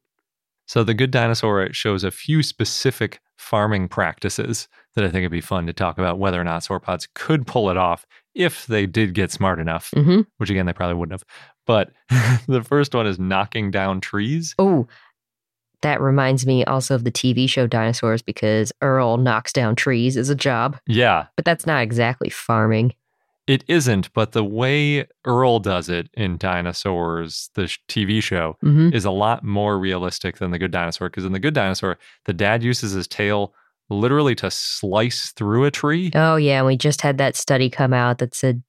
So 0.67 0.83
the 0.83 0.95
good 0.95 1.11
dinosaur 1.11 1.69
shows 1.73 2.05
a 2.05 2.11
few 2.11 2.43
specific 2.43 3.21
farming 3.37 3.89
practices 3.89 4.69
that 4.95 5.05
I 5.05 5.09
think 5.09 5.19
it'd 5.19 5.33
be 5.33 5.41
fun 5.41 5.67
to 5.67 5.73
talk 5.73 5.99
about 5.99 6.19
whether 6.19 6.41
or 6.41 6.45
not 6.45 6.63
sauropods 6.63 7.09
could 7.15 7.47
pull 7.47 7.69
it 7.69 7.77
off 7.77 8.07
if 8.35 8.67
they 8.67 8.87
did 8.87 9.15
get 9.15 9.31
smart 9.31 9.59
enough, 9.59 9.91
hmm 9.95 10.23
which 10.39 10.51
again 10.51 10.67
they 10.67 10.73
probably 10.73 10.95
wouldn't 10.95 11.21
have. 11.21 11.25
But 11.67 11.93
the 12.49 12.63
first 12.63 12.95
one 12.95 13.07
is 13.07 13.19
knocking 13.19 13.71
down 13.71 14.01
trees. 14.01 14.55
Oh, 14.59 14.87
that 15.83 16.01
reminds 16.01 16.47
me 16.47 16.65
also 16.65 16.95
of 16.95 17.05
the 17.05 17.13
TV 17.13 17.49
show 17.49 17.67
Dinosaurs 17.67 18.23
because 18.23 18.73
Earl 18.81 19.19
knocks 19.19 19.53
down 19.53 19.77
trees 19.77 20.17
as 20.17 20.31
a 20.31 20.35
job, 20.35 20.79
Yeah, 20.87 21.27
but 21.37 21.45
that's 21.45 21.67
not 21.67 21.83
exactly 21.83 22.31
farming. 22.31 22.95
It 23.47 23.63
isn't, 23.69 24.13
but 24.15 24.33
the 24.33 24.45
way 24.45 25.07
Earl 25.25 25.59
does 25.59 25.89
it 25.89 26.09
in 26.15 26.39
Dinosaurs, 26.39 27.51
the 27.55 27.67
sh- 27.69 27.79
TV 27.89 28.23
show, 28.23 28.57
hmm 28.61 28.91
is 28.93 29.05
a 29.05 29.11
lot 29.11 29.43
more 29.45 29.79
realistic 29.79 30.39
than 30.39 30.51
the 30.51 30.59
good 30.59 30.71
dinosaur 30.71 31.09
because 31.09 31.25
in 31.25 31.33
the 31.33 31.39
good 31.39 31.55
dinosaur 31.55 31.99
the 32.27 32.33
dad 32.33 32.63
uses 32.63 32.93
his 32.93 33.07
tail 33.09 33.53
literally 33.91 34.35
to 34.35 34.51
slice 34.51 35.33
through 35.33 35.65
a 35.65 35.71
tree 35.71 36.11
Oh, 36.15 36.37
yeah. 36.37 36.59
And 36.59 36.67
we 36.67 36.77
just 36.77 37.01
had 37.03 37.19
that 37.19 37.37
study 37.37 37.69
come 37.69 37.93
out 37.93 38.19
that 38.19 38.35
said, 38.35 38.63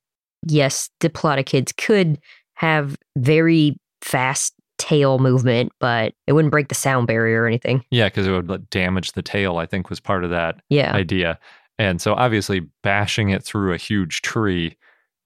yes, 0.45 0.89
diplodocids 0.99 1.75
could 1.77 2.19
have 2.55 2.97
very 3.17 3.77
fast 4.01 4.53
tail 4.77 5.19
movement, 5.19 5.71
but 5.79 6.13
it 6.27 6.33
wouldn't 6.33 6.51
break 6.51 6.67
the 6.67 6.75
sound 6.75 7.07
barrier 7.07 7.43
or 7.43 7.47
anything. 7.47 7.83
yeah 7.91 8.07
because 8.07 8.27
it 8.27 8.31
would 8.31 8.69
damage 8.69 9.13
the 9.13 9.21
tail 9.21 9.55
i 9.57 9.65
think 9.65 9.89
was 9.89 9.99
part 10.01 10.23
of 10.25 10.29
that 10.31 10.59
Yeah. 10.69 10.93
idea 10.93 11.39
and 11.77 12.01
so 12.01 12.13
obviously 12.13 12.61
bashing 12.83 13.29
it 13.29 13.43
through 13.43 13.73
a 13.73 13.77
huge 13.77 14.21
tree 14.21 14.77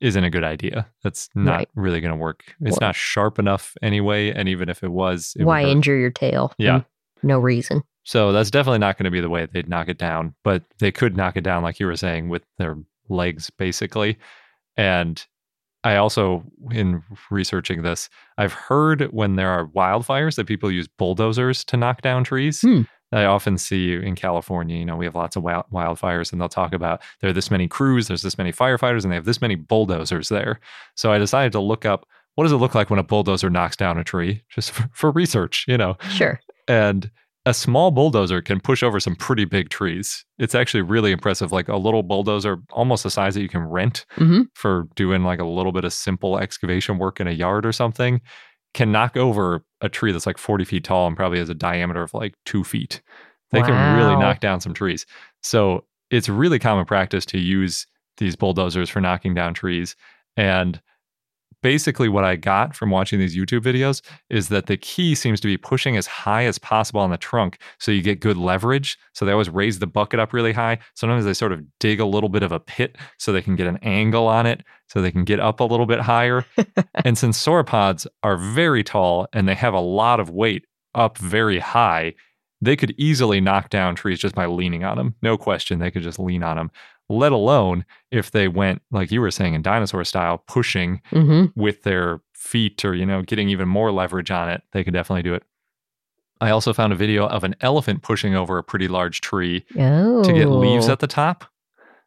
isn't 0.02 0.24
a 0.24 0.30
good 0.30 0.44
idea 0.44 0.88
that's 1.04 1.30
not 1.36 1.58
Right. 1.58 1.70
really 1.76 2.00
going 2.02 2.14
to 2.14 2.18
work 2.18 2.44
it's 2.62 2.72
Well- 2.80 2.88
not 2.90 2.96
sharp 2.96 3.38
enough 3.40 3.76
anyway 3.82 4.32
and 4.32 4.48
even 4.50 4.70
if 4.70 4.84
it 4.84 4.92
was 4.92 5.34
it 5.38 5.44
Why 5.46 5.64
injure 5.64 5.98
your 5.98 6.10
tail? 6.12 6.54
Yeah. 6.58 6.80
Mm, 6.80 6.86
No 7.24 7.40
reason. 7.40 7.84
So 8.04 8.32
that's 8.32 8.50
definitely 8.50 8.80
not 8.80 8.98
going 8.98 9.04
to 9.06 9.12
be 9.12 9.20
the 9.22 9.30
way 9.30 9.46
they'd 9.46 9.68
knock 9.70 9.90
it 9.90 9.98
down, 9.98 10.34
but 10.44 10.64
they 10.80 10.92
could 10.92 11.16
knock 11.18 11.36
it 11.38 11.44
down, 11.44 11.62
like 11.64 11.80
you 11.80 11.86
were 11.86 11.98
saying, 11.98 12.30
with 12.30 12.44
their 12.58 12.76
legs, 13.10 13.50
basically. 13.52 14.18
And 14.78 15.24
I 15.84 15.98
also, 15.98 16.44
in 16.72 17.04
researching 17.30 17.84
this, 17.84 18.10
I've 18.38 18.54
heard 18.54 19.04
when 19.12 19.36
there 19.36 19.50
are 19.50 19.68
wildfires 19.68 20.36
that 20.38 20.48
people 20.48 20.72
use 20.72 20.88
bulldozers 20.88 21.64
to 21.66 21.78
knock 21.78 22.02
down 22.02 22.24
trees. 22.24 22.62
Hmm. 22.62 22.84
I 23.12 23.26
often 23.26 23.58
see 23.58 23.94
in 23.94 24.16
California, 24.16 24.78
you 24.78 24.86
know, 24.86 24.96
we 24.96 25.06
have 25.06 25.16
lots 25.16 25.36
of 25.36 25.44
wild, 25.44 25.66
wildfires, 25.74 26.32
and 26.32 26.40
they'll 26.40 26.50
talk 26.50 26.74
about 26.74 27.02
there 27.22 27.30
are 27.30 27.34
this 27.34 27.50
many 27.52 27.68
crews, 27.68 28.08
there's 28.08 28.22
this 28.22 28.38
many 28.38 28.52
firefighters, 28.52 29.04
and 29.04 29.12
they 29.12 29.16
have 29.16 29.26
this 29.26 29.42
many 29.42 29.56
bulldozers 29.56 30.30
there. 30.30 30.60
So 30.96 31.12
I 31.12 31.18
decided 31.18 31.52
to 31.54 31.60
look 31.60 31.86
up 31.86 32.06
what 32.36 32.44
does 32.44 32.52
it 32.54 32.58
look 32.58 32.76
like 32.76 32.90
when 32.90 33.00
a 33.00 33.04
bulldozer 33.04 33.50
knocks 33.50 33.76
down 33.76 33.98
a 33.98 34.04
tree, 34.04 34.44
just 34.50 34.72
for, 34.72 34.90
for 34.94 35.12
research, 35.12 35.66
you 35.68 35.78
know 35.78 35.98
Sure. 36.10 36.40
and 36.68 37.10
a 37.46 37.54
small 37.54 37.90
bulldozer 37.90 38.42
can 38.42 38.60
push 38.60 38.84
over 38.84 39.00
some 39.00 39.16
pretty 39.16 39.46
big 39.46 39.70
trees. 39.70 40.24
It's 40.38 40.54
actually 40.54 40.82
really 40.82 41.12
impressive. 41.12 41.52
Like 41.54 41.70
a 41.70 41.78
little 41.78 42.04
bulldozer, 42.04 42.58
almost 42.72 43.04
the 43.04 43.10
size 43.10 43.34
that 43.34 43.42
you 43.42 43.50
can 43.50 43.64
rent 43.64 44.06
hmm 44.16 44.42
for 44.54 44.88
doing 44.96 45.24
like 45.24 45.40
a 45.40 45.46
little 45.46 45.72
bit 45.72 45.86
of 45.86 45.94
simple 45.94 46.38
excavation 46.38 46.98
work 47.00 47.20
in 47.20 47.28
a 47.28 47.32
yard 47.32 47.66
or 47.66 47.72
something, 47.72 48.22
can 48.74 48.92
knock 48.92 49.18
over 49.18 49.64
a 49.82 49.90
tree 49.90 50.12
that's 50.12 50.28
like 50.28 50.38
40 50.38 50.66
feet 50.66 50.84
tall 50.84 51.08
and 51.08 51.16
probably 51.16 51.40
has 51.40 51.50
a 51.50 51.56
diameter 51.56 52.04
of 52.04 52.14
like 52.14 52.36
two 52.46 52.64
feet. 52.64 53.02
They 53.52 53.62
can 53.62 53.98
really 53.98 54.16
knock 54.16 54.42
down 54.42 54.62
some 54.62 54.76
trees. 54.76 55.08
So 55.42 55.86
it's 56.12 56.30
really 56.30 56.60
common 56.60 56.86
practice 56.86 57.26
to 57.28 57.40
use 57.40 57.88
these 58.18 58.36
bulldozers 58.36 58.90
for 58.90 59.02
knocking 59.02 59.34
down 59.34 59.56
trees. 59.56 59.96
And 60.38 60.80
basically 61.62 62.10
what 62.10 62.24
I 62.24 62.36
got 62.36 62.76
from 62.76 62.90
watching 62.90 63.20
these 63.20 63.36
YouTube 63.36 63.62
videos 63.62 64.02
is 64.30 64.50
that 64.50 64.68
the 64.68 64.78
key 64.78 65.16
seems 65.16 65.40
to 65.42 65.48
be 65.48 65.58
pushing 65.58 65.98
as 65.98 66.08
high 66.08 66.46
as 66.46 66.58
possible 66.58 67.02
on 67.02 67.10
the 67.10 67.18
trunk 67.18 67.60
so 67.80 67.92
you 67.92 68.02
get 68.02 68.20
good 68.20 68.38
leverage. 68.38 68.98
So 69.14 69.26
they 69.26 69.32
always 69.32 69.50
raise 69.50 69.80
the 69.80 69.88
bucket 69.88 70.20
up 70.20 70.34
really 70.34 70.54
high. 70.54 70.80
Sometimes 70.96 71.26
they 71.26 71.34
sort 71.34 71.52
of 71.52 71.64
dig 71.80 72.00
a 72.00 72.06
little 72.06 72.30
bit 72.30 72.44
of 72.44 72.52
a 72.52 72.60
pit 72.60 72.98
so 73.18 73.32
they 73.32 73.42
can 73.42 73.56
get 73.56 73.68
an 73.68 73.80
angle 73.82 74.28
on 74.28 74.46
it 74.46 74.64
so 74.88 75.02
they 75.02 75.12
can 75.12 75.24
get 75.24 75.40
up 75.40 75.60
a 75.60 75.66
little 75.66 75.86
bit 75.86 76.00
higher. 76.00 76.46
and 77.06 77.18
since 77.18 77.44
sauropods 77.44 78.08
are 78.24 78.38
very 78.38 78.84
tall 78.84 79.28
and 79.34 79.48
they 79.48 79.56
have 79.56 79.74
a 79.74 79.80
lot 79.80 80.20
of 80.20 80.30
weight 80.30 80.66
up 80.96 81.18
very 81.18 81.60
high, 81.60 82.14
they 82.62 82.76
could 82.76 82.94
easily 82.98 83.40
knock 83.40 83.70
down 83.70 83.96
trees 83.96 84.20
just 84.20 84.36
by 84.36 84.46
leaning 84.46 84.84
on 84.84 84.98
them. 84.98 85.16
No 85.22 85.38
question, 85.38 85.80
they 85.80 85.92
could 85.92 86.04
just 86.04 86.20
lean 86.20 86.44
on 86.44 86.58
them. 86.58 86.72
Let 87.10 87.32
alone 87.32 87.86
if 88.12 88.32
they 88.32 88.48
went, 88.48 88.82
like 88.92 89.12
you 89.12 89.20
were 89.22 89.32
saying, 89.32 89.56
in 89.56 89.62
dinosaur 89.62 90.04
style, 90.04 90.44
pushing 90.48 91.02
hmm 91.10 91.46
with 91.56 91.84
their 91.84 92.22
feet 92.34 92.86
or, 92.86 92.94
you 92.94 93.06
know, 93.06 93.22
getting 93.24 93.50
even 93.50 93.68
more 93.68 93.92
leverage 93.92 94.32
on 94.32 94.48
it, 94.50 94.62
they 94.72 94.84
could 94.84 94.94
definitely 94.94 95.24
do 95.24 95.34
it. 95.34 95.44
I 96.42 96.52
also 96.52 96.72
found 96.72 96.94
a 96.94 96.96
video 96.96 97.28
of 97.28 97.44
an 97.44 97.56
elephant 97.62 98.02
pushing 98.02 98.34
over 98.36 98.58
a 98.58 98.64
pretty 98.64 98.88
large 98.88 99.20
tree 99.22 99.66
Oh. 99.78 100.24
to 100.24 100.32
get 100.34 100.48
leaves 100.52 100.88
at 100.88 101.00
the 101.00 101.08
top. 101.08 101.46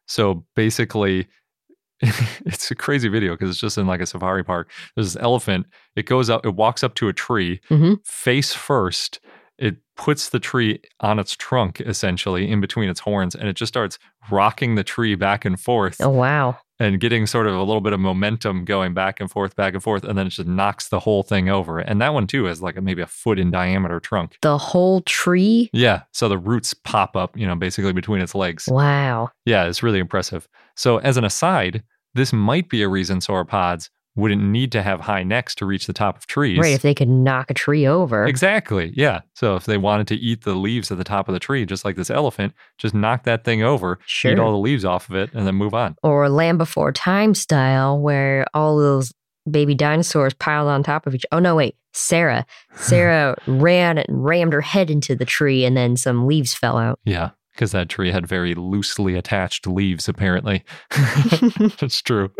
So 0.07 0.45
basically, 0.55 1.27
it's 2.01 2.71
a 2.71 2.75
crazy 2.75 3.07
video 3.09 3.33
because 3.33 3.49
it's 3.49 3.59
just 3.59 3.77
in 3.77 3.85
like 3.87 4.01
a 4.01 4.05
safari 4.05 4.43
park. 4.43 4.71
There's 4.95 5.13
this 5.13 5.21
elephant. 5.21 5.67
It 5.95 6.05
goes 6.05 6.29
up, 6.29 6.45
it 6.45 6.55
walks 6.55 6.83
up 6.83 6.95
to 6.95 7.07
a 7.09 7.13
tree, 7.13 7.59
Mhm. 7.69 8.05
face 8.05 8.53
first. 8.53 9.19
It 9.59 9.77
puts 9.95 10.29
the 10.29 10.39
tree 10.39 10.79
on 11.01 11.19
its 11.19 11.35
trunk, 11.35 11.79
essentially, 11.81 12.49
in 12.49 12.59
between 12.61 12.89
its 12.89 12.99
horns, 12.99 13.35
and 13.35 13.47
it 13.47 13.55
just 13.55 13.71
starts 13.71 13.99
rocking 14.31 14.75
the 14.75 14.83
tree 14.83 15.15
back 15.15 15.45
and 15.45 15.59
forth 15.59 15.97
Oh, 16.01 16.09
wow. 16.09 16.57
and 16.79 16.99
getting 16.99 17.27
sort 17.27 17.45
of 17.45 17.53
a 17.55 17.59
little 17.61 17.81
bit 17.81 17.93
of 17.93 17.99
momentum 17.99 18.65
going 18.65 18.93
back 18.93 19.19
and 19.19 19.29
forth, 19.29 19.55
back 19.55 19.73
and 19.73 19.83
forth, 19.83 20.03
and 20.03 20.17
then 20.17 20.27
it 20.27 20.31
just 20.31 20.47
knocks 20.47 20.89
the 20.89 20.99
whole 20.99 21.21
thing 21.23 21.49
over. 21.49 21.79
And 21.79 22.01
that 22.01 22.13
one 22.13 22.25
too 22.27 22.45
has 22.45 22.61
like 22.61 22.75
a, 22.77 22.81
maybe 22.81 23.01
a 23.01 23.07
foot 23.07 23.37
in 23.37 23.51
diameter 23.51 23.99
trunk. 23.99 24.37
The 24.41 24.57
whole 24.57 25.01
tree? 25.01 25.69
Yeah, 25.73 26.03
so 26.11 26.27
the 26.29 26.37
roots 26.37 26.73
pop 26.73 27.15
up, 27.15 27.37
you 27.37 27.45
know, 27.45 27.55
basically 27.55 27.93
between 27.93 28.21
its 28.21 28.33
legs. 28.33 28.67
Wow. 28.69 29.29
Yeah, 29.45 29.65
it's 29.65 29.83
really 29.83 29.99
impressive. 29.99 30.47
So, 30.75 30.97
as 30.97 31.17
an 31.17 31.23
aside, 31.23 31.83
this 32.15 32.31
might 32.33 32.69
be 32.69 32.81
a 32.83 32.87
reason 32.89 33.19
sauropods 33.19 33.89
wouldn't 34.15 34.43
need 34.43 34.71
to 34.73 34.83
have 34.83 35.01
high 35.01 35.23
necks 35.23 35.55
to 35.55 35.65
reach 35.65 35.87
the 35.87 35.93
top 35.93 36.17
of 36.17 36.27
trees. 36.27 36.59
Right. 36.59 36.73
If 36.73 36.83
they 36.83 36.93
could 36.93 37.09
knock 37.09 37.49
a 37.49 37.53
tree 37.53 37.87
over. 37.87 38.25
Exactly. 38.25 38.93
Yeah. 38.95 39.21
So 39.35 39.55
if 39.55 39.65
they 39.65 39.77
wanted 39.77 40.07
to 40.09 40.15
eat 40.15 40.43
the 40.43 40.53
leaves 40.53 40.91
at 40.91 40.97
the 40.97 41.03
top 41.03 41.27
of 41.27 41.33
the 41.33 41.39
tree, 41.39 41.65
just 41.65 41.83
like 41.83 41.95
this 41.95 42.09
elephant, 42.11 42.53
just 42.77 42.93
knock 42.93 43.23
that 43.23 43.43
thing 43.43 43.63
over, 43.63 43.99
eat 44.23 44.37
all 44.39 44.51
the 44.51 44.57
leaves 44.57 44.85
off 44.85 45.09
of 45.09 45.15
it, 45.15 45.31
and 45.33 45.47
then 45.47 45.55
move 45.55 45.73
on. 45.73 45.95
or 46.03 46.29
Land 46.29 46.59
Before 46.59 46.91
Time 46.91 47.33
style, 47.33 47.99
where 47.99 48.45
all 48.53 48.77
those 48.77 49.11
baby 49.49 49.75
dinosaurs 49.75 50.33
piled 50.33 50.69
on 50.69 50.83
top 50.83 51.07
of 51.07 51.15
each. 51.15 51.25
Oh 51.31 51.39
no, 51.39 51.55
wait, 51.55 51.75
Sarah. 51.93 52.45
Sarah 52.75 53.35
ran 53.47 53.97
and 53.97 54.23
rammed 54.23 54.53
her 54.53 54.61
head 54.61 54.89
into 54.91 55.15
the 55.15 55.25
tree, 55.25 55.65
and 55.65 55.75
then 55.75 55.97
some 55.97 56.27
leaves 56.27 56.53
fell 56.53 56.77
out. 56.77 56.99
Yeah, 57.03 57.31
because 57.53 57.71
that 57.71 57.89
tree 57.89 58.11
had 58.11 58.27
very 58.27 58.53
loosely 58.55 59.15
attached 59.15 59.67
leaves, 59.67 60.07
apparently. 60.07 60.63
That's 61.79 62.01
true. 62.01 62.31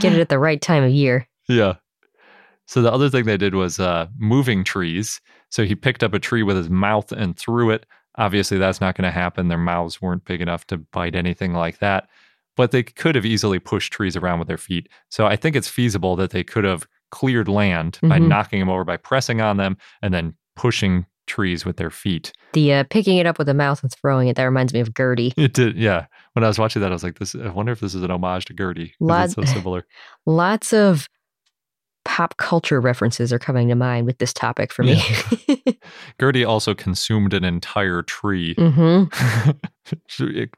Get 0.00 0.12
it 0.12 0.20
at 0.20 0.28
the 0.28 0.38
right 0.38 0.60
time 0.60 0.82
of 0.84 0.90
year. 0.90 1.26
Yeah. 1.48 1.74
So 2.66 2.82
the 2.82 2.92
other 2.92 3.08
thing 3.08 3.24
they 3.24 3.36
did 3.36 3.54
was 3.54 3.78
uh, 3.78 4.08
moving 4.18 4.64
trees. 4.64 5.20
So 5.50 5.64
he 5.64 5.74
picked 5.74 6.02
up 6.02 6.14
a 6.14 6.18
tree 6.18 6.42
with 6.42 6.56
his 6.56 6.68
mouth 6.68 7.12
and 7.12 7.36
threw 7.36 7.70
it. 7.70 7.86
Obviously, 8.18 8.58
that's 8.58 8.80
not 8.80 8.96
going 8.96 9.04
to 9.04 9.10
happen. 9.10 9.48
Their 9.48 9.58
mouths 9.58 10.02
weren't 10.02 10.24
big 10.24 10.40
enough 10.40 10.66
to 10.68 10.78
bite 10.78 11.14
anything 11.14 11.52
like 11.52 11.78
that. 11.78 12.08
But 12.56 12.70
they 12.70 12.82
could 12.82 13.14
have 13.14 13.26
easily 13.26 13.58
pushed 13.58 13.92
trees 13.92 14.16
around 14.16 14.38
with 14.38 14.48
their 14.48 14.56
feet. 14.56 14.88
So 15.10 15.26
I 15.26 15.36
think 15.36 15.54
it's 15.54 15.68
feasible 15.68 16.16
that 16.16 16.30
they 16.30 16.42
could 16.42 16.64
have 16.64 16.86
cleared 17.12 17.48
land 17.48 17.98
by 18.02 18.18
Mhm. 18.18 18.28
knocking 18.28 18.58
them 18.60 18.68
over, 18.70 18.84
by 18.84 18.96
pressing 18.96 19.40
on 19.40 19.58
them, 19.58 19.76
and 20.02 20.12
then 20.12 20.34
pushing 20.56 21.06
trees 21.26 21.64
with 21.64 21.76
their 21.76 21.90
feet. 21.90 22.32
The 22.52 22.72
uh, 22.72 22.84
picking 22.90 23.16
it 23.18 23.26
up 23.26 23.38
with 23.38 23.46
the 23.46 23.54
mouth 23.54 23.82
and 23.82 23.92
throwing 23.92 24.28
it 24.28 24.36
that 24.36 24.44
reminds 24.44 24.72
me 24.72 24.80
of 24.80 24.94
Gertie. 24.94 25.32
It 25.36 25.52
did, 25.52 25.76
yeah. 25.76 26.06
When 26.32 26.44
I 26.44 26.48
was 26.48 26.58
watching 26.58 26.82
that, 26.82 26.90
I 26.90 26.94
was 26.94 27.02
like, 27.04 27.18
"This. 27.18 27.34
I 27.34 27.48
wonder 27.48 27.72
if 27.72 27.80
this 27.80 27.94
is 27.94 28.02
an 28.02 28.10
homage 28.10 28.44
to 28.46 28.54
Gertie. 28.54 28.88
'cause 28.88 28.96
Lot- 29.00 29.24
It's 29.26 29.34
so 29.34 29.44
similar." 29.44 29.86
Lots 30.26 30.72
of 30.72 31.08
pop 32.04 32.36
culture 32.36 32.80
references 32.80 33.32
are 33.32 33.38
coming 33.38 33.66
to 33.68 33.74
mind 33.74 34.06
with 34.06 34.18
this 34.18 34.32
topic 34.32 34.72
for 34.72 34.84
me. 34.84 35.02
Gertie 36.20 36.44
also 36.44 36.72
consumed 36.72 37.34
an 37.34 37.42
entire 37.44 38.02
tree, 38.02 38.54
hmm 38.58 39.04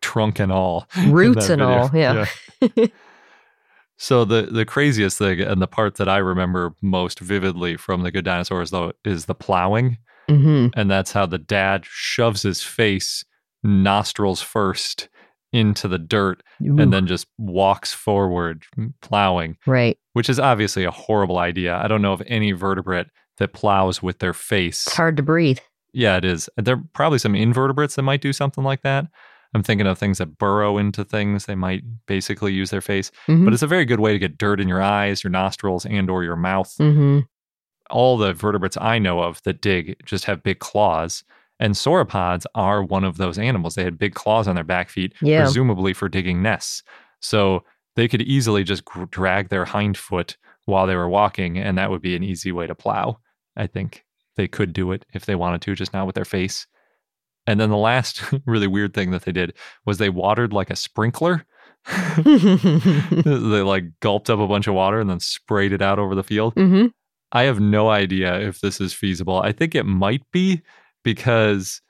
trunk 0.01 0.39
and 0.39 0.53
all, 0.53 0.87
Roots 1.07 1.49
and 1.49 1.62
all, 1.62 1.91
yeah. 1.95 2.27
Yeah. 2.61 2.87
so 3.97 4.25
the 4.25 4.43
the 4.43 4.64
craziest 4.64 5.19
thing, 5.19 5.41
and 5.41 5.61
the 5.62 5.66
part 5.66 5.97
that 5.97 6.09
I 6.09 6.19
remember 6.19 6.75
most 6.83 7.19
vividly 7.21 7.77
from 7.77 8.03
the 8.03 8.11
Good 8.11 8.25
Dinosaurs, 8.25 8.71
though, 8.71 8.93
is 9.05 9.25
the 9.27 9.35
plowing, 9.35 9.99
hmm 10.29 10.68
and 10.76 10.91
that's 10.91 11.12
how 11.12 11.26
the 11.26 11.39
dad 11.39 11.85
shoves 11.89 12.43
his 12.43 12.62
face 12.62 13.24
nostrils 13.62 14.41
first 14.41 15.09
into 15.53 15.89
the 15.89 15.99
dirt, 15.99 16.43
and 16.61 16.93
then 16.93 17.07
just 17.07 17.26
walks 17.39 17.93
forward 17.95 18.64
plowing. 19.01 19.57
right. 19.66 19.97
which 20.12 20.29
is 20.29 20.39
obviously 20.39 20.85
a 20.85 20.91
horrible 20.91 21.39
idea. 21.39 21.74
I 21.83 21.89
don't 21.89 22.03
know 22.03 22.12
of 22.12 22.22
any 22.26 22.53
vertebrate 22.53 23.07
that 23.39 23.53
plows 23.55 24.03
with 24.03 24.18
their 24.18 24.35
face. 24.35 24.87
It's 24.87 24.97
hard 24.97 25.16
to 25.16 25.22
breathe. 25.22 25.59
Yeah, 25.95 26.16
it 26.18 26.24
is. 26.26 26.51
There 26.59 26.74
are 26.74 26.83
probably 26.93 27.18
some 27.18 27.35
invertebrates 27.35 27.95
that 27.97 28.03
might 28.03 28.20
do 28.20 28.33
something 28.35 28.62
like 28.62 28.83
that. 28.83 29.07
I'm 29.55 29.62
thinking 29.62 29.87
of 29.87 29.97
things 29.99 30.18
that 30.18 30.37
burrow 30.37 30.76
into 30.76 31.03
things. 31.05 31.47
They 31.47 31.55
might 31.55 31.83
basically 32.07 32.53
use 32.53 32.68
their 32.70 32.83
face, 32.83 33.11
Mhm. 33.26 33.45
but 33.47 33.55
it's 33.55 33.62
a 33.62 33.66
very 33.66 33.87
good 33.87 34.01
way 34.01 34.12
to 34.12 34.18
get 34.18 34.37
dirt 34.37 34.61
in 34.61 34.68
your 34.68 34.83
eyes, 34.83 35.24
your 35.24 35.31
nostrils, 35.31 35.87
and 35.87 36.11
or 36.11 36.22
your 36.24 36.37
mouth. 36.37 36.74
hmm 36.76 37.20
All 37.91 38.16
the 38.18 38.32
vertebrates 38.32 38.76
I 38.80 38.99
know 38.99 39.20
of 39.22 39.43
that 39.45 39.61
dig 39.61 39.97
just 40.05 40.24
have 40.26 40.43
big 40.43 40.59
claws. 40.59 41.24
And 41.61 41.74
sauropods 41.74 42.45
are 42.55 42.82
one 42.84 43.03
of 43.05 43.16
those 43.16 43.39
animals. 43.39 43.74
They 43.74 43.82
had 43.84 43.99
big 43.99 44.14
claws 44.14 44.47
on 44.47 44.55
their 44.55 44.62
back 44.64 44.91
feet, 44.91 45.12
Yeah. 45.20 45.43
presumably 45.43 45.93
for 45.93 46.09
digging 46.09 46.41
nests. 46.43 46.82
So 47.20 47.64
they 47.97 48.07
could 48.07 48.22
easily 48.22 48.62
just 48.62 48.84
gr- 48.84 49.07
drag 49.07 49.49
their 49.49 49.64
hind 49.64 49.97
foot 49.99 50.36
while 50.66 50.86
they 50.86 50.95
were 50.95 51.09
walking, 51.09 51.59
and 51.59 51.76
that 51.76 51.91
would 51.91 52.03
be 52.03 52.14
an 52.14 52.22
easy 52.22 52.53
way 52.53 52.66
to 52.68 52.74
plow. 52.76 53.18
I 53.57 53.66
think 53.66 54.05
they 54.36 54.47
could 54.47 54.72
do 54.72 54.93
it 54.93 55.05
if 55.14 55.26
they 55.26 55.34
wanted 55.34 55.61
to, 55.62 55.74
just 55.74 55.93
not 55.93 56.07
with 56.07 56.14
their 56.14 56.24
face. 56.24 56.66
And 57.47 57.59
then 57.59 57.70
the 57.70 57.76
last 57.76 58.22
really 58.47 58.68
weird 58.68 58.95
thing 58.95 59.11
that 59.11 59.22
they 59.22 59.32
did 59.32 59.55
was 59.84 59.99
they 59.99 60.11
watered 60.11 60.53
like 60.53 60.70
a 60.70 60.76
sprinkler. 60.76 61.45
they 62.24 63.62
like 63.62 63.84
gulped 64.01 64.30
up 64.30 64.39
a 64.39 64.47
bunch 64.47 64.66
of 64.66 64.74
water 64.74 65.01
and 65.01 65.09
then 65.11 65.20
sprayed 65.20 65.72
it 65.72 65.82
out 65.82 65.99
over 65.99 66.14
the 66.14 66.22
field. 66.22 66.53
hmm 66.55 66.86
I 67.33 67.43
have 67.45 67.61
no 67.61 67.91
idea 67.91 68.41
if 68.41 68.61
this 68.61 68.81
is 68.81 68.93
feasible. 68.93 69.41
I 69.41 69.53
think 69.53 69.74
it 69.74 69.85
might 69.85 70.22
be 70.33 70.62
because 71.05 71.81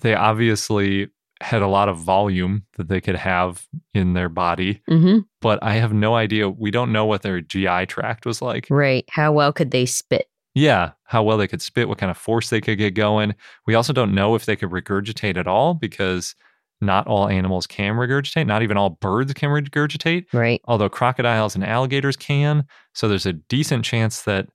they 0.00 0.14
obviously 0.14 1.08
had 1.40 1.62
a 1.62 1.66
lot 1.68 1.88
of 1.88 1.96
volume 1.96 2.64
that 2.76 2.88
they 2.88 3.00
could 3.00 3.16
have 3.16 3.66
in 3.94 4.12
their 4.12 4.28
body, 4.28 4.82
hmm 4.88 5.18
but 5.40 5.58
I 5.62 5.74
have 5.76 5.94
no 5.94 6.14
idea. 6.16 6.50
We 6.50 6.70
don't 6.70 6.92
know 6.92 7.06
what 7.06 7.22
their 7.22 7.40
GI 7.40 7.86
tract 7.86 8.26
was 8.26 8.42
like. 8.42 8.66
Right. 8.68 9.06
How 9.08 9.32
well 9.32 9.54
could 9.54 9.70
they 9.70 9.86
spit? 9.86 10.26
Yeah, 10.54 10.90
how 11.04 11.22
well 11.22 11.38
they 11.38 11.48
could 11.48 11.62
spit, 11.62 11.88
what 11.88 11.96
kind 11.96 12.10
of 12.10 12.18
force 12.18 12.50
they 12.50 12.60
could 12.60 12.76
get 12.76 12.92
going. 12.94 13.34
We 13.66 13.74
also 13.74 13.94
don't 13.94 14.14
know 14.14 14.34
if 14.34 14.44
they 14.44 14.54
could 14.54 14.68
regurgitate 14.68 15.38
at 15.38 15.46
all 15.46 15.72
because 15.72 16.34
not 16.82 17.06
all 17.06 17.26
animals 17.28 17.66
can 17.66 17.94
regurgitate. 17.94 18.46
Not 18.46 18.62
even 18.62 18.76
all 18.76 18.90
birds 18.90 19.32
can 19.32 19.48
regurgitate 19.48 20.26
Right. 20.34 20.60
although 20.66 20.90
crocodiles 20.90 21.54
and 21.54 21.64
alligators 21.64 22.16
can. 22.16 22.66
So 22.94 23.08
there's 23.08 23.26
a 23.26 23.32
decent 23.32 23.84
chance 23.86 24.22
that 24.22 24.48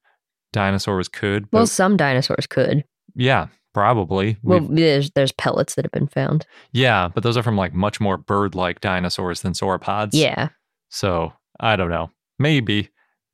dinosaurs 0.55 1.07
could. 1.07 1.43
But 1.51 1.57
Well, 1.59 1.67
some 1.67 1.95
dinosaurs 1.97 2.47
could. 2.47 2.83
yeah, 3.15 3.47
probably. 3.73 4.37
Well, 4.41 4.61
We've- 4.61 4.75
there's 4.81 5.11
there's 5.11 5.31
pellets 5.33 5.75
that 5.75 5.85
have 5.85 5.91
been 5.91 6.07
found. 6.07 6.47
yeah, 6.71 7.09
but 7.13 7.21
those 7.23 7.37
are 7.37 7.43
from 7.43 7.57
like 7.57 7.73
much 7.73 7.99
more 7.99 8.17
bird-like 8.17 8.81
dinosaurs 8.81 9.41
than 9.41 9.53
sauropods. 9.53 10.11
Yeah. 10.13 10.49
So 10.89 11.33
I 11.59 11.75
don't 11.75 11.89
know. 11.89 12.09
Maybe. 12.39 12.89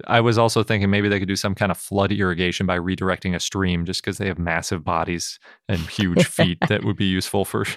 I 0.08 0.20
was 0.20 0.40
also 0.40 0.64
thinking 0.64 0.90
maybe 0.90 1.10
they 1.10 1.20
could 1.20 1.28
do 1.28 1.36
some 1.36 1.54
kind 1.54 1.72
of 1.72 1.78
flood 1.78 2.12
irrigation 2.12 2.66
by 2.66 2.76
redirecting 2.80 3.36
a 3.36 3.40
stream 3.40 3.86
just 3.86 4.02
because 4.02 4.18
they 4.18 4.26
have 4.26 4.40
massive 4.40 4.84
bodies 4.84 5.38
and 5.70 5.80
huge 5.80 6.26
feet 6.38 6.58
that 6.70 6.84
would 6.84 6.96
be 6.98 7.06
useful 7.06 7.46
for. 7.46 7.66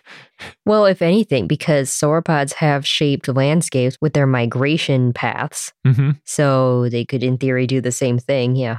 Well, 0.66 0.86
if 0.86 1.02
anything, 1.02 1.46
because 1.46 1.90
sauropods 1.90 2.54
have 2.54 2.86
shaped 2.86 3.28
landscapes 3.28 3.98
with 4.00 4.14
their 4.14 4.26
migration 4.26 5.12
paths, 5.12 5.72
hmm 5.86 6.12
so 6.24 6.88
they 6.88 7.04
could, 7.04 7.22
in 7.22 7.36
theory, 7.36 7.66
do 7.66 7.82
the 7.82 7.92
same 7.92 8.18
thing. 8.18 8.56
Yeah. 8.56 8.78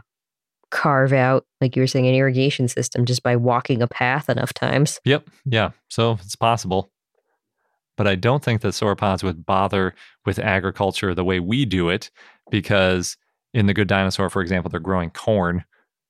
Carve 0.76 1.14
out, 1.14 1.46
like 1.62 1.76
you 1.76 1.82
were 1.82 1.88
saying, 1.88 2.06
an 2.06 2.14
irrigation 2.14 2.68
system 2.68 3.06
just 3.06 3.24
by 3.24 3.36
walking 3.36 3.82
a 3.82 3.88
path 3.88 4.30
enough 4.30 4.54
times. 4.54 5.00
Yep. 5.06 5.30
Yeah. 5.46 5.72
So 5.90 6.18
it's 6.22 6.36
possible. 6.36 6.92
But 7.96 8.08
I 8.08 8.16
don't 8.16 8.44
think 8.44 8.60
that 8.62 8.74
sauropods 8.74 9.24
would 9.24 9.46
bother 9.46 9.96
with 10.26 10.38
agriculture 10.38 11.16
the 11.16 11.24
way 11.24 11.40
we 11.40 11.64
do 11.64 11.88
it 11.88 12.12
because 12.52 13.16
in 13.54 13.68
the 13.68 13.74
Good 13.74 13.88
Dinosaur, 13.88 14.30
for 14.30 14.42
example, 14.42 14.70
they're 14.70 14.82
growing 14.82 15.12
corn. 15.12 15.64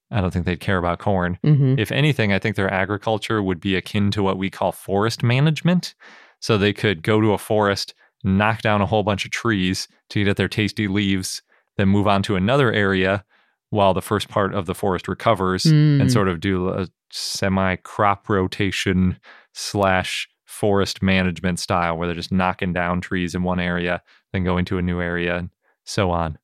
I 0.10 0.20
don't 0.20 0.32
think 0.32 0.46
they'd 0.46 0.60
care 0.60 0.80
about 0.80 0.98
corn. 0.98 1.38
hmm 1.44 1.76
If 1.78 1.92
anything, 1.92 2.34
I 2.34 2.40
think 2.40 2.56
their 2.56 2.74
agriculture 2.74 3.44
would 3.44 3.60
be 3.60 3.76
akin 3.76 4.10
to 4.12 4.24
what 4.24 4.40
we 4.40 4.50
call 4.50 4.72
forest 4.72 5.22
management. 5.22 5.94
So 6.40 6.58
they 6.58 6.74
could 6.74 7.04
go 7.04 7.22
to 7.22 7.34
a 7.34 7.38
forest, 7.38 7.94
knock 8.24 8.64
down 8.64 8.82
a 8.82 8.88
whole 8.88 9.04
bunch 9.04 9.26
of 9.26 9.32
trees 9.32 9.88
to 10.10 10.24
get 10.24 10.30
at 10.30 10.38
their 10.38 10.48
tasty 10.48 10.88
leaves, 10.88 11.44
then 11.78 11.90
move 11.90 12.08
on 12.08 12.24
to 12.24 12.36
another 12.36 12.74
area 12.74 13.24
while 13.70 13.94
the 13.94 14.02
first 14.02 14.30
part 14.30 14.54
of 14.54 14.66
the 14.66 14.76
forest 14.76 15.08
recovers 15.08 15.64
Mm. 15.64 16.02
and 16.02 16.12
sort 16.12 16.28
of 16.28 16.40
do 16.40 16.70
a 16.70 16.88
semi 17.12 17.76
crop 17.78 18.30
rotation 18.30 19.18
slash 19.54 20.28
forest 20.46 21.02
management 21.02 21.60
style 21.60 21.98
where 21.98 22.08
they're 22.08 22.16
just 22.16 22.32
knocking 22.32 22.72
down 22.74 23.02
trees 23.02 23.36
in 23.36 23.44
one 23.44 23.60
area, 23.60 24.02
then 24.32 24.44
going 24.44 24.64
to 24.66 24.78
a 24.78 24.82
new 24.82 25.02
area 25.02 25.36
and 25.38 25.50
so 25.84 26.12
on. 26.12 26.38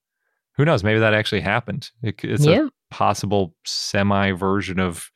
Who 0.58 0.66
knows? 0.66 0.84
Maybe 0.84 1.00
that 1.00 1.14
actually 1.14 1.42
happened. 1.42 1.90
It, 2.04 2.24
it's 2.24 2.46
yeah. 2.46 2.66
a 2.66 2.70
possible 2.90 3.56
semi 3.66 4.32
version 4.32 4.80
of 4.80 5.10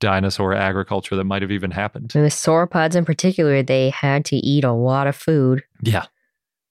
dinosaur 0.00 0.52
agriculture 0.52 1.16
that 1.16 1.24
might 1.24 1.40
have 1.40 1.50
even 1.50 1.70
happened. 1.70 2.12
And 2.14 2.24
the 2.24 2.28
sauropods 2.28 2.94
in 2.94 3.06
particular, 3.06 3.62
they 3.62 3.88
had 3.90 4.26
to 4.26 4.36
eat 4.36 4.64
a 4.64 4.72
lot 4.72 5.06
of 5.06 5.16
food. 5.16 5.62
Yeah. 5.82 6.04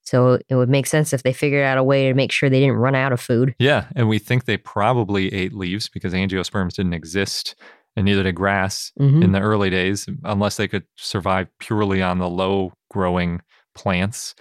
So 0.05 0.39
it 0.47 0.55
would 0.55 0.69
make 0.69 0.87
sense 0.87 1.13
if 1.13 1.23
they 1.23 1.33
figured 1.33 1.65
out 1.65 1.77
a 1.77 1.83
way 1.83 2.07
to 2.07 2.13
make 2.13 2.31
sure 2.31 2.49
they 2.49 2.59
didn't 2.59 2.75
run 2.77 2.95
out 2.95 3.11
of 3.11 3.19
food. 3.19 3.55
Yeah. 3.59 3.87
And 3.95 4.07
we 4.07 4.19
think 4.19 4.45
they 4.45 4.57
probably 4.57 5.33
ate 5.33 5.53
leaves 5.53 5.89
because 5.89 6.13
angiosperms 6.13 6.73
didn't 6.75 6.93
exist 6.93 7.55
and 7.95 8.05
neither 8.05 8.23
did 8.23 8.35
grass 8.35 8.91
Mhm. 8.99 9.23
in 9.23 9.31
the 9.31 9.39
early 9.39 9.69
days, 9.69 10.07
unless 10.23 10.57
they 10.57 10.67
could 10.67 10.83
survive 10.95 11.47
purely 11.59 12.01
on 12.01 12.19
the 12.19 12.29
low 12.29 12.73
growing 12.91 13.41
plants. 13.73 14.35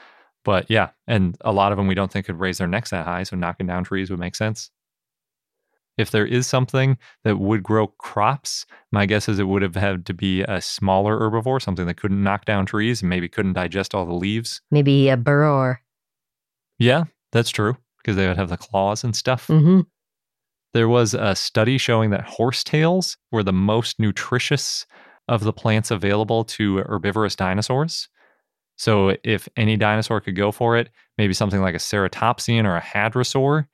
But 0.44 0.66
yeah, 0.68 0.90
and 1.06 1.36
a 1.40 1.52
lot 1.52 1.72
of 1.72 1.78
them 1.78 1.86
we 1.86 1.94
don't 1.94 2.10
think 2.12 2.26
could 2.26 2.38
raise 2.40 2.58
their 2.58 2.68
necks 2.68 2.90
that 2.90 3.06
high. 3.06 3.22
So 3.22 3.36
knocking 3.36 3.66
down 3.66 3.84
trees 3.84 4.10
would 4.10 4.20
make 4.20 4.34
sense. 4.36 4.70
If 5.96 6.10
there 6.10 6.26
is 6.26 6.46
something 6.46 6.98
that 7.22 7.38
would 7.38 7.62
grow 7.62 7.86
crops, 7.86 8.66
my 8.90 9.06
guess 9.06 9.28
is 9.28 9.38
it 9.38 9.44
would 9.48 9.62
have 9.62 9.76
had 9.76 10.06
to 10.06 10.14
be 10.14 10.42
a 10.42 10.60
smaller 10.60 11.18
herbivore, 11.18 11.62
something 11.62 11.86
that 11.86 11.96
couldn't 11.96 12.22
knock 12.22 12.44
down 12.44 12.66
trees 12.66 13.00
and 13.00 13.08
maybe 13.08 13.28
couldn't 13.28 13.52
digest 13.52 13.94
all 13.94 14.04
the 14.04 14.12
leaves. 14.14 14.60
Maybe 14.70 15.08
a 15.08 15.16
burrower. 15.16 15.80
Yeah, 16.78 17.04
that's 17.32 17.50
true 17.50 17.76
because 17.98 18.16
they 18.16 18.26
would 18.26 18.36
have 18.36 18.48
the 18.48 18.56
claws 18.56 19.04
and 19.04 19.14
stuff. 19.14 19.46
hmm 19.46 19.80
There 20.72 20.88
was 20.88 21.14
a 21.14 21.36
study 21.36 21.78
showing 21.78 22.10
that 22.10 22.24
horsetails 22.24 23.16
were 23.30 23.44
the 23.44 23.52
most 23.52 24.00
nutritious 24.00 24.86
of 25.28 25.44
the 25.44 25.52
plants 25.52 25.90
available 25.90 26.44
to 26.44 26.78
herbivorous 26.78 27.36
dinosaurs. 27.36 28.08
So, 28.76 29.16
if 29.22 29.48
any 29.56 29.76
dinosaur 29.76 30.20
could 30.20 30.34
go 30.34 30.50
for 30.50 30.76
it, 30.76 30.90
maybe 31.16 31.32
something 31.32 31.60
like 31.60 31.76
a 31.76 31.78
ceratopsian 31.78 32.64
or 32.64 32.76
a 32.76 32.80
hadrosaur 32.82 33.68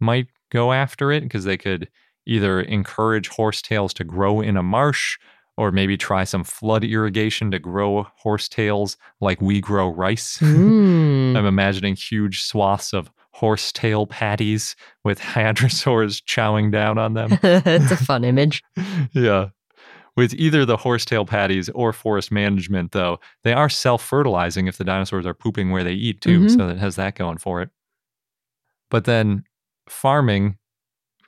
might 0.00 0.26
go 0.52 0.72
after 0.72 1.10
it 1.10 1.22
because 1.22 1.44
they 1.44 1.56
could 1.56 1.88
either 2.26 2.60
encourage 2.60 3.28
horsetails 3.28 3.92
to 3.94 4.04
grow 4.04 4.40
in 4.40 4.56
a 4.56 4.62
marsh 4.62 5.18
or 5.56 5.70
maybe 5.72 5.96
try 5.96 6.24
some 6.24 6.44
flood 6.44 6.84
irrigation 6.84 7.50
to 7.50 7.58
grow 7.58 8.06
horsetails 8.16 8.96
like 9.20 9.40
we 9.40 9.60
grow 9.60 9.88
rice. 9.88 10.38
Mm. 10.42 11.36
I'm 11.36 11.46
imagining 11.46 11.96
huge 11.96 12.42
swaths 12.42 12.92
of 12.92 13.10
horsetail 13.32 14.06
patties 14.06 14.76
with 15.04 15.18
hadrosaurs 15.34 16.22
chowing 16.24 16.70
down 16.70 16.98
on 16.98 17.14
them. 17.14 17.30
it's 17.42 17.90
a 17.90 17.96
fun 17.96 18.24
image. 18.24 18.62
yeah. 19.12 19.48
With 20.14 20.34
either 20.34 20.66
the 20.66 20.76
horsetail 20.76 21.24
patties 21.24 21.70
or 21.70 21.92
forest 21.94 22.30
management, 22.30 22.92
though, 22.92 23.18
they 23.44 23.54
are 23.54 23.70
self 23.70 24.02
fertilizing 24.04 24.66
if 24.66 24.76
the 24.76 24.84
dinosaurs 24.84 25.24
are 25.24 25.32
pooping 25.32 25.70
where 25.70 25.82
they 25.84 25.94
eat, 25.94 26.20
too. 26.20 26.40
Mhm. 26.40 26.56
So 26.56 26.68
it 26.68 26.76
has 26.76 26.96
that 26.96 27.14
going 27.14 27.38
for 27.38 27.62
it. 27.62 27.70
But 28.90 29.04
then 29.06 29.44
farming, 29.92 30.56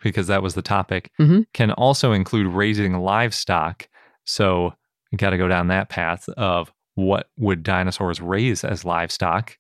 because 0.03 0.27
that 0.27 0.43
was 0.43 0.55
the 0.55 0.62
topic, 0.62 1.11
Mhm. 1.21 1.47
can 1.55 1.71
also 1.71 2.12
include 2.12 2.47
raising 2.49 2.99
livestock. 2.99 3.89
So 4.25 4.75
you 5.11 5.19
got 5.19 5.31
to 5.31 5.39
go 5.39 5.49
down 5.49 5.69
that 5.69 5.89
path 5.89 6.29
of 6.31 6.73
what 6.95 7.29
would 7.39 7.62
dinosaurs 7.62 8.21
raise 8.21 8.65
as 8.65 8.85
livestock? 8.85 9.57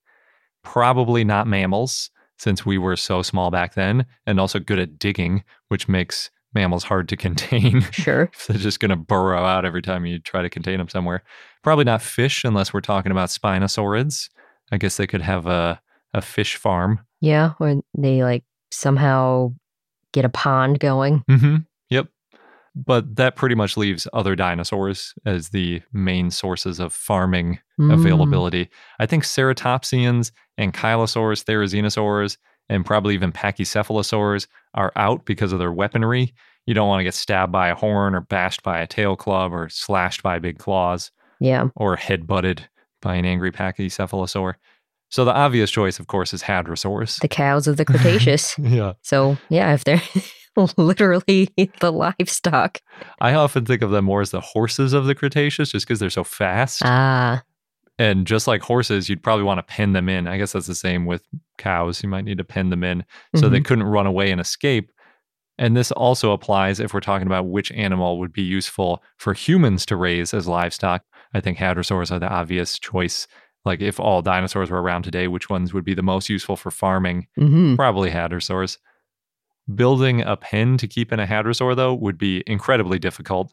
Probably 0.62 1.24
not 1.24 1.46
mammals, 1.46 2.10
since 2.38 2.64
we 2.66 2.78
were 2.78 2.96
so 2.96 3.22
small 3.22 3.50
back 3.50 3.74
then, 3.74 4.06
and 4.26 4.40
also 4.40 4.58
good 4.58 4.78
at 4.78 4.98
digging, 4.98 5.44
which 5.68 5.88
makes 5.88 6.30
mammals 6.54 6.84
hard 6.84 7.08
to 7.08 7.16
contain. 7.26 7.80
Sure. 7.92 8.30
they're 8.48 8.56
just 8.58 8.80
going 8.80 8.90
to 8.90 8.96
burrow 8.96 9.44
out 9.44 9.64
every 9.64 9.82
time 9.82 10.06
you 10.06 10.18
try 10.18 10.42
to 10.42 10.50
contain 10.50 10.78
them 10.78 10.88
somewhere. 10.88 11.22
Probably 11.62 11.84
not 11.84 12.02
fish, 12.02 12.44
unless 12.44 12.72
we're 12.72 12.80
talking 12.80 13.12
about 13.12 13.28
spinosaurids. 13.30 14.28
I 14.72 14.78
guess 14.78 14.96
they 14.96 15.06
could 15.06 15.22
have 15.22 15.46
a, 15.46 15.80
a 16.14 16.22
fish 16.22 16.56
farm. 16.56 17.00
Yeah. 17.20 17.52
Or 17.60 17.80
they 17.96 18.22
like 18.22 18.44
somehow 18.74 19.52
get 20.12 20.24
a 20.24 20.28
pond 20.28 20.80
going. 20.80 21.22
Mm-hmm. 21.30 21.56
Yep. 21.90 22.08
But 22.76 23.16
that 23.16 23.36
pretty 23.36 23.54
much 23.54 23.76
leaves 23.76 24.06
other 24.12 24.34
dinosaurs 24.36 25.14
as 25.24 25.50
the 25.50 25.80
main 25.92 26.30
sources 26.30 26.80
of 26.80 26.92
farming 26.92 27.58
Mm. 27.80 27.92
availability. 27.92 28.68
I 29.00 29.06
think 29.06 29.24
ceratopsians, 29.24 30.30
ankylosaurs, 30.60 31.42
therizinosaurs, 31.44 32.36
and 32.68 32.86
probably 32.86 33.14
even 33.14 33.32
pachycephalosaurs 33.32 34.46
are 34.74 34.92
out 34.94 35.24
because 35.24 35.52
of 35.52 35.58
their 35.58 35.72
weaponry. 35.72 36.32
You 36.66 36.74
don't 36.74 36.86
want 36.86 37.00
to 37.00 37.04
get 37.04 37.14
stabbed 37.14 37.50
by 37.50 37.68
a 37.68 37.74
horn 37.74 38.14
or 38.14 38.20
bashed 38.20 38.62
by 38.62 38.78
a 38.78 38.86
tail 38.86 39.16
club 39.16 39.52
or 39.52 39.68
slashed 39.68 40.22
by 40.22 40.38
big 40.38 40.58
claws 40.58 41.10
Yeah. 41.40 41.68
or 41.74 41.96
head-butted 41.96 42.68
by 43.02 43.16
an 43.16 43.24
angry 43.24 43.50
pachycephalosaur. 43.50 44.54
So 45.10 45.24
the 45.24 45.32
obvious 45.34 45.70
choice, 45.70 45.98
of 46.00 46.06
course, 46.08 46.32
is 46.34 46.42
hadrosaurs. 46.42 47.20
The 47.20 47.28
cows 47.28 47.66
of 47.68 47.76
the 47.76 47.84
Cretaceous. 47.86 48.58
yeah. 48.58 48.94
so, 49.02 49.36
yeah, 49.48 49.74
if 49.74 49.84
they're 49.84 50.02
literally 50.76 51.48
the 51.80 51.92
livestock. 51.92 52.80
I 53.20 53.34
often 53.34 53.64
think 53.64 53.82
of 53.82 53.90
them 53.90 54.04
more 54.06 54.20
as 54.20 54.30
the 54.30 54.40
horses 54.40 54.92
of 54.92 55.06
the 55.06 55.14
Cretaceous 55.14 55.70
just 55.72 55.86
because 55.86 56.00
they're 56.00 56.10
so 56.10 56.24
fast. 56.24 56.82
Ah, 56.84 57.42
And 57.98 58.26
just 58.26 58.46
like 58.48 58.62
horses, 58.62 59.08
you'd 59.08 59.22
probably 59.22 59.44
want 59.44 59.58
to 59.58 59.62
pen 59.62 59.92
them 59.92 60.08
in. 60.08 60.26
I 60.26 60.36
guess 60.38 60.52
that's 60.52 60.66
the 60.66 60.74
same 60.74 61.06
with 61.06 61.22
cows. 61.58 62.02
You 62.02 62.08
might 62.08 62.24
need 62.24 62.38
to 62.38 62.44
pen 62.44 62.70
them 62.70 62.82
in 62.82 63.04
so 63.36 63.48
they 63.48 63.60
couldn't 63.60 63.84
run 63.84 64.06
away 64.06 64.30
and 64.32 64.40
escape. 64.40 64.90
And 65.58 65.76
this 65.76 65.92
also 65.92 66.32
applies 66.32 66.80
if 66.80 66.92
we're 66.92 66.98
talking 67.00 67.28
about 67.28 67.46
which 67.46 67.70
animal 67.70 68.18
would 68.18 68.32
be 68.32 68.42
useful 68.42 69.00
for 69.18 69.32
humans 69.34 69.86
to 69.86 69.96
raise 69.96 70.34
as 70.34 70.48
livestock. 70.48 71.04
I 71.32 71.40
think 71.40 71.58
hadrosaurs 71.58 72.10
are 72.10 72.18
the 72.18 72.28
obvious 72.28 72.76
choice. 72.78 73.28
Like 73.64 73.80
if 73.80 73.98
all 73.98 74.20
dinosaurs 74.22 74.70
were 74.70 74.82
around 74.82 75.02
today, 75.02 75.26
which 75.28 75.48
ones 75.48 75.72
would 75.72 75.84
be 75.84 75.94
the 75.94 76.02
most 76.02 76.28
useful 76.28 76.56
for 76.56 76.70
farming? 76.70 77.26
hmm 77.36 77.76
Probably 77.76 78.10
hadrosaurs. 78.10 78.78
Building 79.74 80.20
a 80.20 80.36
pen 80.36 80.76
to 80.78 80.86
keep 80.86 81.10
in 81.12 81.20
a 81.20 81.26
hadrosaur, 81.26 81.74
though, 81.74 81.94
would 81.94 82.18
be 82.18 82.42
incredibly 82.46 82.98
difficult. 82.98 83.52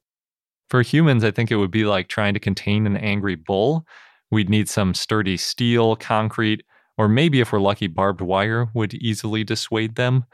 For 0.70 0.82
humans, 0.82 1.24
I 1.24 1.32
think 1.32 1.52
it 1.52 1.56
would 1.56 1.72
be 1.72 1.86
like 1.86 2.10
trying 2.10 2.34
to 2.34 2.40
contain 2.40 2.86
an 2.86 2.98
angry 2.98 3.36
bull. 3.36 3.86
We'd 4.30 4.50
need 4.50 4.68
some 4.70 4.94
sturdy 4.94 5.38
steel, 5.38 5.96
concrete, 5.96 6.64
or 6.98 7.08
maybe 7.08 7.40
if 7.40 7.52
we're 7.54 7.60
lucky, 7.60 7.88
barbed 7.88 8.22
wire 8.22 8.68
would 8.74 8.94
easily 8.96 9.44
dissuade 9.46 9.96
them. 9.96 10.26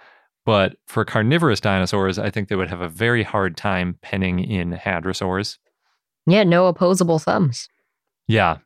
But 0.46 0.78
for 0.88 1.06
carnivorous 1.06 1.60
dinosaurs, 1.60 2.18
I 2.18 2.30
think 2.32 2.48
they 2.50 2.56
would 2.56 2.70
have 2.70 2.82
a 2.82 2.90
very 2.90 3.22
hard 3.24 3.58
time 3.58 3.98
penning 4.02 4.40
in 4.40 4.72
hadrosaurs. 4.74 5.58
yeah, 6.26 6.44
no 6.44 6.68
opposable 6.68 7.20
thumbs. 7.20 7.70
Yeah. 8.28 8.58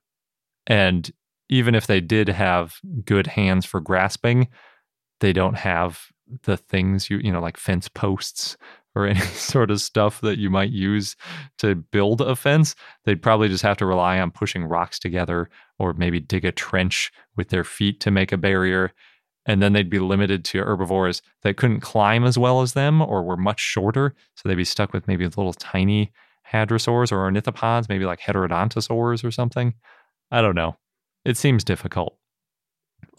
And 0.72 1.12
even 1.50 1.76
if 1.76 1.88
they 1.88 2.00
did 2.00 2.30
have 2.30 2.80
good 3.04 3.28
hands 3.28 3.66
for 3.66 3.82
grasping, 3.82 4.48
they 5.20 5.34
don't 5.34 5.58
have 5.58 6.06
the 6.44 6.56
things 6.56 7.10
you, 7.10 7.18
you 7.18 7.30
know, 7.30 7.42
like 7.42 7.58
fence 7.58 7.90
posts 7.90 8.56
or 8.96 9.06
any 9.08 9.20
sort 9.20 9.70
of 9.70 9.82
stuff 9.82 10.22
that 10.22 10.40
you 10.40 10.50
might 10.50 10.70
use 10.72 11.18
to 11.58 11.76
build 11.76 12.22
a 12.22 12.38
fence. 12.38 12.74
They'd 13.04 13.22
probably 13.22 13.50
just 13.50 13.64
have 13.64 13.76
to 13.80 13.86
rely 13.86 14.18
on 14.22 14.32
pushing 14.32 14.64
rocks 14.64 14.98
together 14.98 15.50
or 15.78 15.92
maybe 15.92 16.22
dig 16.22 16.46
a 16.46 16.54
trench 16.54 17.12
with 17.36 17.50
their 17.50 17.66
feet 17.66 18.00
to 18.00 18.10
make 18.10 18.32
a 18.32 18.38
barrier. 18.38 18.94
And 19.46 19.62
then 19.62 19.74
they'd 19.74 19.90
be 19.90 20.00
limited 20.00 20.46
to 20.46 20.60
herbivores 20.60 21.22
that 21.42 21.58
couldn't 21.58 21.82
climb 21.82 22.24
as 22.24 22.38
well 22.38 22.62
as 22.62 22.72
them 22.72 23.02
or 23.02 23.24
were 23.24 23.36
much 23.36 23.60
shorter. 23.60 24.16
So 24.36 24.48
they'd 24.48 24.56
be 24.56 24.64
stuck 24.64 24.94
with 24.94 25.06
maybe 25.06 25.26
little 25.26 25.52
tiny 25.52 26.14
hadrosaurs 26.50 27.12
or 27.12 27.30
ornithopods, 27.30 27.90
maybe 27.90 28.06
like 28.06 28.22
heterodontosaurs 28.22 29.26
or 29.26 29.32
something. 29.32 29.74
I 30.32 30.42
don't 30.42 30.56
know. 30.56 30.78
It 31.26 31.38
seems 31.38 31.64
difficult. 31.64 32.18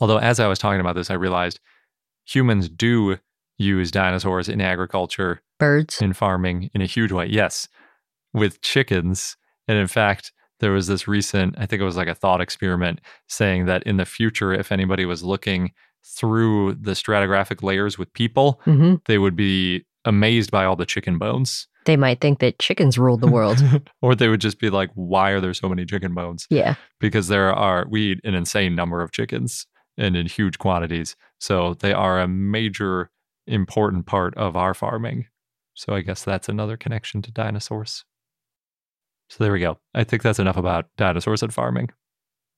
Although, 0.01 0.19
as 0.19 0.41
I 0.41 0.47
was 0.49 0.59
talking 0.59 0.81
about 0.81 0.95
this, 0.95 1.11
I 1.11 1.15
realized 1.15 1.61
humans 2.25 2.69
do 2.69 3.19
use 3.59 3.91
dinosaurs 3.91 4.49
in 4.49 4.61
agriculture, 4.61 5.43
Birds. 5.59 6.01
in 6.01 6.13
farming 6.13 6.71
in 6.75 6.81
a 6.81 6.87
huge 6.87 7.13
way. 7.13 7.27
Yes, 7.27 7.69
with 8.33 8.61
chickens. 8.63 9.37
And 9.69 9.79
in 9.79 9.87
fact, 9.87 10.33
there 10.61 10.73
was 10.73 10.87
this 10.87 11.07
recent, 11.07 11.55
I 11.59 11.67
think 11.67 11.81
it 11.83 11.85
was 11.85 11.97
like 11.97 12.09
a 12.09 12.15
thought 12.15 12.41
experiment 12.41 13.01
saying 13.29 13.67
that 13.67 13.83
in 13.85 13.97
the 13.97 14.05
future, 14.05 14.53
if 14.53 14.73
anybody 14.73 15.05
was 15.05 15.23
looking 15.23 15.73
through 16.05 16.75
the 16.75 16.93
stratigraphic 16.93 17.63
layers 17.63 17.99
with 17.99 18.13
people, 18.13 18.61
hmm 18.65 18.95
they 19.07 19.19
would 19.19 19.37
be 19.37 19.85
amazed 20.05 20.51
by 20.51 20.65
all 20.65 20.75
the 20.77 20.87
chicken 20.87 21.19
bones. 21.19 21.69
They 21.85 21.97
might 21.97 22.21
think 22.21 22.39
that 22.41 22.59
chickens 22.59 22.97
ruled 22.99 23.21
the 23.21 23.27
world. 23.31 23.63
or 24.03 24.15
they 24.15 24.29
would 24.29 24.41
just 24.41 24.59
be 24.61 24.71
like, 24.71 24.91
why 24.95 25.31
are 25.31 25.41
there 25.41 25.55
so 25.55 25.69
many 25.69 25.85
chicken 25.85 26.15
bones? 26.15 26.47
yeah. 26.51 26.75
because 27.01 27.29
there 27.29 27.53
are 27.53 27.87
we 27.91 28.13
eat 28.13 28.21
an 28.25 28.35
insane 28.35 28.75
number 28.75 29.03
of 29.03 29.11
chickens 29.13 29.67
and 29.99 30.17
in 30.17 30.27
huge 30.27 30.59
quantities. 30.59 31.17
So 31.41 31.75
they 31.75 31.93
are 31.93 32.21
a 32.21 32.29
major 32.29 33.11
important 33.47 34.07
part 34.07 34.35
of 34.37 34.57
our 34.57 34.75
farming. 34.75 35.27
So 35.75 35.95
I 35.95 36.01
guess 36.03 36.23
that's 36.23 36.49
another 36.49 36.77
connection 36.77 37.23
to 37.23 37.33
dinosaurs. 37.33 38.05
So 39.29 39.43
there 39.43 39.53
we 39.53 39.61
go. 39.61 39.79
I 39.95 40.05
think 40.05 40.23
that's 40.23 40.39
enough 40.39 40.57
about 40.57 40.87
dinosaurs 40.97 41.43
and 41.43 41.53
farming. 41.53 41.91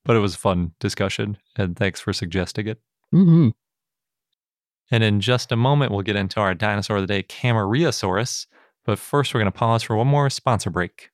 But 0.04 0.16
it 0.16 0.20
was 0.20 0.34
a 0.34 0.38
fun 0.38 0.72
discussion 0.80 1.38
and 1.56 1.76
thanks 1.76 2.00
for 2.00 2.12
suggesting 2.12 2.66
it. 2.68 2.80
hmm 3.10 3.48
And 4.90 5.02
in 5.02 5.20
just 5.20 5.50
a 5.52 5.56
moment 5.56 5.92
we'll 5.92 6.02
get 6.02 6.16
into 6.16 6.40
our 6.40 6.54
dinosaur 6.54 6.96
of 6.98 7.02
the 7.02 7.06
day, 7.06 7.22
Camarillasaurus. 7.22 8.46
But 8.84 8.98
first 8.98 9.32
we're 9.32 9.40
going 9.40 9.52
to 9.52 9.58
pause 9.58 9.82
for 9.82 9.96
one 9.96 10.06
more 10.06 10.28
sponsor 10.30 10.70
break. 10.70 11.10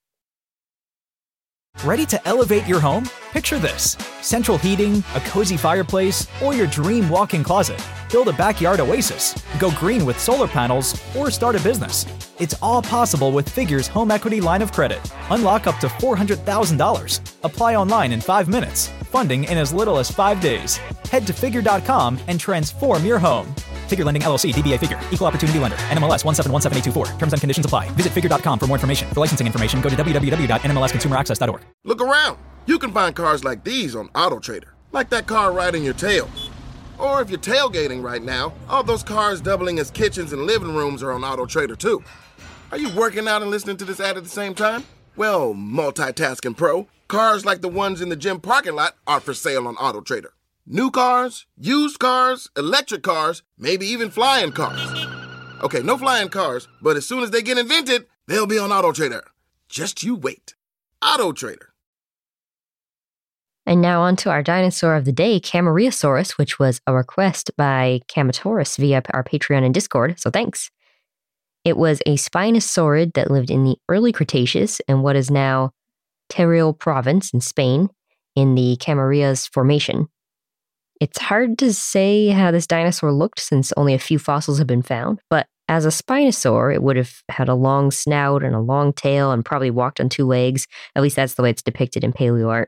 Ready 1.84 2.04
to 2.06 2.28
elevate 2.28 2.66
your 2.66 2.80
home? 2.80 3.08
Picture 3.32 3.58
this 3.58 3.96
central 4.20 4.58
heating, 4.58 5.02
a 5.14 5.20
cozy 5.20 5.56
fireplace, 5.56 6.26
or 6.42 6.52
your 6.52 6.66
dream 6.66 7.08
walk 7.08 7.32
in 7.32 7.42
closet. 7.42 7.82
Build 8.10 8.28
a 8.28 8.32
backyard 8.32 8.80
oasis, 8.80 9.40
go 9.58 9.70
green 9.72 10.04
with 10.04 10.18
solar 10.18 10.48
panels, 10.48 11.00
or 11.16 11.30
start 11.30 11.56
a 11.56 11.62
business. 11.62 12.04
It's 12.38 12.54
all 12.60 12.82
possible 12.82 13.32
with 13.32 13.48
Figure's 13.48 13.86
home 13.86 14.10
equity 14.10 14.40
line 14.40 14.62
of 14.62 14.72
credit. 14.72 15.00
Unlock 15.30 15.66
up 15.66 15.78
to 15.78 15.86
$400,000. 15.86 17.20
Apply 17.44 17.76
online 17.76 18.12
in 18.12 18.20
five 18.20 18.48
minutes. 18.48 18.88
Funding 19.04 19.44
in 19.44 19.56
as 19.58 19.72
little 19.72 19.98
as 19.98 20.10
five 20.10 20.40
days. 20.40 20.76
Head 21.10 21.26
to 21.26 21.32
figure.com 21.32 22.18
and 22.28 22.38
transform 22.40 23.04
your 23.04 23.18
home. 23.18 23.54
Figure 23.90 24.04
Lending 24.04 24.22
LLC, 24.22 24.54
DBA 24.54 24.78
Figure, 24.78 25.00
Equal 25.10 25.26
Opportunity 25.26 25.58
Lender, 25.58 25.76
NMLS 25.76 26.22
1717824. 26.24 27.18
Terms 27.18 27.32
and 27.32 27.40
conditions 27.40 27.66
apply. 27.66 27.90
Visit 27.90 28.12
figure.com 28.12 28.58
for 28.58 28.66
more 28.66 28.76
information. 28.76 29.08
For 29.10 29.20
licensing 29.20 29.46
information, 29.46 29.80
go 29.80 29.88
to 29.90 29.96
www.nmlsconsumeraccess.org. 29.96 31.60
Look 31.84 32.00
around. 32.00 32.38
You 32.66 32.78
can 32.78 32.92
find 32.92 33.14
cars 33.16 33.42
like 33.42 33.64
these 33.64 33.96
on 33.96 34.08
AutoTrader, 34.10 34.68
like 34.92 35.10
that 35.10 35.26
car 35.26 35.52
riding 35.52 35.82
your 35.82 35.94
tail. 35.94 36.30
Or 36.98 37.22
if 37.22 37.30
you're 37.30 37.38
tailgating 37.38 38.02
right 38.02 38.22
now, 38.22 38.52
all 38.68 38.82
those 38.82 39.02
cars 39.02 39.40
doubling 39.40 39.78
as 39.78 39.90
kitchens 39.90 40.32
and 40.32 40.42
living 40.42 40.74
rooms 40.74 41.02
are 41.02 41.12
on 41.12 41.22
AutoTrader 41.22 41.76
too. 41.78 42.04
Are 42.70 42.78
you 42.78 42.94
working 42.94 43.26
out 43.26 43.42
and 43.42 43.50
listening 43.50 43.78
to 43.78 43.84
this 43.84 43.98
ad 43.98 44.16
at 44.16 44.22
the 44.22 44.28
same 44.28 44.54
time? 44.54 44.84
Well, 45.16 45.54
multitasking 45.54 46.56
pro, 46.56 46.86
cars 47.08 47.44
like 47.44 47.62
the 47.62 47.68
ones 47.68 48.00
in 48.00 48.10
the 48.10 48.16
gym 48.16 48.40
parking 48.40 48.76
lot 48.76 48.96
are 49.06 49.18
for 49.18 49.34
sale 49.34 49.66
on 49.66 49.76
AutoTrader. 49.76 50.28
New 50.72 50.92
cars, 50.92 51.46
used 51.58 51.98
cars, 51.98 52.48
electric 52.56 53.02
cars, 53.02 53.42
maybe 53.58 53.84
even 53.86 54.08
flying 54.08 54.52
cars. 54.52 54.80
Okay, 55.64 55.82
no 55.82 55.98
flying 55.98 56.28
cars, 56.28 56.68
but 56.80 56.96
as 56.96 57.04
soon 57.04 57.24
as 57.24 57.32
they 57.32 57.42
get 57.42 57.58
invented, 57.58 58.06
they'll 58.28 58.46
be 58.46 58.56
on 58.56 58.70
AutoTrader. 58.70 59.22
Just 59.68 60.04
you 60.04 60.14
wait. 60.14 60.54
AutoTrader. 61.02 61.70
And 63.66 63.82
now 63.82 64.02
on 64.02 64.14
to 64.18 64.30
our 64.30 64.44
dinosaur 64.44 64.94
of 64.94 65.06
the 65.06 65.12
day, 65.12 65.40
Camarillasaurus, 65.40 66.38
which 66.38 66.60
was 66.60 66.80
a 66.86 66.94
request 66.94 67.50
by 67.56 68.02
Camatoris 68.06 68.78
via 68.78 69.02
our 69.12 69.24
Patreon 69.24 69.64
and 69.64 69.74
Discord. 69.74 70.20
So 70.20 70.30
thanks. 70.30 70.70
It 71.64 71.76
was 71.76 72.00
a 72.06 72.14
spinosaurid 72.14 73.14
that 73.14 73.28
lived 73.28 73.50
in 73.50 73.64
the 73.64 73.76
early 73.88 74.12
Cretaceous 74.12 74.78
in 74.86 75.02
what 75.02 75.16
is 75.16 75.32
now 75.32 75.72
Teruel 76.30 76.78
province 76.78 77.34
in 77.34 77.40
Spain 77.40 77.88
in 78.36 78.54
the 78.54 78.76
Camarillas 78.76 79.52
Formation. 79.52 80.06
It's 81.00 81.18
hard 81.18 81.58
to 81.58 81.72
say 81.72 82.28
how 82.28 82.50
this 82.50 82.66
dinosaur 82.66 83.10
looked 83.10 83.40
since 83.40 83.72
only 83.76 83.94
a 83.94 83.98
few 83.98 84.18
fossils 84.18 84.58
have 84.58 84.66
been 84.66 84.82
found, 84.82 85.20
but 85.30 85.46
as 85.66 85.86
a 85.86 85.88
spinosaur, 85.88 86.74
it 86.74 86.82
would 86.82 86.96
have 86.96 87.22
had 87.28 87.48
a 87.48 87.54
long 87.54 87.90
snout 87.90 88.42
and 88.42 88.54
a 88.54 88.60
long 88.60 88.92
tail 88.92 89.30
and 89.30 89.44
probably 89.44 89.70
walked 89.70 90.00
on 90.00 90.08
two 90.08 90.26
legs. 90.26 90.66
At 90.96 91.02
least 91.02 91.16
that's 91.16 91.34
the 91.34 91.42
way 91.42 91.50
it's 91.50 91.62
depicted 91.62 92.04
in 92.04 92.12
paleoart. 92.12 92.66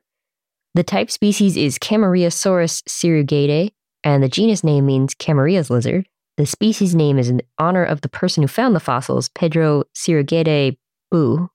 The 0.74 0.84
type 0.84 1.10
species 1.10 1.56
is 1.56 1.78
Camarillasaurus 1.78 2.82
cirugedae, 2.84 3.72
and 4.04 4.22
the 4.22 4.28
genus 4.28 4.64
name 4.64 4.86
means 4.86 5.14
Camaria's 5.14 5.68
lizard. 5.68 6.08
The 6.38 6.46
species 6.46 6.94
name 6.94 7.18
is 7.18 7.28
in 7.28 7.42
honor 7.58 7.84
of 7.84 8.00
the 8.00 8.08
person 8.08 8.42
who 8.42 8.48
found 8.48 8.74
the 8.74 8.80
fossils, 8.80 9.28
Pedro 9.28 9.84
Cirugeda 9.94 10.76
Buj. 11.12 11.48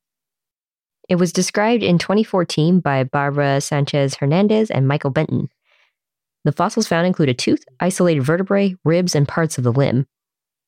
It 1.10 1.16
was 1.16 1.32
described 1.32 1.82
in 1.82 1.98
2014 1.98 2.82
by 2.82 3.06
Barbara 3.06 3.62
Sanchez 3.62 4.16
Hernandez 4.16 4.70
and 4.70 4.88
Michael 4.88 5.10
Benton. 5.10 5.50
The 6.48 6.54
fossils 6.54 6.88
found 6.88 7.06
include 7.06 7.28
a 7.28 7.34
tooth, 7.34 7.66
isolated 7.82 8.24
vertebrae, 8.24 8.78
ribs, 8.86 9.16
and 9.16 9.28
parts 9.28 9.58
of 9.58 9.66
the 9.66 9.72
limb. 9.74 10.08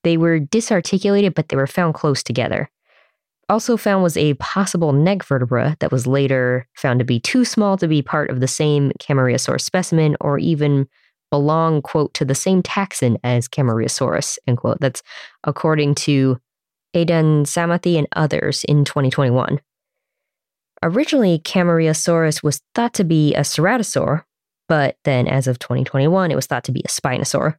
They 0.03 0.17
were 0.17 0.37
disarticulated, 0.37 1.33
but 1.33 1.47
they 1.47 1.55
were 1.55 1.67
found 1.67 1.93
close 1.93 2.21
together. 2.21 2.69
Also 3.47 3.77
found 3.77 4.03
was 4.03 4.17
a 4.17 4.33
possible 4.33 4.91
neck 4.91 5.23
vertebra 5.23 5.77
that 5.79 5.89
was 5.89 6.05
later 6.05 6.67
found 6.75 6.99
to 6.99 7.05
be 7.05 7.17
too 7.17 7.45
small 7.45 7.77
to 7.77 7.87
be 7.87 8.01
part 8.01 8.29
of 8.29 8.41
the 8.41 8.47
same 8.47 8.91
Camarillasaurus 8.99 9.61
specimen 9.61 10.17
or 10.19 10.37
even 10.37 10.85
belong, 11.31 11.81
quote, 11.81 12.13
to 12.15 12.25
the 12.25 12.35
same 12.35 12.61
taxon 12.61 13.17
as 13.23 13.47
Camarillasaurus, 13.47 14.37
end 14.47 14.57
quote. 14.57 14.81
That's 14.81 15.01
according 15.45 15.95
to 15.95 16.41
Adun 16.93 17.43
Samathi 17.43 17.97
and 17.97 18.07
others 18.17 18.65
in 18.65 18.83
2021. 18.83 19.61
Originally, 20.83 21.39
Camarillasaurus 21.39 22.43
was 22.43 22.61
thought 22.75 22.93
to 22.95 23.05
be 23.05 23.33
a 23.33 23.41
ceratosaur, 23.43 24.25
but 24.69 24.95
then 25.03 25.27
as 25.27 25.47
of 25.47 25.59
2021, 25.59 26.31
it 26.31 26.35
was 26.35 26.45
thought 26.45 26.63
to 26.65 26.71
be 26.71 26.83
a 26.85 26.87
spinosaur. 26.87 27.57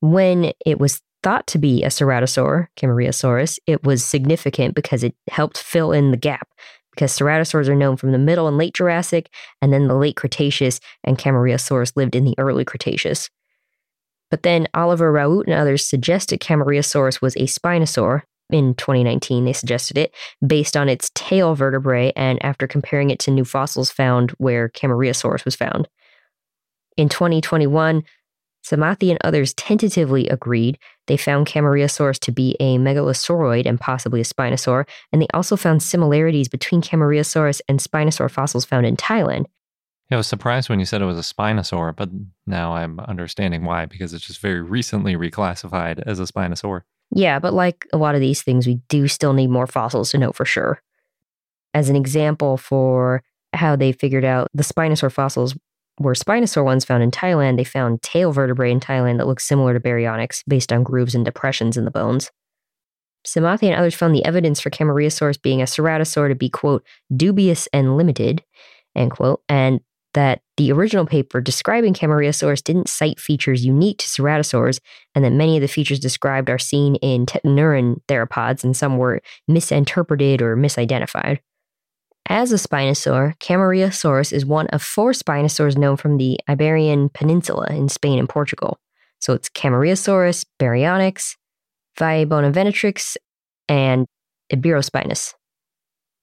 When 0.00 0.52
it 0.64 0.78
was 0.78 1.02
thought 1.24 1.48
to 1.48 1.58
be 1.58 1.82
a 1.82 1.88
ceratosaur, 1.88 2.68
Camarillasaurus, 2.76 3.58
it 3.66 3.82
was 3.82 4.04
significant 4.04 4.76
because 4.76 5.02
it 5.02 5.14
helped 5.28 5.58
fill 5.58 5.92
in 5.92 6.12
the 6.12 6.16
gap. 6.16 6.48
Because 6.92 7.16
ceratosaurs 7.16 7.68
are 7.68 7.74
known 7.74 7.96
from 7.96 8.12
the 8.12 8.18
middle 8.18 8.48
and 8.48 8.56
late 8.56 8.74
Jurassic, 8.74 9.28
and 9.60 9.72
then 9.72 9.88
the 9.88 9.94
late 9.94 10.16
Cretaceous, 10.16 10.80
and 11.04 11.18
Camarillasaurus 11.18 11.96
lived 11.96 12.14
in 12.14 12.24
the 12.24 12.34
early 12.38 12.64
Cretaceous. 12.64 13.28
But 14.30 14.44
then 14.44 14.68
Oliver 14.74 15.12
Rauhut 15.12 15.46
and 15.46 15.54
others 15.54 15.84
suggested 15.84 16.40
Camarillasaurus 16.40 17.20
was 17.20 17.34
a 17.36 17.46
spinosaur. 17.46 18.22
In 18.50 18.74
2019, 18.74 19.44
they 19.44 19.52
suggested 19.52 19.98
it 19.98 20.14
based 20.46 20.76
on 20.76 20.88
its 20.88 21.10
tail 21.14 21.54
vertebrae 21.54 22.12
and 22.16 22.42
after 22.42 22.66
comparing 22.66 23.10
it 23.10 23.18
to 23.20 23.30
new 23.30 23.44
fossils 23.44 23.90
found 23.90 24.30
where 24.32 24.68
Camarillasaurus 24.70 25.44
was 25.44 25.54
found. 25.54 25.88
In 26.96 27.08
2021, 27.08 28.02
Samathi 28.64 29.10
and 29.10 29.18
others 29.22 29.54
tentatively 29.54 30.28
agreed. 30.28 30.78
They 31.06 31.16
found 31.16 31.46
Camarillasaurus 31.46 32.18
to 32.20 32.32
be 32.32 32.56
a 32.60 32.76
megalosauroid 32.76 33.66
and 33.66 33.80
possibly 33.80 34.20
a 34.20 34.24
spinosaur, 34.24 34.86
and 35.12 35.22
they 35.22 35.28
also 35.32 35.56
found 35.56 35.82
similarities 35.82 36.48
between 36.48 36.82
Camarillasaurus 36.82 37.60
and 37.68 37.80
spinosaur 37.80 38.30
fossils 38.30 38.64
found 38.64 38.86
in 38.86 38.96
Thailand. 38.96 39.46
I 40.10 40.16
was 40.16 40.26
surprised 40.26 40.70
when 40.70 40.80
you 40.80 40.86
said 40.86 41.02
it 41.02 41.06
was 41.06 41.18
a 41.18 41.34
spinosaur, 41.34 41.94
but 41.94 42.08
now 42.46 42.74
I'm 42.74 42.98
understanding 43.00 43.64
why, 43.64 43.84
because 43.86 44.14
it's 44.14 44.26
just 44.26 44.40
very 44.40 44.62
recently 44.62 45.16
reclassified 45.16 46.02
as 46.06 46.18
a 46.18 46.24
spinosaur. 46.24 46.82
Yeah, 47.10 47.38
but 47.38 47.54
like 47.54 47.86
a 47.92 47.96
lot 47.96 48.14
of 48.14 48.20
these 48.20 48.42
things, 48.42 48.66
we 48.66 48.80
do 48.88 49.08
still 49.08 49.32
need 49.32 49.50
more 49.50 49.66
fossils 49.66 50.10
to 50.10 50.18
know 50.18 50.32
for 50.32 50.44
sure. 50.44 50.82
As 51.74 51.88
an 51.88 51.96
example 51.96 52.56
for 52.56 53.22
how 53.54 53.76
they 53.76 53.92
figured 53.92 54.24
out 54.24 54.48
the 54.52 54.62
spinosaur 54.62 55.10
fossils 55.10 55.56
were 55.98 56.14
spinosaur 56.14 56.64
ones 56.64 56.84
found 56.84 57.02
in 57.02 57.10
Thailand, 57.10 57.56
they 57.56 57.64
found 57.64 58.02
tail 58.02 58.30
vertebrae 58.30 58.70
in 58.70 58.80
Thailand 58.80 59.18
that 59.18 59.26
look 59.26 59.40
similar 59.40 59.74
to 59.74 59.80
baryonyx 59.80 60.42
based 60.46 60.72
on 60.72 60.82
grooves 60.82 61.14
and 61.14 61.24
depressions 61.24 61.76
in 61.76 61.84
the 61.84 61.90
bones. 61.90 62.30
Samathi 63.26 63.64
and 63.64 63.74
others 63.74 63.94
found 63.94 64.14
the 64.14 64.24
evidence 64.24 64.60
for 64.60 64.70
Camarillasaurus 64.70 65.42
being 65.42 65.60
a 65.60 65.66
ceratosaur 65.66 66.28
to 66.28 66.34
be, 66.34 66.48
quote, 66.48 66.84
dubious 67.14 67.68
and 67.72 67.96
limited, 67.96 68.42
end 68.94 69.10
quote, 69.10 69.42
and 69.48 69.80
that 70.18 70.40
the 70.56 70.72
original 70.72 71.06
paper 71.06 71.40
describing 71.40 71.94
Camarillasaurus 71.94 72.64
didn't 72.64 72.88
cite 72.88 73.20
features 73.20 73.64
unique 73.64 73.98
to 73.98 74.08
ceratosaurs, 74.08 74.80
and 75.14 75.24
that 75.24 75.30
many 75.30 75.56
of 75.56 75.60
the 75.60 75.68
features 75.68 76.00
described 76.00 76.50
are 76.50 76.58
seen 76.58 76.96
in 76.96 77.24
tetanuran 77.24 78.00
theropods, 78.08 78.64
and 78.64 78.76
some 78.76 78.98
were 78.98 79.22
misinterpreted 79.46 80.42
or 80.42 80.56
misidentified. 80.56 81.38
As 82.28 82.50
a 82.50 82.56
spinosaur, 82.56 83.38
Camarillasaurus 83.38 84.32
is 84.32 84.44
one 84.44 84.66
of 84.72 84.82
four 84.82 85.12
spinosaurs 85.12 85.78
known 85.78 85.96
from 85.96 86.16
the 86.16 86.40
Iberian 86.48 87.10
Peninsula 87.10 87.68
in 87.70 87.88
Spain 87.88 88.18
and 88.18 88.28
Portugal. 88.28 88.80
So 89.20 89.34
it's 89.34 89.48
Camarillasaurus, 89.48 90.44
Baryonyx, 90.58 91.36
Vallibonavenatrix, 91.96 93.16
and 93.68 94.04
Iberospinus. 94.52 95.34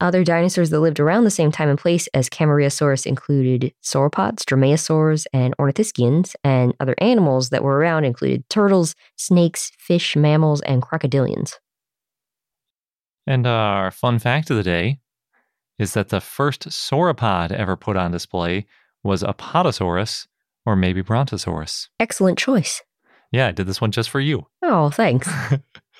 Other 0.02 0.26
dinosaurs 0.26 0.72
that 0.72 0.82
lived 0.82 1.00
around 1.00 1.24
the 1.24 1.32
same 1.32 1.52
time 1.52 1.70
and 1.70 1.80
place 1.80 2.08
as 2.14 2.30
Camarillasaurus 2.30 3.06
included 3.06 3.74
sauropods, 3.82 4.44
dromaeosaurs, 4.44 5.26
and 5.32 5.56
ornithischians, 5.58 6.36
and 6.44 6.74
other 6.82 6.96
animals 6.98 7.50
that 7.50 7.64
were 7.64 7.78
around 7.78 8.04
included 8.04 8.48
turtles, 8.50 8.94
snakes, 9.16 9.72
fish, 9.80 10.18
mammals, 10.18 10.60
and 10.62 10.82
crocodilians. 10.82 11.54
And 13.26 13.48
uh, 13.48 13.50
our 13.50 13.92
fun 13.92 14.20
fact 14.20 14.50
of 14.50 14.58
the 14.58 14.64
day 14.64 15.00
is 15.80 15.94
that 15.94 16.10
the 16.10 16.22
first 16.22 16.68
sauropod 16.70 17.52
ever 17.52 17.78
put 17.78 17.96
on 17.96 18.12
display 18.12 18.66
was 19.02 19.24
Apatosaurus 19.24 20.28
or 20.66 20.76
maybe 20.76 21.02
Brontosaurus. 21.02 21.88
Excellent 22.00 22.38
choice. 22.38 22.82
Yeah, 23.32 23.48
I 23.48 23.52
did 23.52 23.68
this 23.68 23.82
one 23.82 23.92
just 23.92 24.10
for 24.10 24.20
you. 24.20 24.46
Oh, 24.62 24.90
thanks. 24.90 25.30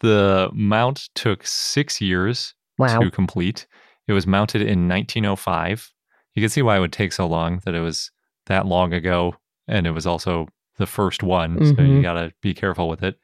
the 0.00 0.50
mount 0.52 1.08
took 1.14 1.46
six 1.46 2.00
years 2.00 2.54
Wow. 2.78 3.00
to 3.00 3.10
complete. 3.10 3.66
It 4.08 4.12
was 4.12 4.26
mounted 4.26 4.62
in 4.62 4.88
1905. 4.88 5.90
You 6.34 6.42
can 6.42 6.48
see 6.50 6.62
why 6.62 6.76
it 6.76 6.80
would 6.80 6.92
take 6.92 7.12
so 7.12 7.26
long 7.26 7.60
that 7.64 7.74
it 7.74 7.80
was 7.80 8.10
that 8.46 8.66
long 8.66 8.92
ago, 8.92 9.34
and 9.66 9.86
it 9.86 9.90
was 9.92 10.06
also 10.06 10.48
the 10.78 10.86
first 10.86 11.22
one. 11.22 11.56
So 11.64 11.82
you 11.82 11.98
Mhm. 11.98 12.02
got 12.02 12.14
to 12.14 12.32
be 12.42 12.52
careful 12.54 12.88
with 12.88 13.02
it. 13.02 13.18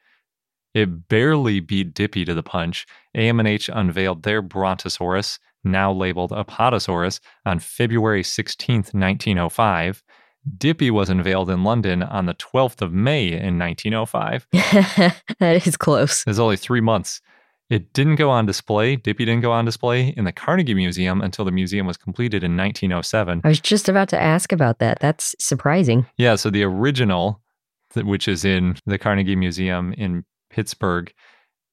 It 0.73 1.07
barely 1.07 1.59
beat 1.59 1.93
Dippy 1.93 2.25
to 2.25 2.33
the 2.33 2.41
punch. 2.43 2.87
AMNH 3.15 3.69
unveiled 3.71 4.23
their 4.23 4.41
Brontosaurus, 4.41 5.37
now 5.63 5.91
labeled 5.93 6.31
Apatosaurus, 6.31 7.19
on 7.45 7.59
February 7.59 8.23
16th, 8.23 8.93
1905. 8.93 10.01
Dippy 10.57 10.89
was 10.91 11.09
unveiled 11.09 11.49
in 11.51 11.63
London 11.63 12.01
on 12.03 12.25
the 12.25 12.33
12th 12.33 12.81
of 12.81 12.91
May 12.91 13.31
in 13.31 13.57
1905. 13.59 14.47
that 15.39 15.67
is 15.67 15.77
close. 15.77 16.21
It 16.21 16.27
was 16.27 16.39
only 16.39 16.57
three 16.57 16.81
months. 16.81 17.21
It 17.73 17.91
didn't 17.93 18.17
go 18.17 18.29
on 18.29 18.45
display. 18.45 18.97
Dippy 18.97 19.25
didn't 19.25 19.41
go 19.41 19.51
on 19.51 19.65
display 19.65 20.09
in 20.09 20.25
the 20.25 20.31
Carnegie 20.31 20.75
Museum 20.75 21.21
until 21.21 21.43
the 21.43 21.51
museum 21.51 21.87
was 21.87 21.97
completed 21.97 22.43
in 22.43 22.55
1907. 22.55 23.41
I 23.43 23.47
was 23.47 23.59
just 23.59 23.89
about 23.89 24.09
to 24.09 24.21
ask 24.21 24.51
about 24.51 24.77
that. 24.77 24.99
That's 24.99 25.35
surprising. 25.39 26.05
Yeah, 26.15 26.35
so 26.35 26.51
the 26.51 26.61
original, 26.61 27.41
which 27.95 28.27
is 28.27 28.45
in 28.45 28.75
the 28.85 28.99
Carnegie 28.99 29.35
Museum 29.35 29.91
in 29.93 30.23
Pittsburgh, 30.51 31.11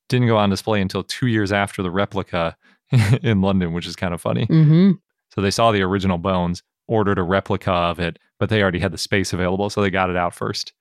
didn't 0.08 0.28
go 0.28 0.38
on 0.38 0.48
display 0.48 0.80
until 0.80 1.02
two 1.02 1.26
years 1.26 1.52
after 1.52 1.82
the 1.82 1.90
replica 1.90 2.56
in 3.22 3.42
London, 3.42 3.74
which 3.74 3.86
is 3.86 3.94
kind 3.94 4.14
of 4.14 4.22
funny. 4.22 4.46
Mm-hmm. 4.46 4.92
So 5.34 5.42
they 5.42 5.50
saw 5.50 5.70
the 5.70 5.82
original 5.82 6.16
bones, 6.16 6.62
ordered 6.88 7.18
a 7.18 7.22
replica 7.22 7.72
of 7.72 8.00
it, 8.00 8.18
but 8.38 8.48
they 8.48 8.62
already 8.62 8.78
had 8.78 8.92
the 8.92 8.98
space 8.98 9.34
available, 9.34 9.68
so 9.68 9.82
they 9.82 9.90
got 9.90 10.08
it 10.08 10.16
out 10.16 10.34
first. 10.34 10.72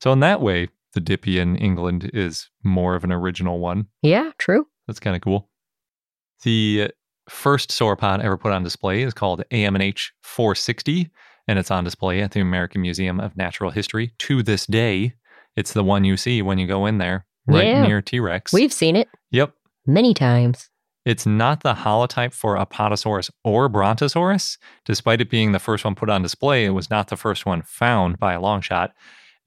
So 0.00 0.10
in 0.10 0.18
that 0.20 0.40
way, 0.40 0.70
the 0.96 1.00
Dippy 1.02 1.38
in 1.38 1.56
England 1.56 2.10
is 2.14 2.48
more 2.64 2.94
of 2.96 3.04
an 3.04 3.12
original 3.12 3.58
one. 3.60 3.86
Yeah, 4.02 4.30
true. 4.38 4.66
That's 4.86 4.98
kind 4.98 5.14
of 5.14 5.20
cool. 5.20 5.50
The 6.42 6.90
first 7.28 7.68
sauropod 7.70 8.20
ever 8.24 8.38
put 8.38 8.52
on 8.52 8.62
display 8.62 9.02
is 9.02 9.12
called 9.12 9.44
AMNH 9.50 10.08
460, 10.22 11.10
and 11.48 11.58
it's 11.58 11.70
on 11.70 11.84
display 11.84 12.22
at 12.22 12.30
the 12.30 12.40
American 12.40 12.80
Museum 12.80 13.20
of 13.20 13.36
Natural 13.36 13.70
History 13.70 14.12
to 14.20 14.42
this 14.42 14.64
day. 14.64 15.12
It's 15.54 15.74
the 15.74 15.84
one 15.84 16.04
you 16.04 16.16
see 16.16 16.40
when 16.40 16.58
you 16.58 16.66
go 16.66 16.86
in 16.86 16.96
there, 16.96 17.26
right 17.46 17.66
Yeah. 17.66 17.86
near 17.86 18.00
T 18.00 18.18
Rex. 18.20 18.54
We've 18.54 18.72
seen 18.72 18.96
it 18.96 19.08
Yep. 19.32 19.52
many 19.86 20.14
times. 20.14 20.70
It's 21.04 21.26
not 21.26 21.62
the 21.62 21.74
holotype 21.74 22.32
for 22.32 22.56
Apatosaurus 22.56 23.30
or 23.44 23.68
Brontosaurus. 23.68 24.56
Despite 24.86 25.20
it 25.20 25.28
being 25.30 25.52
the 25.52 25.58
first 25.60 25.84
one 25.84 25.94
put 25.94 26.08
on 26.10 26.22
display, 26.22 26.64
it 26.64 26.70
was 26.70 26.88
not 26.90 27.08
the 27.08 27.16
first 27.16 27.44
one 27.44 27.62
found 27.62 28.18
by 28.18 28.32
a 28.32 28.40
long 28.40 28.60
shot. 28.62 28.92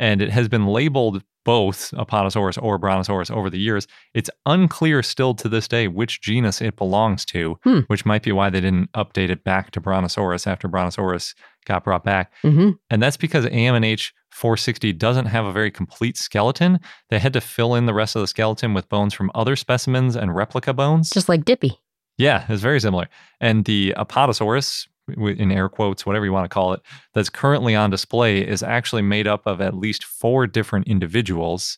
And 0.01 0.21
it 0.21 0.29
has 0.31 0.47
been 0.47 0.67
labeled 0.67 1.21
both 1.45 1.91
Apatosaurus 1.91 2.61
or 2.61 2.77
Brontosaurus 2.77 3.31
over 3.31 3.49
the 3.49 3.59
years. 3.59 3.87
It's 4.13 4.29
unclear 4.45 5.01
still 5.03 5.33
to 5.35 5.49
this 5.49 5.67
day 5.67 5.87
which 5.87 6.21
genus 6.21 6.61
it 6.61 6.75
belongs 6.75 7.25
to, 7.25 7.57
Hmm. 7.63 7.79
which 7.87 8.05
might 8.05 8.23
be 8.23 8.31
why 8.31 8.49
they 8.49 8.61
didn't 8.61 8.91
update 8.93 9.29
it 9.29 9.43
back 9.43 9.71
to 9.71 9.79
Brontosaurus 9.81 10.45
after 10.47 10.67
Brontosaurus 10.67 11.33
got 11.65 11.83
brought 11.83 12.03
back. 12.03 12.31
Mm-hmm. 12.43 12.71
And 12.89 13.01
that's 13.01 13.17
because 13.17 13.45
AMNH 13.45 14.11
460 14.31 14.93
doesn't 14.93 15.25
have 15.25 15.45
a 15.45 15.51
very 15.51 15.71
complete 15.71 16.17
skeleton. 16.17 16.79
They 17.09 17.19
had 17.19 17.33
to 17.33 17.41
fill 17.41 17.75
in 17.75 17.85
the 17.85 17.93
rest 17.93 18.15
of 18.15 18.21
the 18.21 18.27
skeleton 18.27 18.73
with 18.73 18.87
bones 18.89 19.13
from 19.13 19.31
other 19.35 19.55
specimens 19.55 20.15
and 20.15 20.35
replica 20.35 20.73
bones. 20.73 21.09
Just 21.09 21.29
like 21.29 21.45
Dippy. 21.45 21.79
Yeah, 22.17 22.45
it's 22.49 22.61
very 22.61 22.79
similar. 22.79 23.07
And 23.39 23.65
the 23.65 23.93
Apatosaurus, 23.97 24.87
in 25.11 25.51
air 25.51 25.69
quotes, 25.69 26.05
whatever 26.05 26.25
you 26.25 26.33
want 26.33 26.45
to 26.45 26.53
call 26.53 26.73
it, 26.73 26.81
that's 27.13 27.29
currently 27.29 27.75
on 27.75 27.89
display 27.89 28.45
is 28.45 28.63
actually 28.63 29.01
made 29.01 29.27
up 29.27 29.45
of 29.45 29.61
at 29.61 29.73
least 29.73 30.03
four 30.03 30.47
different 30.47 30.87
individuals. 30.87 31.77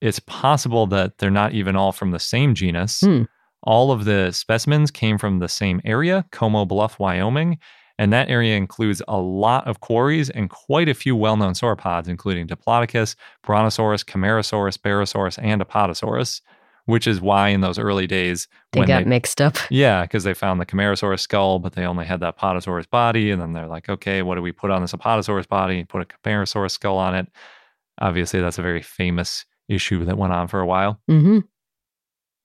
It's 0.00 0.18
possible 0.20 0.86
that 0.88 1.18
they're 1.18 1.30
not 1.30 1.52
even 1.52 1.76
all 1.76 1.92
from 1.92 2.10
the 2.10 2.18
same 2.18 2.54
genus. 2.54 3.00
Hmm. 3.00 3.22
All 3.62 3.90
of 3.90 4.04
the 4.04 4.30
specimens 4.32 4.90
came 4.90 5.16
from 5.16 5.38
the 5.38 5.48
same 5.48 5.80
area, 5.84 6.26
Como 6.30 6.66
Bluff, 6.66 6.98
Wyoming, 6.98 7.58
and 7.98 8.12
that 8.12 8.28
area 8.28 8.56
includes 8.56 9.00
a 9.08 9.18
lot 9.18 9.66
of 9.66 9.80
quarries 9.80 10.28
and 10.30 10.50
quite 10.50 10.88
a 10.88 10.94
few 10.94 11.16
well 11.16 11.36
known 11.36 11.54
sauropods, 11.54 12.08
including 12.08 12.46
Diplodocus, 12.46 13.14
Brontosaurus, 13.42 14.04
Camarasaurus, 14.04 14.76
Barosaurus, 14.78 15.38
and 15.40 15.62
Apatosaurus, 15.62 16.40
which 16.86 17.06
is 17.06 17.20
why 17.20 17.48
in 17.48 17.60
those 17.60 17.78
early 17.78 18.06
days, 18.06 18.48
They 18.72 18.84
got 18.84 19.06
mixed 19.06 19.40
up. 19.40 19.56
yeah, 19.70 20.02
because 20.02 20.24
they 20.24 20.34
found 20.34 20.60
the 20.60 20.66
Camarasaurus 20.66 21.20
skull, 21.20 21.58
but 21.58 21.72
they 21.74 21.84
only 21.84 22.04
had 22.04 22.20
the 22.20 22.32
Apatosaurus 22.32 22.88
body. 22.88 23.30
And 23.30 23.40
then 23.40 23.52
they're 23.52 23.66
like, 23.66 23.88
okay, 23.88 24.22
what 24.22 24.34
do 24.34 24.42
we 24.42 24.52
put 24.52 24.70
on 24.70 24.82
this 24.82 24.92
Apatosaurus 24.92 25.48
body? 25.48 25.84
Put 25.84 26.02
a 26.02 26.04
Camarasaurus 26.04 26.72
skull 26.72 26.98
on 26.98 27.14
it. 27.14 27.28
Obviously, 28.00 28.40
that's 28.40 28.58
a 28.58 28.62
very 28.62 28.82
famous 28.82 29.44
issue 29.68 30.04
that 30.04 30.18
went 30.18 30.32
on 30.32 30.48
for 30.48 30.60
a 30.60 30.66
while. 30.66 31.00
hmm 31.08 31.40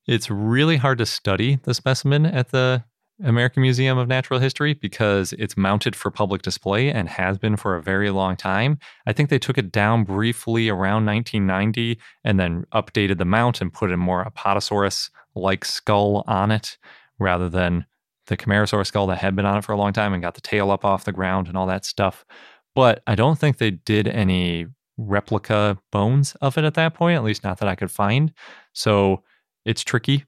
It's 0.07 0.29
really 0.29 0.77
hard 0.77 0.97
to 0.99 1.05
study 1.05 1.59
the 1.63 1.73
specimen 1.73 2.25
at 2.25 2.49
the 2.49 2.83
American 3.23 3.61
Museum 3.61 3.97
of 3.97 4.07
Natural 4.07 4.39
History 4.39 4.73
because 4.73 5.33
it's 5.33 5.57
mounted 5.57 5.95
for 5.95 6.09
public 6.09 6.41
display 6.41 6.91
and 6.91 7.09
has 7.09 7.37
been 7.37 7.57
for 7.57 7.75
a 7.75 7.81
very 7.81 8.09
long 8.09 8.35
time. 8.35 8.79
I 9.05 9.13
think 9.13 9.29
they 9.29 9.39
took 9.39 9.57
it 9.57 9.71
down 9.71 10.03
briefly 10.03 10.69
around 10.69 11.05
1990 11.05 11.99
and 12.23 12.39
then 12.39 12.65
updated 12.73 13.17
the 13.17 13.25
mount 13.25 13.61
and 13.61 13.73
put 13.73 13.91
a 13.91 13.97
more 13.97 14.23
Apatosaurus 14.25 15.09
like 15.35 15.65
skull 15.65 16.23
on 16.27 16.51
it 16.51 16.77
rather 17.19 17.49
than 17.49 17.85
the 18.27 18.37
Camarasaurus 18.37 18.87
skull 18.87 19.07
that 19.07 19.17
had 19.17 19.35
been 19.35 19.45
on 19.45 19.57
it 19.57 19.65
for 19.65 19.73
a 19.73 19.77
long 19.77 19.91
time 19.91 20.13
and 20.13 20.21
got 20.21 20.35
the 20.35 20.41
tail 20.41 20.71
up 20.71 20.85
off 20.85 21.05
the 21.05 21.11
ground 21.11 21.47
and 21.47 21.57
all 21.57 21.67
that 21.67 21.85
stuff. 21.85 22.23
But 22.75 23.03
I 23.07 23.15
don't 23.15 23.37
think 23.37 23.57
they 23.57 23.71
did 23.71 24.07
any 24.07 24.67
replica 24.97 25.77
bones 25.91 26.35
of 26.35 26.57
it 26.57 26.63
at 26.63 26.75
that 26.75 26.93
point, 26.93 27.15
at 27.15 27.23
least 27.23 27.43
not 27.43 27.59
that 27.59 27.69
I 27.69 27.75
could 27.75 27.91
find. 27.91 28.31
So 28.73 29.23
it's 29.65 29.83
tricky. 29.83 30.25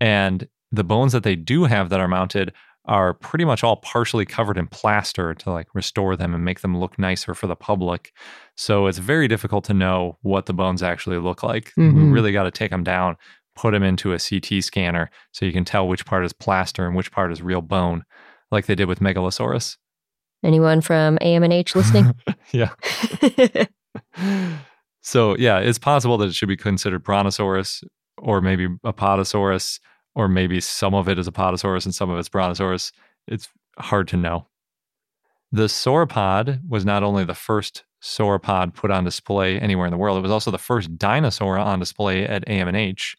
And 0.00 0.48
the 0.76 0.84
bones 0.84 1.12
that 1.12 1.22
they 1.24 1.36
do 1.36 1.64
have 1.64 1.88
that 1.90 2.00
are 2.00 2.08
mounted 2.08 2.52
are 2.84 3.14
pretty 3.14 3.44
much 3.44 3.64
all 3.64 3.76
partially 3.78 4.24
covered 4.24 4.56
in 4.56 4.68
plaster 4.68 5.34
to 5.34 5.50
like 5.50 5.66
restore 5.74 6.14
them 6.14 6.32
and 6.34 6.44
make 6.44 6.60
them 6.60 6.78
look 6.78 6.98
nicer 6.98 7.34
for 7.34 7.48
the 7.48 7.56
public. 7.56 8.12
So 8.56 8.86
it's 8.86 8.98
very 8.98 9.26
difficult 9.26 9.64
to 9.64 9.74
know 9.74 10.18
what 10.22 10.46
the 10.46 10.52
bones 10.54 10.82
actually 10.84 11.18
look 11.18 11.42
like. 11.42 11.72
We 11.76 11.82
Mhm. 11.84 12.12
really 12.12 12.30
got 12.30 12.44
to 12.44 12.52
take 12.52 12.70
them 12.70 12.84
down, 12.84 13.16
put 13.56 13.72
them 13.72 13.82
into 13.82 14.12
a 14.12 14.18
CT 14.20 14.60
scanner 14.62 15.10
so 15.32 15.44
you 15.44 15.52
can 15.52 15.64
tell 15.64 15.88
which 15.88 16.06
part 16.06 16.24
is 16.24 16.32
plaster 16.32 16.86
and 16.86 16.94
which 16.94 17.10
part 17.10 17.32
is 17.32 17.42
real 17.42 17.60
bone, 17.60 18.04
like 18.52 18.66
they 18.66 18.76
did 18.76 18.86
with 18.86 19.00
Megalosaurus. 19.00 19.78
Anyone 20.44 20.80
from 20.80 21.18
AMNH 21.22 21.74
listening? 21.74 22.14
yeah. 22.52 22.70
so 25.02 25.36
yeah, 25.38 25.58
it's 25.58 25.78
possible 25.78 26.18
that 26.18 26.28
it 26.28 26.34
should 26.34 26.48
be 26.48 26.56
considered 26.56 27.02
Brontosaurus 27.02 27.82
or 28.18 28.40
maybe 28.40 28.68
Apatosaurus, 28.84 29.80
or 30.16 30.28
maybe 30.28 30.60
some 30.60 30.94
of 30.94 31.08
it 31.08 31.18
is 31.18 31.28
a 31.28 31.32
Apatosaurus 31.32 31.84
and 31.84 31.94
some 31.94 32.10
of 32.10 32.18
it's 32.18 32.30
Brontosaurus. 32.30 32.90
It's 33.28 33.48
hard 33.78 34.08
to 34.08 34.16
know. 34.16 34.48
The 35.52 35.66
sauropod 35.66 36.60
was 36.66 36.84
not 36.84 37.02
only 37.02 37.22
the 37.22 37.34
first 37.34 37.84
sauropod 38.02 38.74
put 38.74 38.90
on 38.90 39.04
display 39.04 39.60
anywhere 39.60 39.86
in 39.86 39.90
the 39.90 39.98
world, 39.98 40.18
it 40.18 40.22
was 40.22 40.30
also 40.30 40.50
the 40.50 40.58
first 40.58 40.96
dinosaur 40.96 41.58
on 41.58 41.78
display 41.78 42.24
at 42.24 42.46
AMNH. 42.46 43.14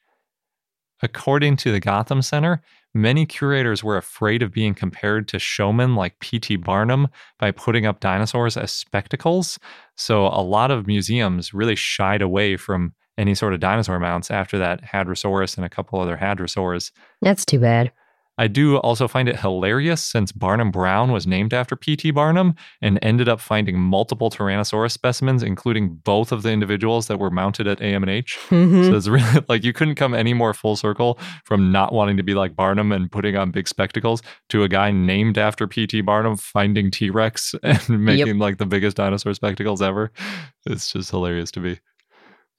According 1.03 1.57
to 1.57 1.71
the 1.71 1.79
Gotham 1.79 2.23
Center, 2.23 2.63
many 2.95 3.27
curators 3.27 3.83
were 3.83 3.97
afraid 3.97 4.41
of 4.41 4.51
being 4.51 4.73
compared 4.73 5.27
to 5.27 5.37
showmen 5.37 5.95
like 5.95 6.19
P.T. 6.19 6.55
Barnum 6.55 7.09
by 7.37 7.51
putting 7.51 7.85
up 7.85 7.99
dinosaurs 7.99 8.57
as 8.57 8.71
spectacles. 8.71 9.59
So 9.95 10.25
a 10.25 10.41
lot 10.41 10.71
of 10.71 10.87
museums 10.87 11.53
really 11.53 11.75
shied 11.75 12.23
away 12.23 12.57
from 12.57 12.95
any 13.18 13.36
sort 13.36 13.53
of 13.53 13.59
dinosaur 13.59 13.99
mounts 13.99 14.32
after 14.32 14.57
that 14.57 14.84
Hadrosaurus 14.84 15.57
and 15.57 15.65
a 15.65 15.70
couple 15.70 15.99
other 15.99 16.18
Hadrosaurs. 16.18 16.91
That's 17.22 17.45
too 17.45 17.59
bad. 17.59 17.91
I 18.39 18.47
do 18.47 18.78
also 18.78 19.07
find 19.07 19.28
it 19.28 19.39
hilarious 19.39 20.03
since 20.03 20.32
Barnum 20.32 20.70
Brown 20.70 21.11
was 21.11 21.26
named 21.26 21.53
after 21.55 21.76
P.T. 21.76 22.11
Barnum 22.11 22.53
and 22.82 22.99
ended 23.01 23.28
up 23.28 23.39
finding 23.39 23.80
multiple 23.80 24.30
Tyrannosaurus 24.30 24.91
specimens, 24.91 25.41
including 25.41 25.95
both 26.03 26.32
of 26.32 26.43
the 26.43 26.51
individuals 26.51 27.07
that 27.07 27.18
were 27.18 27.32
mounted 27.32 27.68
at 27.68 27.80
AMNH. 27.80 28.38
Mhm. 28.49 28.86
So 28.86 28.95
it's 28.95 29.07
really 29.07 29.45
like 29.49 29.63
you 29.63 29.74
couldn't 29.74 29.95
come 29.95 30.13
any 30.13 30.36
more 30.36 30.53
full 30.53 30.76
circle 30.76 31.18
from 31.45 31.72
not 31.72 31.93
wanting 31.93 32.18
to 32.18 32.24
be 32.24 32.36
like 32.36 32.55
Barnum 32.55 32.91
and 32.91 33.11
putting 33.11 33.36
on 33.36 33.49
big 33.49 33.68
spectacles 33.68 34.22
to 34.49 34.61
a 34.63 34.70
guy 34.70 34.91
named 34.91 35.39
after 35.39 35.65
P.T. 35.65 36.01
Barnum 36.01 36.38
finding 36.38 36.91
T 36.91 37.09
Rex 37.09 37.55
and 37.63 37.89
making 37.89 38.38
like 38.38 38.57
the 38.57 38.68
biggest 38.68 38.97
dinosaur 38.97 39.34
spectacles 39.34 39.82
ever. 39.82 40.11
It's 40.68 40.91
just 40.91 41.09
hilarious 41.09 41.49
to 41.51 41.59
me. 41.59 41.80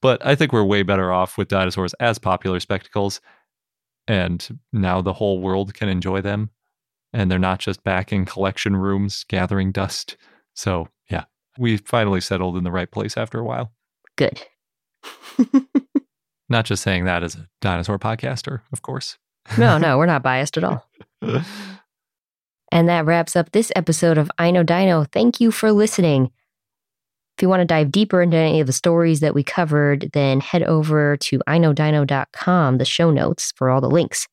But 0.00 0.24
I 0.24 0.34
think 0.34 0.52
we're 0.52 0.64
way 0.64 0.82
better 0.82 1.12
off 1.12 1.36
with 1.36 1.48
dinosaurs 1.48 1.94
as 1.94 2.18
popular 2.18 2.60
spectacles. 2.60 3.20
And 4.06 4.60
now 4.72 5.02
the 5.02 5.12
whole 5.12 5.40
world 5.40 5.74
can 5.74 5.88
enjoy 5.88 6.20
them. 6.20 6.50
And 7.12 7.30
they're 7.30 7.38
not 7.38 7.58
just 7.58 7.82
back 7.84 8.12
in 8.12 8.24
collection 8.24 8.76
rooms 8.76 9.24
gathering 9.28 9.72
dust. 9.72 10.16
So, 10.54 10.88
yeah, 11.10 11.24
we 11.58 11.78
finally 11.78 12.20
settled 12.20 12.56
in 12.56 12.64
the 12.64 12.70
right 12.70 12.90
place 12.90 13.16
after 13.16 13.38
a 13.38 13.44
while. 13.44 13.72
Good. 14.16 14.42
Not 16.48 16.64
just 16.64 16.82
saying 16.82 17.04
that 17.04 17.22
as 17.22 17.34
a 17.34 17.48
dinosaur 17.60 17.98
podcaster, 17.98 18.60
of 18.72 18.82
course. 18.82 19.18
No, 19.58 19.78
no, 19.78 19.98
we're 19.98 20.06
not 20.06 20.22
biased 20.22 20.56
at 20.56 20.64
all. 20.64 20.86
And 22.70 22.88
that 22.88 23.06
wraps 23.06 23.34
up 23.34 23.52
this 23.52 23.72
episode 23.74 24.18
of 24.18 24.30
I 24.38 24.50
Know 24.50 24.62
Dino. 24.62 25.04
Thank 25.04 25.40
you 25.40 25.50
for 25.50 25.72
listening. 25.72 26.30
If 27.38 27.42
you 27.42 27.48
want 27.48 27.60
to 27.60 27.66
dive 27.66 27.92
deeper 27.92 28.20
into 28.20 28.36
any 28.36 28.58
of 28.58 28.66
the 28.66 28.72
stories 28.72 29.20
that 29.20 29.32
we 29.32 29.44
covered, 29.44 30.10
then 30.12 30.40
head 30.40 30.64
over 30.64 31.16
to 31.18 31.38
iknowdino.com, 31.46 32.78
the 32.78 32.84
show 32.84 33.12
notes 33.12 33.52
for 33.54 33.70
all 33.70 33.80
the 33.80 33.88
links. 33.88 34.26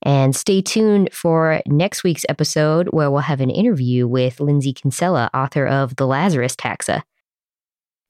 And 0.00 0.34
stay 0.34 0.62
tuned 0.62 1.12
for 1.12 1.60
next 1.66 2.04
week's 2.04 2.24
episode 2.30 2.88
where 2.92 3.10
we'll 3.10 3.20
have 3.20 3.42
an 3.42 3.50
interview 3.50 4.08
with 4.08 4.40
Lindsay 4.40 4.72
Kinsella, 4.72 5.28
author 5.34 5.66
of 5.66 5.96
The 5.96 6.06
Lazarus 6.06 6.56
Taxa. 6.56 7.02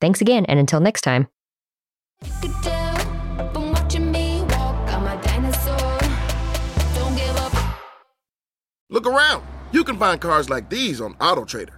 Thanks 0.01 0.21
again, 0.21 0.45
and 0.45 0.61
until 0.61 0.79
next 0.79 1.01
time. 1.01 1.27
Look 8.91 9.09
around. 9.09 9.43
You 9.73 9.83
can 9.83 9.99
find 9.99 10.21
cars 10.21 10.49
like 10.49 10.71
these 10.71 11.01
on 11.01 11.15
AutoTrader. 11.15 11.78